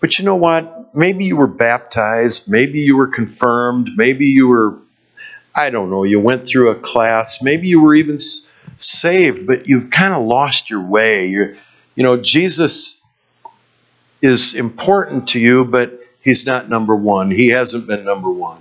But 0.00 0.18
you 0.18 0.24
know 0.24 0.36
what? 0.36 0.94
Maybe 0.94 1.24
you 1.24 1.36
were 1.36 1.48
baptized. 1.48 2.48
Maybe 2.48 2.80
you 2.80 2.96
were 2.96 3.08
confirmed. 3.08 3.90
Maybe 3.96 4.26
you 4.26 4.46
were, 4.46 4.78
I 5.54 5.70
don't 5.70 5.90
know, 5.90 6.04
you 6.04 6.20
went 6.20 6.46
through 6.46 6.70
a 6.70 6.76
class. 6.76 7.42
Maybe 7.42 7.66
you 7.66 7.80
were 7.80 7.94
even 7.94 8.18
saved, 8.76 9.46
but 9.46 9.66
you've 9.66 9.90
kind 9.90 10.14
of 10.14 10.24
lost 10.24 10.70
your 10.70 10.82
way. 10.82 11.26
You're, 11.26 11.56
you 11.98 12.04
know, 12.04 12.16
Jesus 12.16 13.02
is 14.22 14.54
important 14.54 15.30
to 15.30 15.40
you, 15.40 15.64
but 15.64 15.98
he's 16.20 16.46
not 16.46 16.68
number 16.68 16.94
one. 16.94 17.32
He 17.32 17.48
hasn't 17.48 17.88
been 17.88 18.04
number 18.04 18.30
one. 18.30 18.60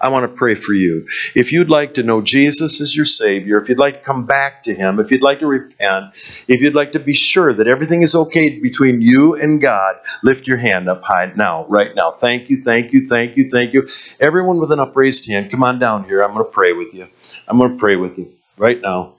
I 0.00 0.08
want 0.08 0.24
to 0.24 0.34
pray 0.34 0.54
for 0.54 0.72
you. 0.72 1.06
If 1.34 1.52
you'd 1.52 1.68
like 1.68 1.94
to 1.94 2.02
know 2.02 2.22
Jesus 2.22 2.80
as 2.80 2.96
your 2.96 3.04
Savior, 3.04 3.60
if 3.60 3.68
you'd 3.68 3.76
like 3.76 3.98
to 3.98 4.00
come 4.00 4.24
back 4.24 4.62
to 4.62 4.74
Him, 4.74 5.00
if 5.00 5.10
you'd 5.10 5.20
like 5.20 5.40
to 5.40 5.46
repent, 5.46 6.14
if 6.48 6.62
you'd 6.62 6.74
like 6.74 6.92
to 6.92 6.98
be 6.98 7.12
sure 7.12 7.52
that 7.52 7.66
everything 7.66 8.00
is 8.00 8.14
okay 8.14 8.58
between 8.58 9.02
you 9.02 9.34
and 9.34 9.60
God, 9.60 9.96
lift 10.22 10.46
your 10.46 10.56
hand 10.56 10.88
up 10.88 11.02
high 11.02 11.30
now, 11.36 11.66
right 11.66 11.94
now. 11.94 12.12
Thank 12.12 12.48
you, 12.48 12.62
thank 12.62 12.94
you, 12.94 13.06
thank 13.06 13.36
you, 13.36 13.50
thank 13.50 13.74
you. 13.74 13.86
Everyone 14.18 14.60
with 14.60 14.72
an 14.72 14.80
upraised 14.80 15.28
hand, 15.28 15.50
come 15.50 15.62
on 15.62 15.78
down 15.78 16.04
here. 16.04 16.22
I'm 16.22 16.32
going 16.32 16.46
to 16.46 16.50
pray 16.50 16.72
with 16.72 16.94
you. 16.94 17.06
I'm 17.46 17.58
going 17.58 17.72
to 17.72 17.78
pray 17.78 17.96
with 17.96 18.16
you 18.16 18.32
right 18.56 18.80
now. 18.80 19.12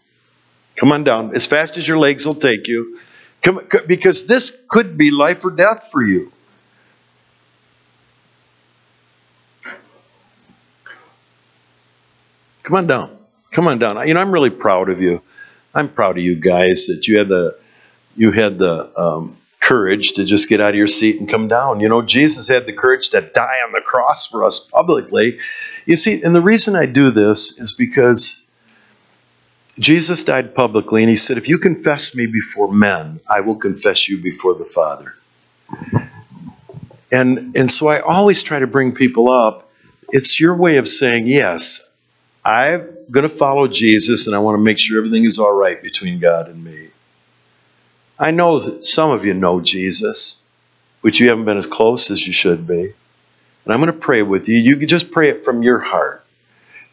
Come 0.75 0.91
on 0.91 1.03
down 1.03 1.35
as 1.35 1.45
fast 1.45 1.77
as 1.77 1.87
your 1.87 1.99
legs 1.99 2.25
will 2.25 2.33
take 2.33 2.67
you. 2.67 2.97
Come, 3.41 3.61
because 3.87 4.25
this 4.25 4.51
could 4.67 4.97
be 4.97 5.11
life 5.11 5.45
or 5.45 5.51
death 5.51 5.89
for 5.91 6.01
you. 6.01 6.31
Come 12.63 12.75
on 12.75 12.87
down. 12.87 13.17
Come 13.51 13.67
on 13.67 13.79
down. 13.79 14.07
You 14.07 14.13
know, 14.13 14.19
I'm 14.19 14.31
really 14.31 14.51
proud 14.51 14.89
of 14.89 15.01
you. 15.01 15.21
I'm 15.73 15.89
proud 15.89 16.17
of 16.17 16.23
you 16.23 16.35
guys 16.35 16.87
that 16.87 17.07
you 17.07 17.17
had 17.17 17.27
the 17.29 17.57
you 18.15 18.31
had 18.31 18.57
the 18.57 18.99
um, 18.99 19.37
courage 19.59 20.13
to 20.13 20.25
just 20.25 20.49
get 20.49 20.61
out 20.61 20.69
of 20.69 20.75
your 20.75 20.87
seat 20.87 21.19
and 21.19 21.29
come 21.29 21.47
down. 21.47 21.79
You 21.79 21.89
know, 21.89 22.01
Jesus 22.01 22.47
had 22.47 22.65
the 22.65 22.73
courage 22.73 23.09
to 23.09 23.21
die 23.21 23.61
on 23.65 23.71
the 23.71 23.81
cross 23.81 24.27
for 24.27 24.43
us 24.43 24.59
publicly. 24.59 25.39
You 25.85 25.95
see, 25.95 26.21
and 26.21 26.35
the 26.35 26.41
reason 26.41 26.75
I 26.75 26.85
do 26.85 27.11
this 27.11 27.59
is 27.59 27.73
because 27.73 28.45
Jesus 29.79 30.25
died 30.25 30.53
publicly, 30.53 31.03
and 31.03 31.09
he 31.09 31.15
said, 31.15 31.37
If 31.37 31.47
you 31.47 31.57
confess 31.57 32.13
me 32.13 32.25
before 32.25 32.71
men, 32.71 33.21
I 33.27 33.39
will 33.39 33.55
confess 33.55 34.09
you 34.09 34.17
before 34.17 34.53
the 34.53 34.65
Father. 34.65 35.15
And, 37.11 37.55
and 37.55 37.71
so 37.71 37.87
I 37.87 38.01
always 38.01 38.43
try 38.43 38.59
to 38.59 38.67
bring 38.67 38.93
people 38.93 39.31
up. 39.31 39.71
It's 40.09 40.39
your 40.39 40.55
way 40.55 40.77
of 40.77 40.87
saying, 40.87 41.27
Yes, 41.27 41.81
I'm 42.43 42.89
going 43.09 43.27
to 43.27 43.35
follow 43.35 43.67
Jesus, 43.67 44.27
and 44.27 44.35
I 44.35 44.39
want 44.39 44.57
to 44.57 44.63
make 44.63 44.79
sure 44.79 44.97
everything 44.97 45.23
is 45.23 45.39
all 45.39 45.53
right 45.53 45.81
between 45.81 46.19
God 46.19 46.49
and 46.49 46.61
me. 46.63 46.89
I 48.19 48.31
know 48.31 48.81
some 48.81 49.11
of 49.11 49.23
you 49.23 49.33
know 49.33 49.61
Jesus, 49.61 50.43
but 51.01 51.19
you 51.19 51.29
haven't 51.29 51.45
been 51.45 51.57
as 51.57 51.67
close 51.67 52.11
as 52.11 52.25
you 52.27 52.33
should 52.33 52.67
be. 52.67 52.93
And 53.63 53.73
I'm 53.73 53.79
going 53.79 53.93
to 53.93 53.97
pray 53.97 54.23
with 54.23 54.49
you. 54.49 54.57
You 54.57 54.75
can 54.75 54.89
just 54.89 55.11
pray 55.11 55.29
it 55.29 55.45
from 55.45 55.63
your 55.63 55.79
heart 55.79 56.25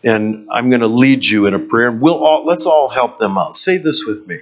and 0.02 0.48
I'm 0.50 0.70
going 0.70 0.80
to 0.80 0.86
lead 0.86 1.24
you 1.24 1.46
in 1.46 1.54
a 1.54 1.58
prayer. 1.58 1.88
And 1.88 2.00
we'll 2.00 2.24
all 2.24 2.44
let's 2.44 2.66
all 2.66 2.88
help 2.88 3.18
them 3.18 3.38
out. 3.38 3.56
Say 3.56 3.78
this 3.78 4.04
with 4.06 4.26
me. 4.26 4.40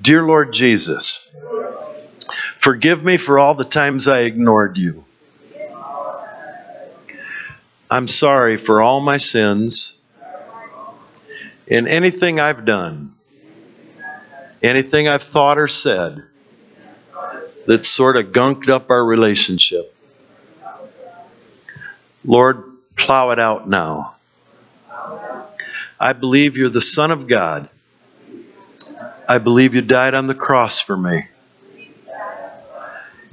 Dear 0.00 0.22
Lord 0.22 0.52
Jesus, 0.52 1.30
forgive 2.58 3.04
me 3.04 3.16
for 3.16 3.38
all 3.38 3.54
the 3.54 3.64
times 3.64 4.08
I 4.08 4.20
ignored 4.20 4.76
you. 4.76 5.04
I'm 7.90 8.08
sorry 8.08 8.56
for 8.56 8.82
all 8.82 9.00
my 9.00 9.18
sins 9.18 10.00
and 11.68 11.86
anything 11.86 12.40
I've 12.40 12.64
done, 12.64 13.14
anything 14.62 15.06
I've 15.06 15.22
thought 15.22 15.58
or 15.58 15.68
said 15.68 16.24
that 17.66 17.86
sort 17.86 18.16
of 18.16 18.26
gunked 18.26 18.68
up 18.68 18.90
our 18.90 19.04
relationship. 19.04 19.94
Lord, 22.24 22.64
plow 22.96 23.30
it 23.30 23.38
out 23.38 23.68
now. 23.68 24.16
I 25.98 26.12
believe 26.12 26.56
you're 26.56 26.68
the 26.68 26.80
Son 26.80 27.10
of 27.10 27.26
God. 27.26 27.68
I 29.28 29.38
believe 29.38 29.74
you 29.74 29.80
died 29.80 30.14
on 30.14 30.26
the 30.26 30.34
cross 30.34 30.80
for 30.80 30.96
me. 30.96 31.28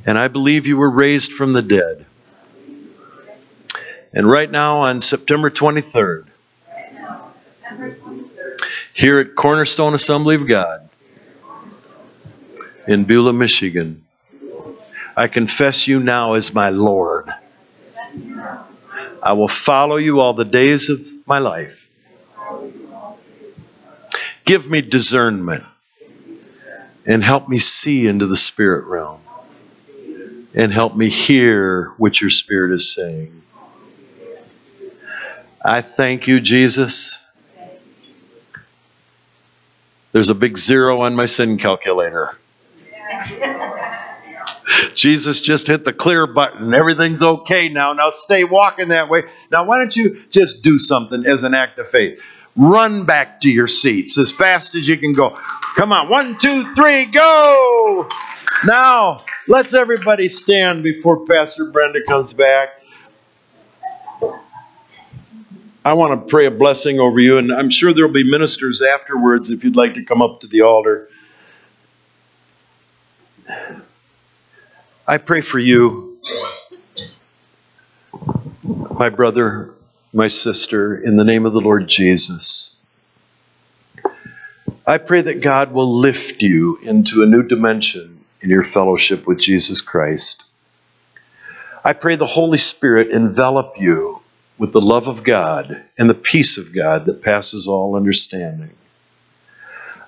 And 0.06 0.18
I 0.18 0.30
believe 0.30 0.68
you 0.68 0.78
were 0.78 0.90
raised 0.90 1.34
from 1.34 1.54
the 1.54 1.62
dead. 1.62 2.06
And 4.14 4.30
right 4.30 4.50
now, 4.50 4.82
on 4.82 5.02
September 5.02 5.50
23rd, 5.50 6.26
here 8.94 9.20
at 9.20 9.36
Cornerstone 9.36 9.94
Assembly 9.94 10.36
of 10.36 10.48
God 10.48 10.90
in 12.88 13.06
Beulah, 13.06 13.34
Michigan, 13.34 14.04
I 15.16 15.28
confess 15.28 15.88
you 15.88 16.00
now 16.00 16.34
as 16.34 16.54
my 16.54 16.70
Lord. 16.70 17.30
I 19.24 19.34
will 19.34 19.48
follow 19.48 19.98
you 19.98 20.20
all 20.20 20.34
the 20.34 20.46
days 20.46 20.90
of 20.90 21.06
my 21.32 21.40
life. 21.40 21.88
Give 24.44 24.70
me 24.70 24.82
discernment 24.82 25.64
and 27.06 27.24
help 27.24 27.48
me 27.48 27.58
see 27.58 28.06
into 28.06 28.28
the 28.28 28.36
spirit 28.36 28.84
realm 28.84 29.22
and 30.54 30.74
help 30.74 30.94
me 30.94 31.08
hear 31.08 31.94
what 31.98 32.20
your 32.20 32.32
spirit 32.32 32.74
is 32.74 32.94
saying. 32.94 33.44
I 35.64 35.80
thank 35.80 36.28
you, 36.28 36.42
Jesus. 36.42 37.18
There's 40.12 40.30
a 40.30 40.36
big 40.36 40.58
zero 40.58 41.04
on 41.04 41.16
my 41.16 41.28
sin 41.28 41.58
calculator. 41.58 42.38
Jesus 44.96 45.42
just 45.42 45.68
hit 45.68 45.86
the 45.86 45.94
clear 45.94 46.28
button. 46.28 46.74
Everything's 46.74 47.22
okay 47.24 47.70
now. 47.70 47.94
Now 47.94 48.10
stay 48.10 48.44
walking 48.44 48.90
that 48.90 49.10
way. 49.10 49.24
Now, 49.52 49.66
why 49.66 49.78
don't 49.78 49.96
you 49.96 50.24
just 50.30 50.64
do 50.64 50.80
something 50.80 51.26
as 51.26 51.44
an 51.44 51.54
act 51.54 51.80
of 51.80 51.90
faith? 51.90 52.20
Run 52.56 53.06
back 53.06 53.42
to 53.42 53.50
your 53.50 53.68
seats 53.68 54.18
as 54.18 54.32
fast 54.32 54.76
as 54.76 54.88
you 54.88 54.98
can 54.98 55.14
go. 55.14 55.38
Come 55.76 55.92
on. 55.94 56.10
One, 56.10 56.38
two, 56.38 56.74
three, 56.74 57.06
go. 57.06 58.08
Now, 58.66 59.24
let's 59.48 59.74
everybody 59.74 60.28
stand 60.28 60.84
before 60.84 61.26
Pastor 61.26 61.72
Brenda 61.72 62.00
comes 62.08 62.34
back. 62.34 62.70
I 65.84 65.94
want 65.94 66.22
to 66.22 66.30
pray 66.30 66.46
a 66.46 66.52
blessing 66.52 67.00
over 67.00 67.20
you, 67.20 67.40
and 67.40 67.52
I'm 67.52 67.72
sure 67.72 67.92
there 67.92 68.06
will 68.06 68.14
be 68.14 68.30
ministers 68.30 68.84
afterwards 68.84 69.50
if 69.50 69.64
you'd 69.64 69.76
like 69.76 69.96
to 69.96 70.04
come 70.04 70.22
up 70.22 70.42
to 70.42 70.48
the 70.48 70.62
altar. 70.62 71.10
I 75.08 75.18
pray 75.18 75.42
for 75.42 75.58
you, 75.58 76.20
my 78.64 79.10
brother, 79.10 79.74
my 80.14 80.28
sister, 80.28 80.96
in 80.96 81.18
the 81.18 81.24
name 81.24 81.46
of 81.46 81.54
the 81.54 81.60
Lord 81.60 81.88
Jesus. 81.88 82.78
I 84.86 85.00
pray 85.00 85.22
that 85.22 85.42
God 85.42 85.74
will 85.74 85.92
lift 85.92 86.44
you 86.44 86.78
into 86.78 87.24
a 87.24 87.26
new 87.26 87.42
dimension 87.44 88.24
in 88.42 88.50
your 88.50 88.64
fellowship 88.64 89.26
with 89.26 89.40
Jesus 89.40 89.82
Christ. 89.82 90.44
I 91.84 91.94
pray 91.94 92.16
the 92.16 92.28
Holy 92.28 92.60
Spirit 92.60 93.10
envelop 93.10 93.80
you 93.80 94.22
with 94.60 94.72
the 94.72 94.82
love 94.82 95.08
of 95.08 95.24
God 95.24 95.84
and 95.98 96.08
the 96.08 96.14
peace 96.14 96.60
of 96.60 96.76
God 96.76 97.06
that 97.08 97.24
passes 97.24 97.68
all 97.68 97.96
understanding. 97.96 98.70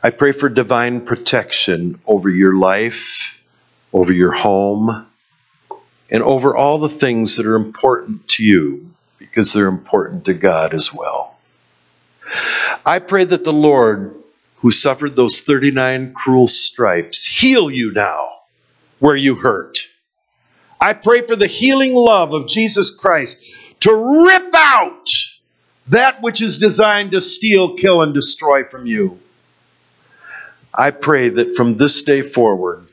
I 0.04 0.12
pray 0.12 0.34
for 0.34 0.50
divine 0.50 1.02
protection 1.02 2.00
over 2.06 2.30
your 2.30 2.56
life, 2.56 3.43
over 3.94 4.12
your 4.12 4.32
home, 4.32 5.06
and 6.10 6.24
over 6.24 6.56
all 6.56 6.80
the 6.80 6.90
things 6.90 7.38
that 7.38 7.46
are 7.46 7.56
important 7.56 8.28
to 8.28 8.44
you 8.44 8.90
because 9.20 9.54
they're 9.54 9.68
important 9.68 10.26
to 10.26 10.34
God 10.34 10.74
as 10.74 10.94
well. 10.94 11.38
I 12.86 13.00
pray 13.00 13.24
that 13.24 13.44
the 13.44 13.54
Lord, 13.54 14.16
who 14.58 14.72
suffered 14.72 15.16
those 15.16 15.42
39 15.42 16.14
cruel 16.14 16.48
stripes, 16.48 17.26
heal 17.26 17.70
you 17.70 17.92
now 17.94 18.30
where 19.00 19.16
you 19.16 19.36
hurt. 19.36 19.88
I 20.80 20.94
pray 20.94 21.22
for 21.22 21.36
the 21.36 21.48
healing 21.48 21.94
love 21.94 22.34
of 22.34 22.48
Jesus 22.48 22.92
Christ 22.92 23.38
to 23.82 23.94
rip 24.26 24.54
out 24.54 25.10
that 25.88 26.22
which 26.22 26.42
is 26.42 26.58
designed 26.58 27.12
to 27.12 27.22
steal, 27.22 27.76
kill, 27.76 28.02
and 28.02 28.14
destroy 28.14 28.64
from 28.64 28.86
you. 28.86 29.20
I 30.74 30.92
pray 30.92 31.30
that 31.30 31.56
from 31.56 31.78
this 31.78 32.02
day 32.04 32.22
forward, 32.22 32.90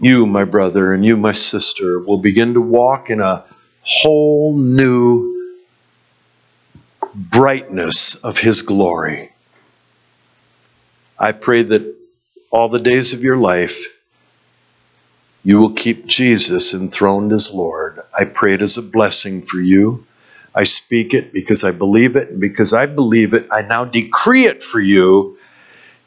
you, 0.00 0.26
my 0.26 0.44
brother, 0.44 0.94
and 0.94 1.04
you, 1.04 1.16
my 1.16 1.32
sister, 1.32 2.00
will 2.00 2.18
begin 2.18 2.54
to 2.54 2.60
walk 2.60 3.10
in 3.10 3.20
a 3.20 3.44
whole 3.82 4.56
new 4.56 5.54
brightness 7.14 8.14
of 8.14 8.38
His 8.38 8.62
glory. 8.62 9.32
I 11.18 11.32
pray 11.32 11.62
that 11.62 11.94
all 12.50 12.70
the 12.70 12.78
days 12.78 13.12
of 13.12 13.22
your 13.22 13.36
life, 13.36 13.86
you 15.44 15.58
will 15.58 15.72
keep 15.72 16.06
Jesus 16.06 16.72
enthroned 16.72 17.32
as 17.32 17.52
Lord. 17.52 18.00
I 18.18 18.24
pray 18.24 18.54
it 18.54 18.62
as 18.62 18.78
a 18.78 18.82
blessing 18.82 19.42
for 19.42 19.58
you. 19.58 20.06
I 20.54 20.64
speak 20.64 21.14
it 21.14 21.32
because 21.32 21.62
I 21.62 21.70
believe 21.72 22.16
it, 22.16 22.30
and 22.30 22.40
because 22.40 22.72
I 22.72 22.86
believe 22.86 23.34
it, 23.34 23.48
I 23.50 23.62
now 23.62 23.84
decree 23.84 24.46
it 24.46 24.64
for 24.64 24.80
you 24.80 25.38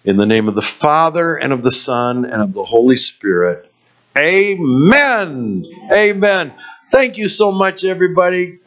in 0.04 0.18
the 0.18 0.26
name 0.26 0.50
of 0.50 0.56
the 0.56 0.62
Father, 0.62 1.36
and 1.36 1.54
of 1.54 1.64
the 1.64 1.72
Son, 1.72 2.26
and 2.26 2.42
of 2.42 2.54
the 2.54 2.66
Holy 2.66 2.98
Spirit. 2.98 3.72
Amen. 4.18 5.66
Amen. 5.92 6.54
Thank 6.92 7.18
you 7.18 7.28
so 7.28 7.52
much, 7.52 7.84
everybody. 7.84 8.60